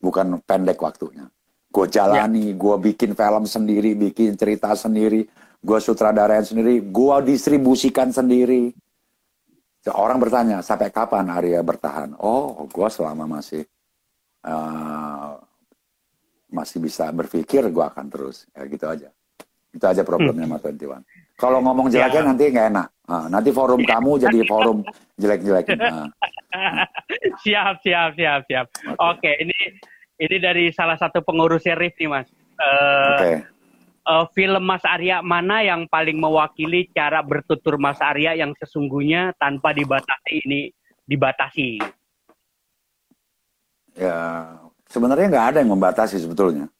[0.00, 1.28] bukan pendek waktunya.
[1.68, 2.56] Gue jalani, ya.
[2.56, 5.28] gue bikin film sendiri, bikin cerita sendiri,
[5.60, 8.72] gue sutradarain sendiri, gue distribusikan sendiri.
[9.92, 12.16] Orang bertanya, sampai kapan Arya bertahan?
[12.20, 13.64] Oh, gue selama masih
[14.48, 15.36] uh,
[16.48, 18.48] masih bisa berpikir, gue akan terus.
[18.56, 19.12] Ya gitu aja.
[19.70, 20.58] Itu aja problemnya hmm.
[20.58, 21.38] sama 21.
[21.38, 22.28] Kalau ngomong jeleknya ya.
[22.28, 22.86] nanti nggak enak.
[23.10, 24.78] Nah, nanti forum kamu jadi forum
[25.18, 25.66] jelek-jelek.
[25.74, 26.06] Nah.
[27.42, 28.66] siap, siap, siap, siap.
[28.98, 29.34] Oke, okay.
[29.42, 29.58] ini
[30.20, 32.28] ini dari salah satu pengurus Rif nih, Mas.
[32.60, 33.18] Uh, Oke.
[33.18, 33.36] Okay
[34.10, 39.70] uh, film Mas Arya mana yang paling mewakili cara bertutur Mas Arya yang sesungguhnya tanpa
[39.70, 40.60] dibatasi ini
[41.06, 41.82] dibatasi?
[43.98, 44.46] Ya,
[44.86, 46.70] sebenarnya nggak ada yang membatasi sebetulnya.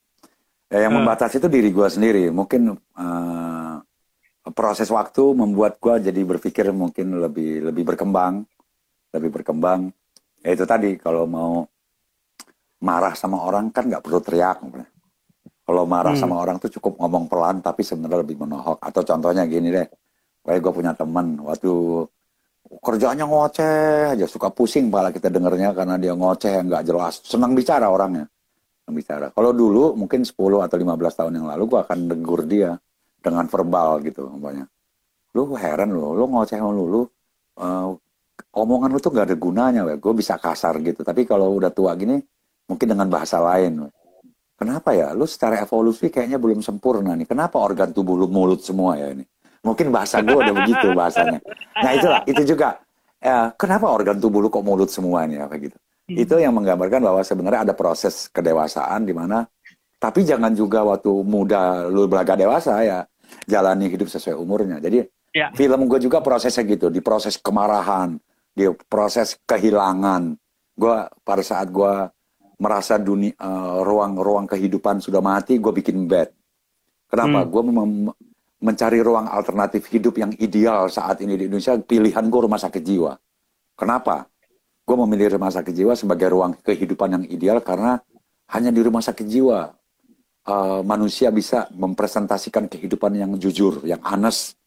[0.71, 1.03] Ya, yang hmm.
[1.03, 2.25] membatasi itu diri gue sendiri.
[2.31, 3.77] Mungkin uh,
[4.55, 8.47] proses waktu membuat gue jadi berpikir mungkin lebih lebih berkembang,
[9.11, 9.91] lebih berkembang.
[10.47, 11.67] Ya itu tadi kalau mau
[12.81, 14.63] marah sama orang kan nggak perlu teriak.
[15.67, 16.23] Kalau marah hmm.
[16.23, 18.79] sama orang tuh cukup ngomong pelan tapi sebenarnya lebih menohok.
[18.79, 19.91] Atau contohnya gini deh,
[20.47, 22.07] kayak gue punya teman waktu
[22.79, 27.19] kerjanya ngoceh aja suka pusing pala kita dengernya karena dia ngoceh nggak jelas.
[27.27, 28.31] Senang bicara orangnya.
[28.91, 29.33] Bicara.
[29.33, 32.77] Kalau dulu mungkin 10 atau 15 tahun yang lalu gue akan degur dia
[33.21, 34.67] dengan verbal gitu umpamanya.
[35.35, 37.01] Lu heran lu, lu ngoceh lu, lu
[37.63, 37.95] uh,
[38.55, 41.07] omongan lu tuh gak ada gunanya, gue bisa kasar gitu.
[41.07, 42.19] Tapi kalau udah tua gini,
[42.67, 43.87] mungkin dengan bahasa lain.
[43.87, 43.91] We
[44.61, 49.01] kenapa ya lu secara evolusi kayaknya belum sempurna nih kenapa organ tubuh lu mulut semua
[49.01, 49.25] ya ini
[49.65, 51.41] mungkin bahasa gue udah begitu bahasanya
[51.81, 52.77] nah itulah itu juga
[53.25, 55.81] ya, kenapa organ tubuh lu kok mulut semua nih apa gitu
[56.11, 56.19] hmm.
[56.19, 59.47] itu yang menggambarkan bahwa sebenarnya ada proses kedewasaan di mana
[60.01, 63.07] tapi jangan juga waktu muda lu belaga dewasa ya
[63.47, 65.55] jalani hidup sesuai umurnya jadi ya.
[65.55, 68.19] film gue juga prosesnya gitu di proses kemarahan
[68.51, 70.35] di proses kehilangan
[70.75, 71.93] gue pada saat gue
[72.61, 76.29] merasa dunia uh, ruang-ruang kehidupan sudah mati, gue bikin bed.
[77.09, 77.43] Kenapa?
[77.43, 77.49] Hmm.
[77.49, 77.63] Gue
[78.61, 81.75] mencari ruang alternatif hidup yang ideal saat ini di Indonesia.
[81.81, 83.17] Pilihan gue rumah sakit jiwa.
[83.75, 84.29] Kenapa?
[84.91, 88.03] Gue memilih rumah sakit jiwa sebagai ruang kehidupan yang ideal karena
[88.51, 89.71] hanya di rumah sakit jiwa
[90.51, 94.59] uh, manusia bisa mempresentasikan kehidupan yang jujur, yang honest.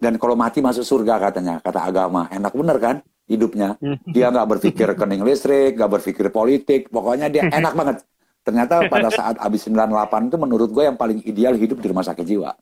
[0.00, 2.32] Dan kalau mati masuk surga katanya, kata agama.
[2.32, 2.96] Enak bener kan?
[3.28, 3.76] hidupnya.
[3.78, 4.00] Hmm.
[4.08, 7.96] Dia nggak berpikir rekening listrik, nggak berpikir politik, pokoknya dia enak banget.
[8.42, 12.24] Ternyata pada saat abis 98 itu menurut gue yang paling ideal hidup di rumah sakit
[12.24, 12.56] jiwa.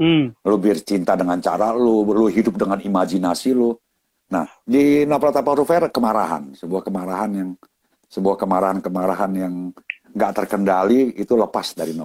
[0.00, 0.32] Hmm.
[0.32, 3.76] Lu biar cinta dengan cara lu, lu hidup dengan imajinasi lu.
[4.32, 7.50] Nah, di Novel Tapah Rufer kemarahan, sebuah kemarahan yang
[8.08, 9.54] sebuah kemarahan-kemarahan yang
[10.12, 11.96] nggak terkendali itu lepas dari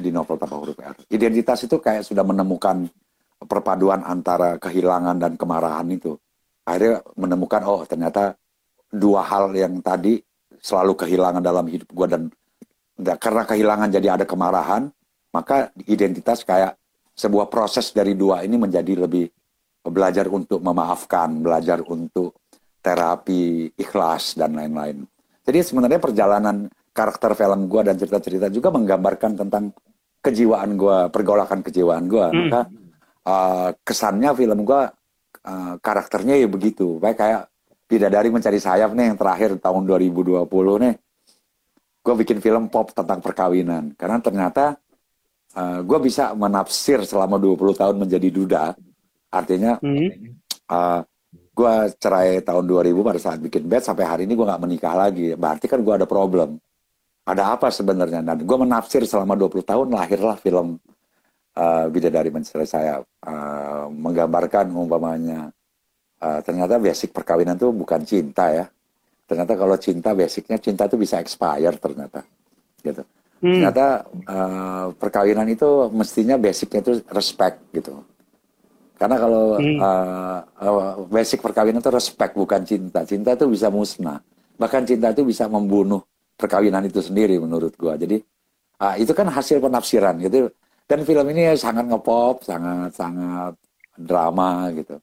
[0.00, 0.92] di novel Tapah Rufer.
[1.08, 2.88] Identitas itu kayak sudah menemukan
[3.44, 6.16] perpaduan antara kehilangan dan kemarahan itu
[6.66, 8.34] akhirnya menemukan oh ternyata
[8.90, 10.18] dua hal yang tadi
[10.58, 12.22] selalu kehilangan dalam hidup gue dan
[13.20, 14.88] karena kehilangan jadi ada kemarahan
[15.30, 16.74] maka identitas kayak
[17.12, 19.28] sebuah proses dari dua ini menjadi lebih
[19.90, 22.42] belajar untuk memaafkan belajar untuk
[22.80, 25.06] terapi ikhlas dan lain-lain
[25.46, 29.74] jadi sebenarnya perjalanan karakter film gue dan cerita-cerita juga menggambarkan tentang
[30.22, 32.38] kejiwaan gue pergolakan kejiwaan gue hmm.
[32.46, 32.60] maka
[33.26, 34.82] uh, kesannya film gue
[35.46, 36.98] uh, karakternya ya begitu.
[37.02, 37.42] Baik kayak
[37.86, 40.42] Bidadari Mencari Sayap nih yang terakhir tahun 2020
[40.82, 40.94] nih.
[42.02, 43.94] Gue bikin film pop tentang perkawinan.
[43.94, 44.78] Karena ternyata
[45.58, 48.64] uh, gue bisa menafsir selama 20 tahun menjadi duda.
[49.32, 50.08] Artinya hmm.
[50.70, 51.00] uh,
[51.56, 55.34] gue cerai tahun 2000 pada saat bikin bed sampai hari ini gue nggak menikah lagi.
[55.34, 56.60] Berarti kan gue ada problem.
[57.26, 58.22] Ada apa sebenarnya?
[58.22, 60.78] Dan gue menafsir selama 20 tahun lahirlah film
[61.56, 65.50] uh, bidadari mencari saya uh, menggambarkan umpamanya
[66.20, 68.66] uh, ternyata basic perkawinan itu bukan cinta ya
[69.26, 72.22] ternyata kalau cinta basicnya cinta itu bisa expire ternyata
[72.84, 73.02] gitu
[73.42, 73.52] hmm.
[73.58, 73.86] ternyata
[74.28, 78.04] uh, perkawinan itu mestinya basicnya itu respect gitu
[78.96, 79.78] karena kalau hmm.
[79.78, 84.18] uh, uh, basic perkawinan itu respect bukan cinta cinta itu bisa musnah
[84.56, 86.00] bahkan cinta itu bisa membunuh
[86.36, 88.20] perkawinan itu sendiri menurut gua jadi
[88.80, 90.48] uh, itu kan hasil penafsiran gitu
[90.86, 93.58] dan film ini sangat ngepop, sangat-sangat
[93.98, 95.02] drama gitu.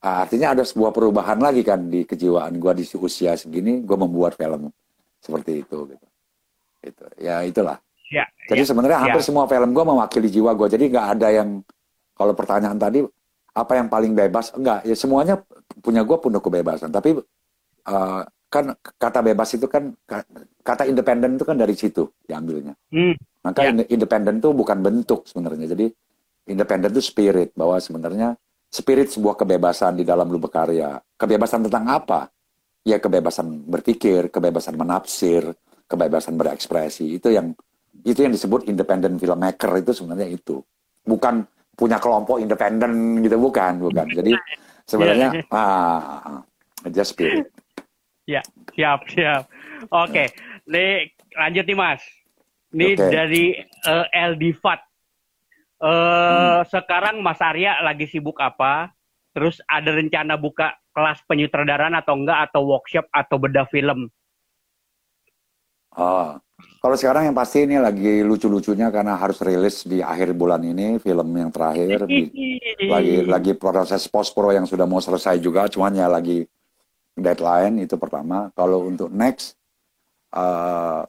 [0.00, 4.40] Nah, artinya ada sebuah perubahan lagi kan di kejiwaan gue di usia segini, gue membuat
[4.40, 4.72] film
[5.20, 6.06] seperti itu gitu.
[6.80, 7.76] Itu ya itulah.
[8.08, 9.26] Ya, Jadi ya, sebenarnya hampir ya.
[9.28, 10.68] semua film gue mewakili jiwa gue.
[10.72, 11.60] Jadi nggak ada yang
[12.16, 13.04] kalau pertanyaan tadi
[13.58, 14.54] apa yang paling bebas?
[14.54, 15.42] Enggak, ya semuanya
[15.82, 16.94] punya gue punya kebebasan.
[16.94, 17.18] Tapi
[17.90, 19.92] uh, kan kata bebas itu kan
[20.64, 22.72] kata independen itu kan dari situ diambilnya.
[22.94, 23.18] Hmm.
[23.42, 23.84] Maka ya.
[23.90, 25.74] independen itu bukan bentuk sebenarnya.
[25.74, 25.90] Jadi
[26.48, 28.38] independen itu spirit bahwa sebenarnya
[28.70, 31.00] spirit sebuah kebebasan di dalam lu berkarya.
[31.18, 32.30] Kebebasan tentang apa?
[32.86, 35.44] Ya kebebasan berpikir, kebebasan menafsir,
[35.84, 37.20] kebebasan berekspresi.
[37.20, 37.52] Itu yang
[38.06, 40.62] itu yang disebut independent filmmaker itu sebenarnya itu.
[41.04, 41.44] Bukan
[41.78, 44.06] punya kelompok independen gitu bukan, bukan.
[44.10, 44.34] Jadi
[44.82, 46.42] sebenarnya Iya, ah,
[46.90, 47.46] just spirit.
[48.26, 48.42] Ya,
[48.74, 49.46] siap, siap.
[49.94, 50.34] Oke,
[50.66, 52.02] nih lanjut nih Mas.
[52.74, 53.08] Ini Oke.
[53.08, 54.82] dari eh, LD Fat.
[55.78, 58.90] Eh, Sekarang Mas Arya lagi sibuk apa?
[59.32, 64.10] Terus ada rencana buka kelas penyutradaraan atau enggak atau workshop atau bedah film?
[65.98, 66.38] Oh.
[66.78, 71.26] Kalau sekarang yang pasti ini lagi lucu-lucunya karena harus rilis di akhir bulan ini film
[71.34, 72.30] yang terakhir di-
[72.86, 76.46] lagi lagi proses post pro yang sudah mau selesai juga cuman ya lagi
[77.18, 78.54] deadline itu pertama.
[78.54, 79.58] Kalau untuk next
[80.30, 81.02] eh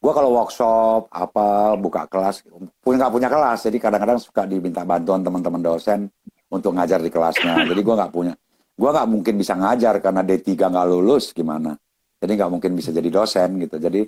[0.00, 2.46] gua kalau workshop apa buka kelas
[2.78, 6.06] punya nggak punya kelas jadi kadang-kadang suka diminta bantuan teman-teman dosen
[6.46, 7.66] untuk ngajar di kelasnya.
[7.66, 8.34] Jadi gua nggak punya
[8.78, 11.74] gua nggak mungkin bisa ngajar karena D3 nggak lulus gimana
[12.20, 14.06] jadi nggak mungkin bisa jadi dosen gitu jadi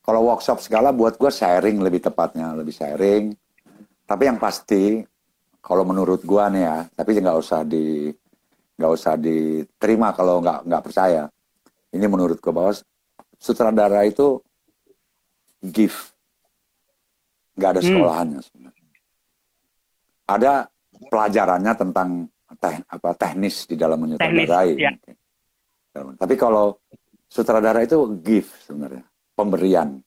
[0.00, 3.36] kalau workshop segala buat gua sharing lebih tepatnya lebih sharing
[4.10, 5.04] tapi yang pasti
[5.60, 8.08] kalau menurut gua nih ya, tapi nggak usah di
[8.80, 11.28] nggak usah diterima kalau nggak nggak percaya.
[11.92, 12.72] Ini menurut gua bahwa
[13.36, 14.40] sutradara itu
[15.60, 16.16] gift,
[17.54, 17.88] nggak ada Hmm.
[17.92, 18.88] sekolahannya sebenarnya.
[20.26, 20.52] Ada
[21.06, 22.08] pelajarannya tentang
[22.56, 24.74] teh, apa teknis di dalam menyutradarai.
[24.74, 24.90] Ya.
[25.92, 26.80] Tapi kalau
[27.30, 29.06] sutradara itu gift sebenarnya,
[29.38, 30.02] pemberian.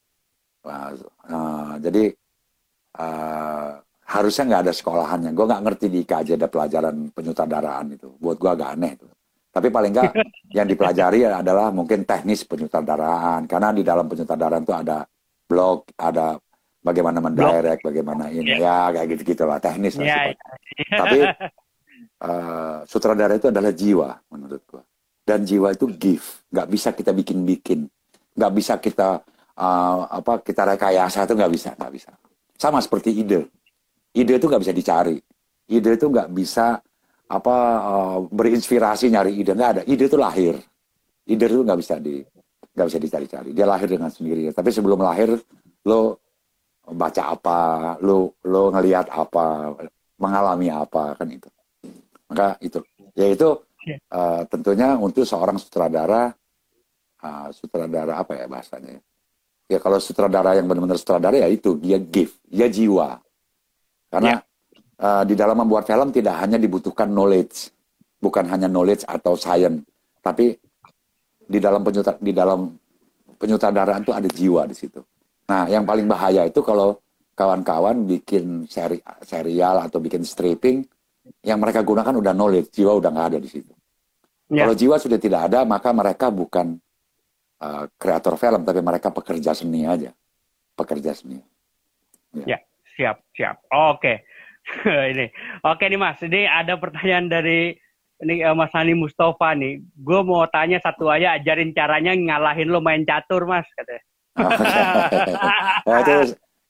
[0.63, 2.03] Wah, eh, jadi
[2.99, 3.71] eh,
[4.13, 5.31] harusnya nggak ada sekolahannya.
[5.31, 8.11] Gue nggak ngerti di IKJ ada pelajaran penyutradaraan itu.
[8.19, 9.07] Buat gue agak aneh itu.
[9.53, 10.11] Tapi paling nggak
[10.57, 13.47] yang dipelajari adalah mungkin teknis penyutradaraan.
[13.47, 15.07] Karena di dalam penyutradaraan itu ada
[15.47, 16.35] blog, ada
[16.83, 18.59] bagaimana mendirect, bagaimana ini.
[18.59, 20.99] Ya kayak gitu-gitu lah, teknis lah Ya, sifatnya.
[20.99, 21.19] Tapi
[22.27, 24.83] eh, sutradara itu adalah jiwa menurut gue.
[25.23, 27.87] Dan jiwa itu gift, nggak bisa kita bikin-bikin,
[28.35, 29.23] nggak bisa kita
[29.55, 32.11] eh, apa kita rekayasa itu nggak bisa, nggak bisa.
[32.59, 33.47] Sama seperti ide,
[34.11, 35.15] ide itu nggak bisa dicari,
[35.71, 36.75] ide itu nggak bisa
[37.31, 39.55] apa eh, berinspirasi nyari ide.
[39.55, 40.59] Nggak ada, ide itu lahir,
[41.23, 42.19] ide itu nggak bisa di
[42.73, 44.51] nggak bisa dicari-cari, dia lahir dengan sendirinya.
[44.51, 45.39] Tapi sebelum lahir
[45.87, 46.19] lo
[46.83, 47.59] baca apa,
[48.03, 49.71] lo lo ngelihat apa,
[50.19, 51.47] mengalami apa kan itu.
[52.27, 52.83] Maka itu,
[53.15, 53.97] yaitu Ya.
[53.99, 56.31] eh, tentunya untuk seorang sutradara,
[57.19, 58.99] eh, sutradara apa ya bahasanya?
[58.99, 59.01] ya?
[59.75, 63.19] Ya kalau sutradara yang benar-benar sutradara ya itu dia gift, dia jiwa.
[64.07, 64.39] Karena
[64.99, 67.71] eh, di dalam membuat film tidak hanya dibutuhkan knowledge,
[68.23, 69.83] bukan hanya knowledge atau science,
[70.23, 70.55] tapi
[71.43, 72.71] di dalam penyutra, di dalam
[73.35, 75.03] penyutradaraan itu ada jiwa di situ.
[75.51, 76.95] Nah, yang paling bahaya itu kalau
[77.35, 80.87] kawan-kawan bikin seri, serial atau bikin stripping,
[81.43, 83.72] yang mereka gunakan udah knowledge, jiwa udah nggak ada di situ.
[84.53, 84.69] Ya.
[84.69, 86.77] Kalau jiwa sudah tidak ada, maka mereka bukan
[87.57, 90.13] uh, kreator film, tapi mereka pekerja seni aja,
[90.77, 91.41] pekerja seni.
[92.45, 92.61] Ya,
[92.93, 93.65] siap, siap.
[93.73, 94.21] Oke.
[95.11, 95.27] ini.
[95.65, 97.75] Oke nih Mas, ini ada pertanyaan dari
[98.23, 99.81] ini eh, Mas Hani Mustafa nih.
[99.99, 104.03] Gue mau tanya satu aja, ajarin caranya ngalahin lo main catur, Mas, katanya.
[105.83, 106.15] Nah, itu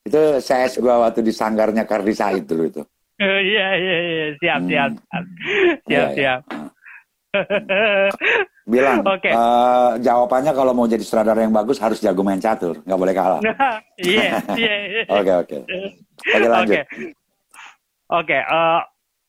[0.03, 2.83] itu saya gua waktu di sanggarnya Kardi Said dulu itu.
[3.23, 4.67] Iya, iya, iya, siap, Hmm.
[4.67, 4.91] siap.
[4.91, 5.25] Siap,
[5.87, 6.07] Iya, iya.
[6.17, 6.39] siap.
[8.73, 9.29] Bilang, Oke.
[9.33, 13.41] eh, jawabannya kalau mau jadi sutradara yang bagus harus jago main catur, nggak boleh kalah.
[13.99, 14.75] Iya, iya.
[14.87, 15.03] iya.
[15.19, 15.57] Oke oke.
[16.31, 16.77] Oke lanjut.
[16.79, 16.81] Oke.
[18.13, 18.81] Oke, eh,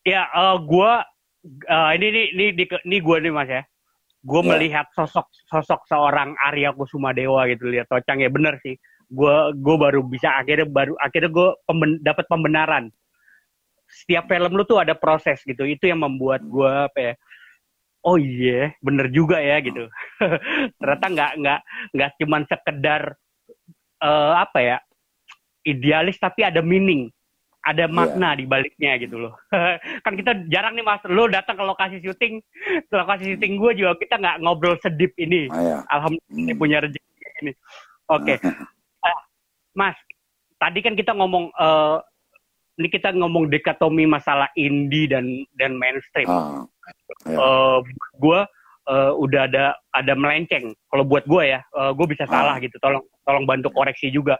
[0.06, 1.02] ya eh, gua
[1.44, 3.62] eh, ini ini ini di, ini gua nih Mas ya.
[4.24, 4.56] Gue Ya.
[4.56, 8.72] melihat sosok sosok seorang Arya Kusuma Dewa gitu lihat Tocang ya bener sih.
[9.12, 12.88] Gue gue baru bisa akhirnya baru akhirnya gue pemben, dapat pembenaran.
[13.84, 15.68] Setiap film lu tuh ada proses gitu.
[15.68, 17.14] Itu yang membuat gue apa ya?
[18.04, 19.88] Oh iya, bener juga ya gitu.
[20.80, 21.60] Ternyata nggak nggak
[21.96, 23.02] nggak cuman sekedar
[24.04, 24.78] eh, apa ya?
[25.64, 27.08] idealis tapi ada meaning,
[27.64, 29.32] ada makna di baliknya gitu loh.
[30.04, 32.44] kan kita jarang nih mas, lo datang ke lokasi syuting,
[32.84, 35.48] ke lokasi syuting gue juga kita nggak ngobrol sedip ini.
[35.48, 35.78] Ah, ya.
[35.88, 36.60] Alhamdulillah Hmm.
[36.60, 37.52] punya rezeki ini.
[38.12, 38.36] Oke,
[39.00, 39.16] Ah,
[39.80, 39.96] mas,
[40.60, 41.96] tadi kan kita ngomong, eh,
[42.74, 46.26] ini kita ngomong dikotomi masalah indie dan dan mainstream.
[46.26, 46.66] Ah,
[47.26, 47.36] ya.
[47.38, 47.78] Eh,
[48.18, 48.40] gue
[48.90, 50.74] eh, udah ada ada melenceng.
[50.90, 52.74] Kalau buat gue ya, gue bisa salah gitu.
[52.82, 54.36] Tolong tolong bantu koreksi juga.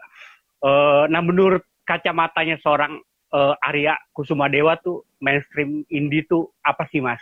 [0.65, 2.97] Eh, nah menurut kacamatanya seorang
[3.37, 7.21] eh, Arya Kusuma Dewa tuh mainstream indie tuh apa sih mas?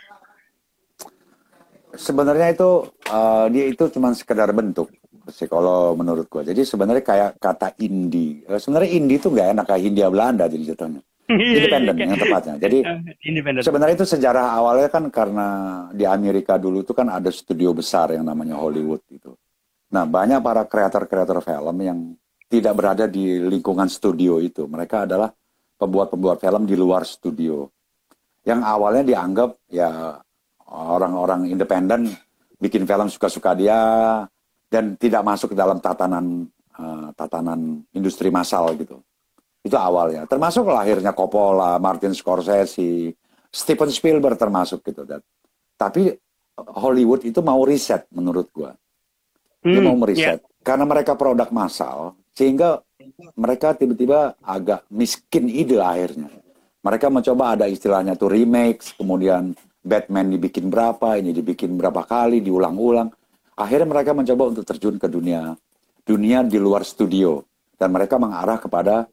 [1.93, 4.89] Sebenarnya itu eh, dia itu cuma sekedar bentuk
[5.31, 6.43] sih kalau menurut gua.
[6.43, 8.43] Jadi sebenarnya kayak kata indie.
[8.43, 11.01] Eh, sebenarnya indie itu nggak enak kayak Hindia Belanda jadi jatuhnya.
[11.31, 12.55] Independen yang tepatnya.
[12.59, 12.77] Jadi
[13.23, 13.61] Independen.
[13.63, 15.47] sebenarnya itu sejarah awalnya kan karena
[15.95, 19.31] di Amerika dulu itu kan ada studio besar yang namanya Hollywood itu.
[19.95, 21.99] Nah banyak para kreator-kreator film yang
[22.51, 24.67] tidak berada di lingkungan studio itu.
[24.67, 25.31] Mereka adalah
[25.79, 27.71] pembuat-pembuat film di luar studio.
[28.43, 30.19] Yang awalnya dianggap ya
[30.73, 32.09] orang-orang independen
[32.57, 33.79] bikin film suka-suka dia
[34.67, 38.97] dan tidak masuk ke dalam tatanan uh, tatanan industri massal gitu.
[39.63, 40.25] Itu awalnya.
[40.25, 43.13] Termasuk lahirnya Coppola, Martin Scorsese,
[43.47, 45.05] Steven Spielberg termasuk gitu.
[45.05, 45.21] Dan,
[45.77, 46.11] tapi
[46.57, 48.73] Hollywood itu mau riset menurut gua.
[49.63, 50.43] Dia hmm, mau meriset.
[50.43, 50.61] Yeah.
[50.65, 52.83] Karena mereka produk massal, sehingga
[53.37, 56.27] mereka tiba-tiba agak miskin ide akhirnya.
[56.83, 63.11] Mereka mencoba ada istilahnya tuh remake, kemudian Batman dibikin berapa, ini dibikin berapa kali, diulang-ulang.
[63.59, 65.53] Akhirnya mereka mencoba untuk terjun ke dunia
[66.03, 67.43] dunia di luar studio
[67.79, 69.07] dan mereka mengarah kepada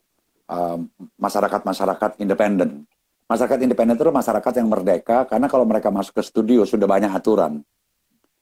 [1.18, 2.82] masyarakat-masyarakat uh, independen.
[3.30, 7.62] Masyarakat independen itu masyarakat yang merdeka karena kalau mereka masuk ke studio sudah banyak aturan.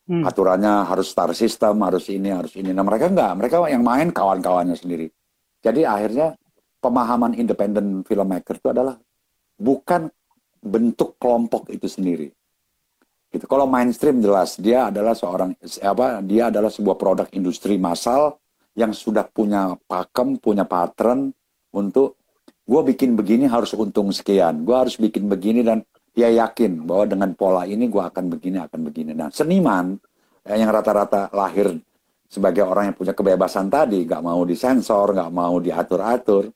[0.09, 0.25] Hmm.
[0.25, 2.73] Aturannya harus star system, harus ini, harus ini.
[2.73, 5.13] Nah mereka enggak, mereka yang main kawan-kawannya sendiri.
[5.61, 6.33] Jadi akhirnya
[6.81, 8.97] pemahaman independen filmmaker itu adalah
[9.61, 10.09] bukan
[10.59, 12.27] bentuk kelompok itu sendiri.
[13.29, 13.45] Gitu.
[13.45, 15.53] Kalau mainstream jelas dia adalah seorang
[15.85, 16.21] apa?
[16.25, 18.41] Dia adalah sebuah produk industri massal
[18.73, 21.29] yang sudah punya pakem, punya pattern,
[21.73, 22.17] untuk
[22.65, 25.81] gue bikin begini harus untung sekian, gue harus bikin begini dan
[26.13, 29.11] dia yakin bahwa dengan pola ini gue akan begini akan begini.
[29.13, 29.97] Nah seniman
[30.45, 31.77] eh, yang rata-rata lahir
[32.29, 36.49] sebagai orang yang punya kebebasan tadi, nggak mau disensor, nggak mau diatur-atur,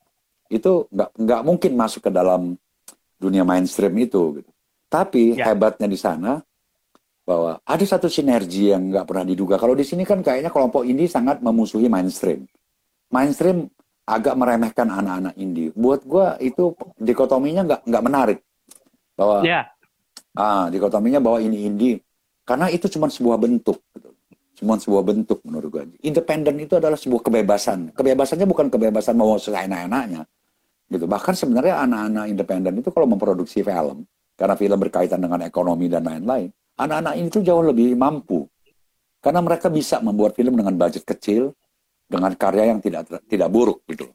[0.50, 2.54] itu nggak nggak mungkin masuk ke dalam
[3.24, 4.44] dunia mainstream itu.
[4.44, 4.52] Gitu.
[4.92, 5.56] Tapi ya.
[5.56, 6.44] hebatnya di sana
[7.24, 9.56] bahwa ada satu sinergi yang nggak pernah diduga.
[9.56, 12.44] Kalau di sini kan kayaknya kelompok ini sangat memusuhi mainstream.
[13.08, 13.72] Mainstream
[14.04, 15.72] agak meremehkan anak-anak indie.
[15.72, 18.40] Buat gue itu dikotominya nggak nggak menarik
[19.16, 19.64] bahwa yeah.
[20.36, 22.04] ah dikotominya bahwa ini indie
[22.44, 24.12] karena itu cuma sebuah bentuk, gitu.
[24.60, 25.84] cuma sebuah bentuk menurut gue.
[26.04, 27.96] Independen itu adalah sebuah kebebasan.
[27.96, 30.28] Kebebasannya bukan kebebasan mau seenak-enaknya,
[30.90, 31.06] gitu.
[31.06, 36.50] Bahkan sebenarnya anak-anak independen itu kalau memproduksi film karena film berkaitan dengan ekonomi dan lain-lain,
[36.80, 38.48] anak-anak ini tuh jauh lebih mampu
[39.24, 41.56] karena mereka bisa membuat film dengan budget kecil,
[42.04, 44.12] dengan karya yang tidak tidak buruk gitu.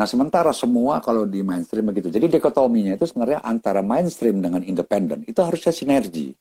[0.00, 2.08] Nah sementara semua kalau di mainstream begitu.
[2.08, 6.32] Jadi dikotominya itu sebenarnya antara mainstream dengan independen itu harusnya sinergi.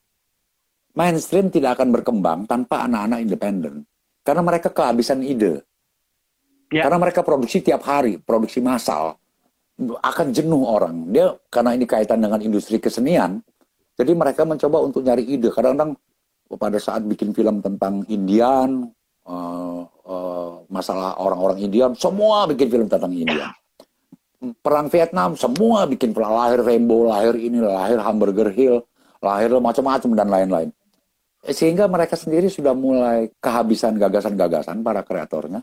[0.96, 3.84] Mainstream tidak akan berkembang tanpa anak-anak independen
[4.24, 5.62] karena mereka kehabisan ide.
[6.72, 6.86] Ya.
[6.88, 9.20] Karena mereka produksi tiap hari, produksi massal
[9.80, 11.08] akan jenuh orang.
[11.16, 13.40] Dia karena ini kaitan dengan industri kesenian,
[13.96, 15.52] jadi mereka mencoba untuk nyari ide.
[15.52, 15.96] Kadang-kadang
[16.56, 18.88] pada saat bikin film tentang Indian,
[19.28, 23.52] uh, uh, masalah orang-orang India, semua bikin film tentang India.
[24.64, 28.80] Perang Vietnam, semua bikin lahir Rainbow, lahir ini, lahir Hamburger Hill,
[29.20, 30.70] lahir macam-macam dan lain-lain.
[31.44, 35.60] Eh, sehingga mereka sendiri sudah mulai kehabisan gagasan-gagasan para kreatornya.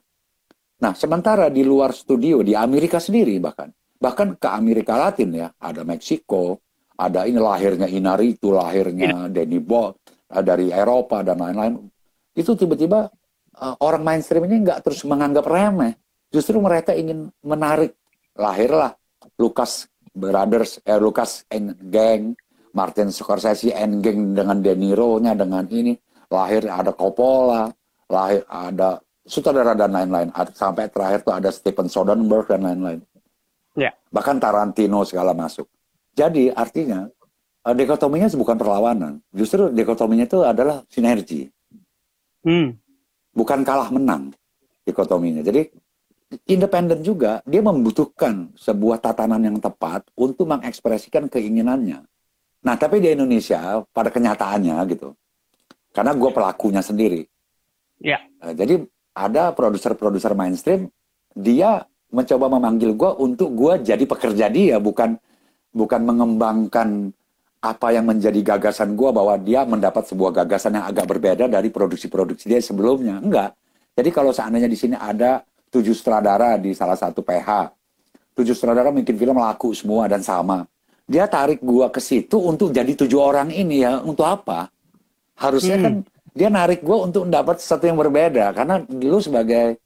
[0.77, 5.83] Nah, sementara di luar studio, di Amerika sendiri bahkan, bahkan ke Amerika Latin ya, ada
[5.83, 6.61] Meksiko,
[6.97, 9.97] ada ini lahirnya Inaritu, lahirnya Danny Boyle
[10.29, 11.77] dari Eropa dan lain-lain.
[12.37, 13.09] Itu tiba-tiba
[13.61, 15.97] uh, orang mainstream ini nggak terus menganggap remeh.
[16.33, 17.95] Justru mereka ingin menarik.
[18.37, 18.93] Lahirlah
[19.41, 22.37] Lucas Brothers, eh, Lucas and Gang,
[22.77, 25.97] Martin Scorsese and Gang dengan De Niro-nya, dengan ini.
[26.29, 27.71] Lahir ada Coppola,
[28.11, 30.29] lahir ada sutradara dan lain-lain.
[30.53, 33.01] Sampai terakhir tuh ada Stephen Soderbergh dan lain-lain.
[33.77, 33.93] Yeah.
[34.11, 35.69] Bahkan Tarantino segala masuk.
[36.17, 37.07] Jadi artinya
[37.63, 39.13] uh, dikotominya bukan perlawanan.
[39.31, 41.47] Justru dikotominya itu adalah sinergi.
[42.43, 42.81] Hmm
[43.37, 44.33] bukan kalah menang
[44.89, 45.45] dikotominya.
[45.45, 45.69] Jadi
[46.49, 52.01] independen juga dia membutuhkan sebuah tatanan yang tepat untuk mengekspresikan keinginannya.
[52.65, 55.13] Nah tapi di Indonesia pada kenyataannya gitu,
[55.93, 57.29] karena gue pelakunya sendiri.
[58.01, 58.25] Ya.
[58.41, 58.83] Nah, jadi
[59.13, 60.89] ada produser-produser mainstream
[61.37, 65.19] dia mencoba memanggil gue untuk gue jadi pekerja dia bukan
[65.75, 67.11] bukan mengembangkan
[67.61, 72.47] apa yang menjadi gagasan gue bahwa dia mendapat sebuah gagasan yang agak berbeda dari produksi-produksi
[72.47, 73.19] dia sebelumnya.
[73.19, 73.59] Enggak.
[73.97, 75.43] Jadi kalau seandainya di sini ada
[75.73, 77.75] tujuh sutradara di salah satu PH,
[78.39, 80.69] tujuh sutradara bikin film laku semua dan sama.
[81.07, 84.71] Dia tarik gue ke situ untuk jadi tujuh orang ini ya untuk apa?
[85.39, 86.03] Harusnya kan hmm.
[86.07, 89.81] kan dia narik gue untuk mendapat sesuatu yang berbeda karena lu sebagai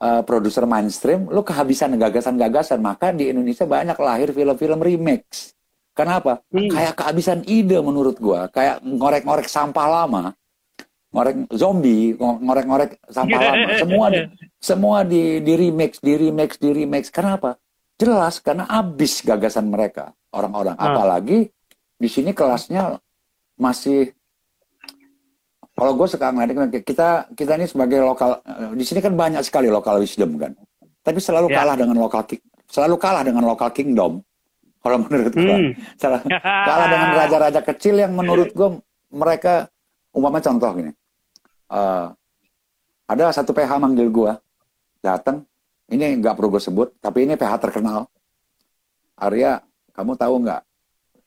[0.00, 5.56] uh, produser mainstream lu kehabisan gagasan-gagasan maka di Indonesia banyak lahir film-film remix
[5.96, 6.44] Kenapa?
[6.52, 6.68] Hmm.
[6.68, 10.36] Kayak kehabisan ide menurut gua, kayak ngorek-ngorek sampah lama,
[11.08, 14.20] ngorek zombie, ngorek-ngorek sampah lama, semua di,
[14.60, 17.08] semua di di remix, di remix, di remix.
[17.08, 17.56] Kenapa?
[17.96, 20.76] Jelas karena habis gagasan mereka orang-orang.
[20.76, 20.84] Hmm.
[20.84, 21.48] Apalagi
[21.96, 23.00] di sini kelasnya
[23.56, 24.12] masih
[25.76, 28.40] kalau gue suka ngeliat kita kita ini sebagai lokal
[28.72, 30.56] di sini kan banyak sekali lokal wisdom kan
[31.04, 31.62] tapi selalu yeah.
[31.62, 32.24] kalah dengan lokal
[32.66, 34.24] selalu kalah dengan lokal kingdom
[34.86, 35.98] Kalau menurut gue, hmm.
[36.70, 38.78] kalah dengan raja-raja kecil yang menurut gue
[39.10, 39.66] mereka
[40.14, 40.94] umpama contoh gini.
[41.66, 42.14] Uh,
[43.10, 44.30] ada satu PH manggil gue,
[45.02, 45.42] datang.
[45.90, 48.06] Ini nggak perlu gue sebut, tapi ini PH terkenal.
[49.18, 49.58] Arya,
[49.90, 50.62] kamu tahu nggak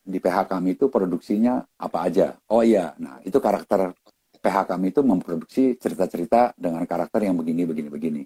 [0.08, 2.40] di PH kami itu produksinya apa aja?
[2.48, 3.92] Oh iya, nah itu karakter
[4.40, 8.22] PH kami itu memproduksi cerita-cerita dengan karakter yang begini, begini, begini.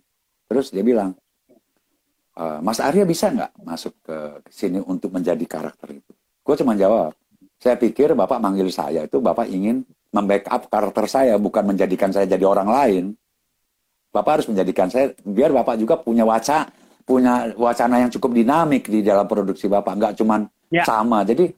[0.45, 1.17] Terus dia bilang,
[2.37, 4.17] e, Mas Arya bisa nggak masuk ke
[4.53, 6.11] sini untuk menjadi karakter itu?
[6.45, 7.17] Gue cuma jawab,
[7.57, 9.81] saya pikir Bapak manggil saya itu Bapak ingin
[10.13, 13.03] membackup karakter saya, bukan menjadikan saya jadi orang lain.
[14.13, 16.69] Bapak harus menjadikan saya, biar Bapak juga punya wacana,
[17.01, 20.85] punya wacana yang cukup dinamik di dalam produksi Bapak, nggak cuma ya.
[20.85, 21.25] sama.
[21.25, 21.49] Jadi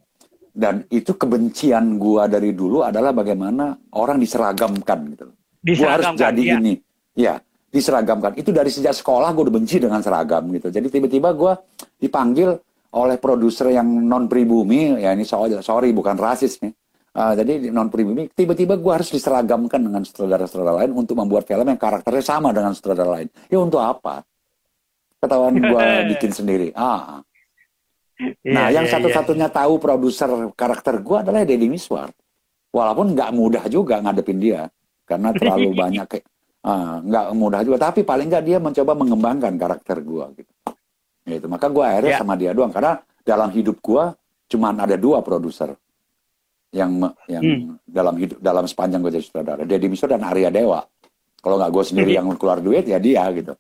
[0.56, 5.26] dan itu kebencian gua dari dulu adalah bagaimana orang diseragamkan gitu.
[5.60, 6.56] Diseragamkan, gua harus jadi ya.
[6.64, 6.74] ini.
[7.16, 7.34] Ya,
[7.76, 8.32] diseragamkan.
[8.40, 10.72] Itu dari sejak sekolah gue udah benci dengan seragam gitu.
[10.72, 11.60] Jadi tiba-tiba gua
[12.00, 12.56] dipanggil
[12.96, 16.72] oleh produser yang non pribumi, ya ini sorry, sorry bukan rasis nih.
[17.16, 21.80] Uh, jadi non pribumi, tiba-tiba gue harus diseragamkan dengan sutradara-sutradara lain untuk membuat film yang
[21.80, 23.28] karakternya sama dengan sutradara lain.
[23.48, 24.24] Ya untuk apa?
[25.20, 26.68] Ketahuan gue bikin sendiri.
[26.76, 27.24] Ah,
[28.16, 29.58] Nah, yeah, yang yeah, satu-satunya yeah.
[29.60, 32.08] tahu produser karakter gue adalah Deddy Miswar.
[32.72, 34.72] Walaupun nggak mudah juga ngadepin dia,
[35.04, 36.26] karena terlalu banyak kayak
[36.64, 37.78] uh, nggak mudah juga.
[37.92, 40.54] Tapi paling nggak dia mencoba mengembangkan karakter gue gitu.
[41.28, 41.46] Gitu.
[41.52, 42.22] Maka gue akhirnya yeah.
[42.24, 42.72] sama dia doang.
[42.72, 44.04] Karena dalam hidup gue
[44.46, 45.76] cuma ada dua produser
[46.76, 46.92] yang
[47.28, 47.88] yang hmm.
[47.88, 50.84] dalam hidup dalam sepanjang gue jadi sutradara, Deddy Miswar dan Arya Dewa.
[51.44, 53.54] Kalau nggak gue sendiri yang keluar duit ya dia gitu.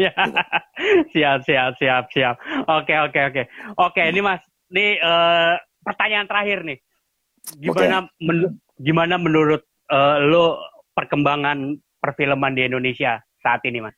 [0.00, 0.12] Ya,
[1.12, 2.36] siap, siap, siap, siap.
[2.64, 3.42] Oke, oke, oke.
[3.76, 4.40] Oke, ini Mas,
[4.72, 6.78] ini uh, pertanyaan terakhir nih.
[7.60, 8.24] Gimana, okay.
[8.24, 8.38] men
[8.80, 10.60] gimana menurut uh, lo
[10.96, 13.96] perkembangan perfilman di Indonesia saat ini, Mas?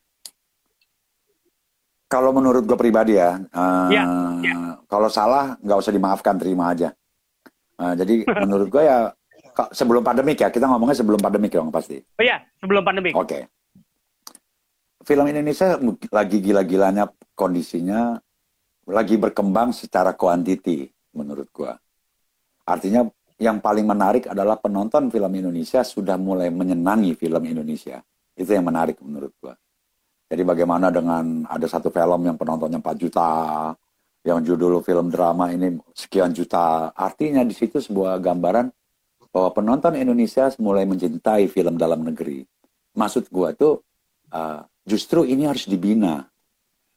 [2.10, 4.04] Kalau menurut gue pribadi ya, uh, ya,
[4.44, 4.54] ya.
[4.84, 6.92] kalau salah nggak usah dimaafkan, terima aja.
[7.78, 9.08] Uh, jadi menurut gue ya
[9.70, 12.02] sebelum pandemik ya, kita ngomongnya sebelum pandemik dong pasti.
[12.18, 13.14] Oh iya, sebelum pandemik.
[13.14, 13.26] Oke.
[13.26, 13.42] Okay
[15.02, 15.78] film Indonesia
[16.10, 18.18] lagi gila-gilanya kondisinya
[18.88, 21.78] lagi berkembang secara kuantiti menurut gua.
[22.66, 23.06] Artinya
[23.38, 27.98] yang paling menarik adalah penonton film Indonesia sudah mulai menyenangi film Indonesia.
[28.34, 29.54] Itu yang menarik menurut gua.
[30.32, 33.30] Jadi bagaimana dengan ada satu film yang penontonnya 4 juta,
[34.24, 36.94] yang judul film drama ini sekian juta.
[36.96, 38.70] Artinya di situ sebuah gambaran
[39.28, 42.46] bahwa penonton Indonesia mulai mencintai film dalam negeri.
[42.96, 43.84] Maksud gua tuh
[44.32, 46.26] uh, Justru ini harus dibina.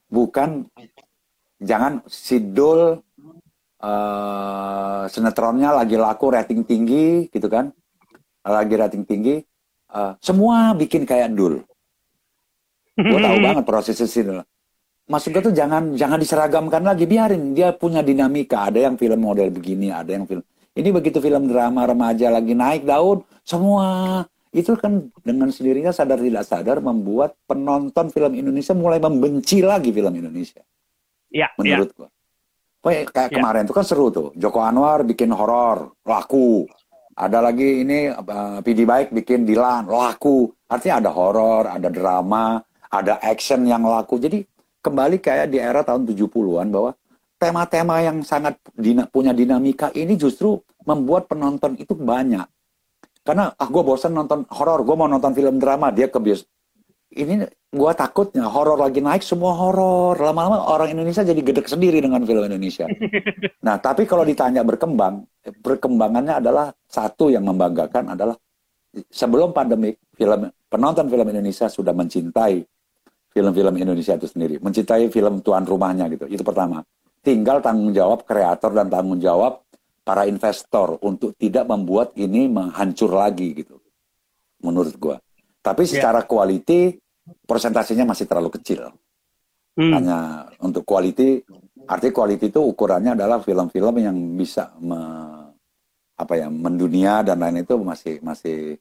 [0.10, 0.70] Bukan
[1.62, 3.02] jangan sidul
[3.82, 7.70] uh, sinetronnya lagi laku rating tinggi gitu kan.
[8.45, 9.41] Lagi rating tinggi.
[9.90, 11.62] Uh, semua bikin kayak dul.
[12.98, 14.41] Gue tahu banget proses itu.
[15.06, 18.74] Maksud gue tuh jangan jangan diseragamkan lagi, biarin dia punya dinamika.
[18.74, 20.41] Ada yang film model begini, ada yang film
[20.76, 24.20] ini begitu film drama remaja lagi naik daun, semua
[24.56, 30.15] itu kan dengan sendirinya sadar tidak sadar membuat penonton film Indonesia mulai membenci lagi film
[30.15, 30.64] Indonesia.
[31.27, 31.52] Iya.
[31.60, 31.95] Menurut ya.
[31.99, 32.10] gua.
[32.80, 33.36] Pokoknya kayak ya.
[33.36, 34.32] kemarin itu kan seru tuh.
[34.40, 36.64] Joko Anwar bikin horor, laku.
[37.19, 40.48] Ada lagi ini uh, eh, PD Baik bikin Dilan, laku.
[40.72, 44.23] Artinya ada horor, ada drama, ada action yang laku.
[44.23, 44.40] Jadi
[44.80, 46.95] kembali kayak di era tahun 70-an bahwa
[47.36, 50.56] tema-tema yang sangat dina, punya dinamika ini justru
[50.88, 52.45] membuat penonton itu banyak
[53.26, 56.46] karena ah gue bosan nonton horor, gue mau nonton film drama, dia ke bios.
[57.10, 57.42] Ini
[57.74, 60.14] gue takutnya horor lagi naik semua horor.
[60.14, 62.86] Lama-lama orang Indonesia jadi gedek sendiri dengan film Indonesia.
[63.66, 68.38] Nah, tapi kalau ditanya berkembang, perkembangannya adalah satu yang membanggakan adalah
[69.10, 72.62] sebelum pandemi film penonton film Indonesia sudah mencintai
[73.34, 76.30] film-film Indonesia itu sendiri, mencintai film tuan rumahnya gitu.
[76.30, 76.86] Itu pertama.
[77.26, 79.65] Tinggal tanggung jawab kreator dan tanggung jawab
[80.06, 83.82] para investor untuk tidak membuat ini menghancur lagi gitu.
[84.61, 85.18] Menurut gua.
[85.65, 85.98] Tapi ya.
[85.98, 86.30] secara yeah.
[86.30, 86.82] quality
[87.49, 88.94] persentasenya masih terlalu kecil.
[89.76, 89.91] Hmm.
[89.91, 91.41] Hanya untuk quality,
[91.90, 95.02] arti quality itu ukurannya adalah film-film yang bisa me,
[96.15, 98.80] apa ya mendunia dan lain itu masih masih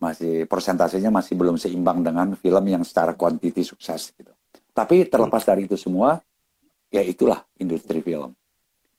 [0.00, 4.32] masih persentasenya masih belum seimbang dengan film yang secara kuantiti sukses gitu.
[4.72, 6.16] Tapi terlepas dari itu semua,
[6.88, 8.32] ya itulah industri film.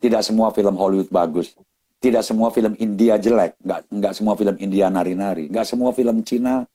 [0.01, 1.53] Tidak semua film Hollywood bagus.
[2.01, 3.61] Tidak semua film India jelek.
[3.61, 5.45] Nggak, nggak semua film India nari-nari.
[5.53, 6.65] Nggak semua film Cina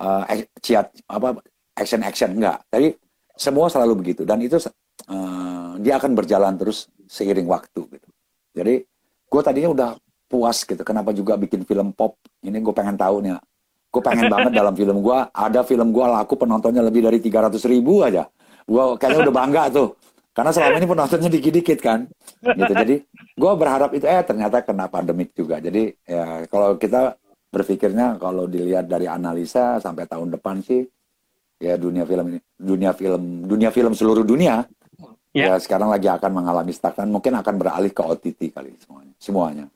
[0.00, 0.24] uh,
[0.64, 1.44] ciat, apa
[1.76, 2.40] action-action.
[2.40, 2.58] Nggak.
[2.72, 2.88] Jadi
[3.36, 4.24] semua selalu begitu.
[4.24, 7.84] Dan itu uh, dia akan berjalan terus seiring waktu.
[7.84, 8.08] Gitu.
[8.56, 8.74] Jadi
[9.28, 9.90] gue tadinya udah
[10.24, 10.80] puas gitu.
[10.80, 12.16] Kenapa juga bikin film pop?
[12.40, 13.36] Ini gue pengen tahu nih.
[13.92, 15.18] Gue pengen banget dalam film gue.
[15.36, 18.24] Ada film gue laku penontonnya lebih dari 300 ribu aja.
[18.64, 19.92] Gue kayaknya udah bangga tuh
[20.34, 22.10] Karena selama ini penontonnya dikit-dikit kan.
[22.42, 22.72] Gitu.
[22.74, 22.96] Jadi
[23.38, 25.62] gue berharap itu eh ternyata kena pandemik juga.
[25.62, 27.14] Jadi ya kalau kita
[27.54, 30.82] berpikirnya kalau dilihat dari analisa sampai tahun depan sih
[31.62, 34.66] ya dunia film ini dunia film dunia film seluruh dunia
[35.30, 39.66] ya, ya sekarang lagi akan mengalami stagnan mungkin akan beralih ke OTT kali semuanya semuanya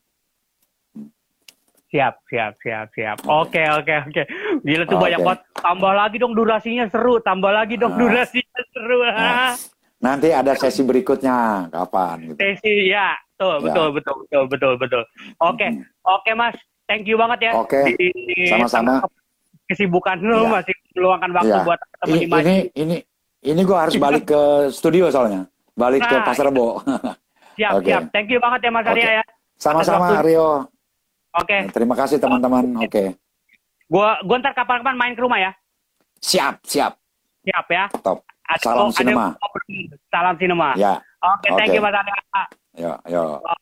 [1.88, 3.16] Siap, siap, siap, siap.
[3.24, 4.22] Oke, oke, oke.
[4.60, 5.04] Gila tuh okay.
[5.08, 5.40] banyak banget.
[5.56, 7.16] Tambah lagi dong durasinya seru.
[7.16, 8.00] Tambah lagi dong nah.
[8.04, 9.08] durasinya seru.
[9.08, 9.56] Nah.
[9.98, 12.30] Nanti ada sesi berikutnya kapan?
[12.30, 12.38] Gitu.
[12.38, 13.64] Sesi ya, tuh ya.
[13.66, 15.02] betul, betul, betul, betul, betul.
[15.42, 15.70] Oke, okay.
[15.74, 15.82] hmm.
[16.06, 16.56] oke okay, Mas.
[16.88, 17.52] Thank you banget ya.
[17.58, 17.84] Oke.
[17.84, 18.48] Okay.
[18.48, 19.04] Sama-sama.
[19.68, 20.48] Kesibukan lu ya.
[20.48, 21.60] masih meluangkan waktu ya.
[21.60, 22.96] buat teman ini, ini, ini,
[23.44, 25.44] ini gue harus balik ke studio soalnya.
[25.76, 26.80] Balik nah, ke Pasar Rebo.
[27.60, 27.92] siap, okay.
[27.92, 28.02] siap.
[28.08, 28.94] Thank you banget ya Mas okay.
[28.96, 29.24] Arya ya.
[29.60, 30.64] Sama-sama Aryo.
[31.36, 31.44] Oke.
[31.44, 31.60] Okay.
[31.74, 32.64] Terima kasih teman-teman.
[32.80, 32.88] Oke.
[32.88, 33.08] Okay.
[33.90, 35.52] Gua gua ntar kapan-kapan main ke rumah ya.
[36.24, 36.96] Siap, siap.
[37.44, 37.84] Siap ya.
[38.00, 38.24] Top.
[38.48, 39.26] Ada, Salam sinema.
[40.08, 40.70] Salam sinema.
[40.80, 41.04] Ya.
[41.20, 42.12] Oke, okay, thank you Mas Adi.
[42.78, 43.20] Ya, ya.
[43.20, 43.52] Oke,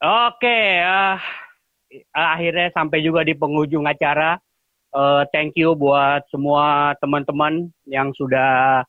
[0.00, 1.18] okay, uh,
[2.14, 4.38] akhirnya sampai juga di penghujung acara.
[4.90, 8.82] Uh, thank you buat semua teman-teman yang sudah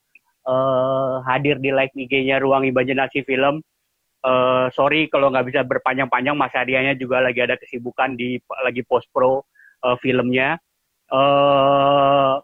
[0.50, 3.62] uh, hadir di live IG-nya Ruang Imajinasi Film
[4.26, 9.10] uh, sorry kalau nggak bisa berpanjang-panjang Mas Adianya juga lagi ada kesibukan di lagi post
[9.10, 9.42] pro
[9.84, 10.58] uh, filmnya.
[11.12, 12.40] Uh,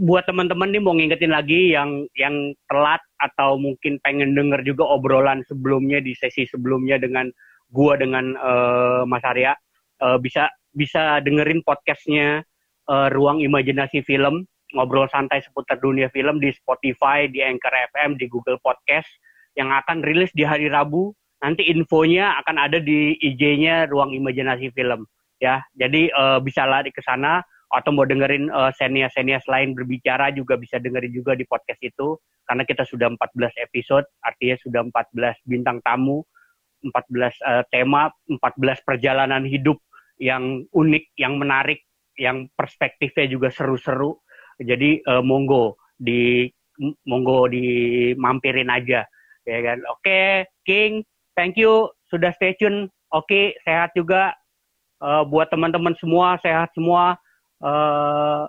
[0.00, 5.44] buat teman-teman nih mau ngingetin lagi yang yang telat atau mungkin pengen denger juga obrolan
[5.44, 7.28] sebelumnya di sesi sebelumnya dengan
[7.68, 9.52] gua dengan uh, Mas Arya
[10.00, 12.40] uh, bisa bisa dengerin podcastnya
[12.88, 18.30] uh, Ruang Imajinasi Film ngobrol santai seputar dunia film di Spotify, di Anchor FM, di
[18.30, 19.08] Google Podcast
[19.58, 21.10] yang akan rilis di hari Rabu.
[21.40, 25.08] Nanti infonya akan ada di IG-nya Ruang Imajinasi Film.
[25.40, 27.40] Ya, jadi uh, bisa lari ke sana
[27.70, 32.18] atau mau dengerin uh, senior-senior lain berbicara juga bisa dengerin juga di podcast itu.
[32.42, 36.26] Karena kita sudah 14 episode, artinya sudah 14 bintang tamu,
[36.82, 39.78] 14 uh, eh, tema, 14 perjalanan hidup
[40.18, 41.86] yang unik, yang menarik,
[42.18, 44.18] yang perspektifnya juga seru-seru.
[44.58, 46.50] Jadi uh, monggo di
[47.06, 49.06] monggo dimampirin aja
[49.46, 49.78] ya kan?
[49.88, 50.26] Oke okay,
[50.66, 51.06] King
[51.38, 51.88] thank you.
[52.10, 52.90] Sudah stay tune.
[53.14, 54.34] Oke okay, sehat juga.
[55.00, 57.16] Uh, buat teman-teman semua sehat semua
[57.64, 58.44] uh,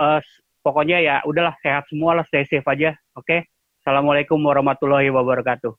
[0.00, 0.20] uh,
[0.60, 3.40] pokoknya ya udahlah sehat semua lah stay safe aja oke okay?
[3.80, 5.72] assalamualaikum warahmatullahi wabarakatuh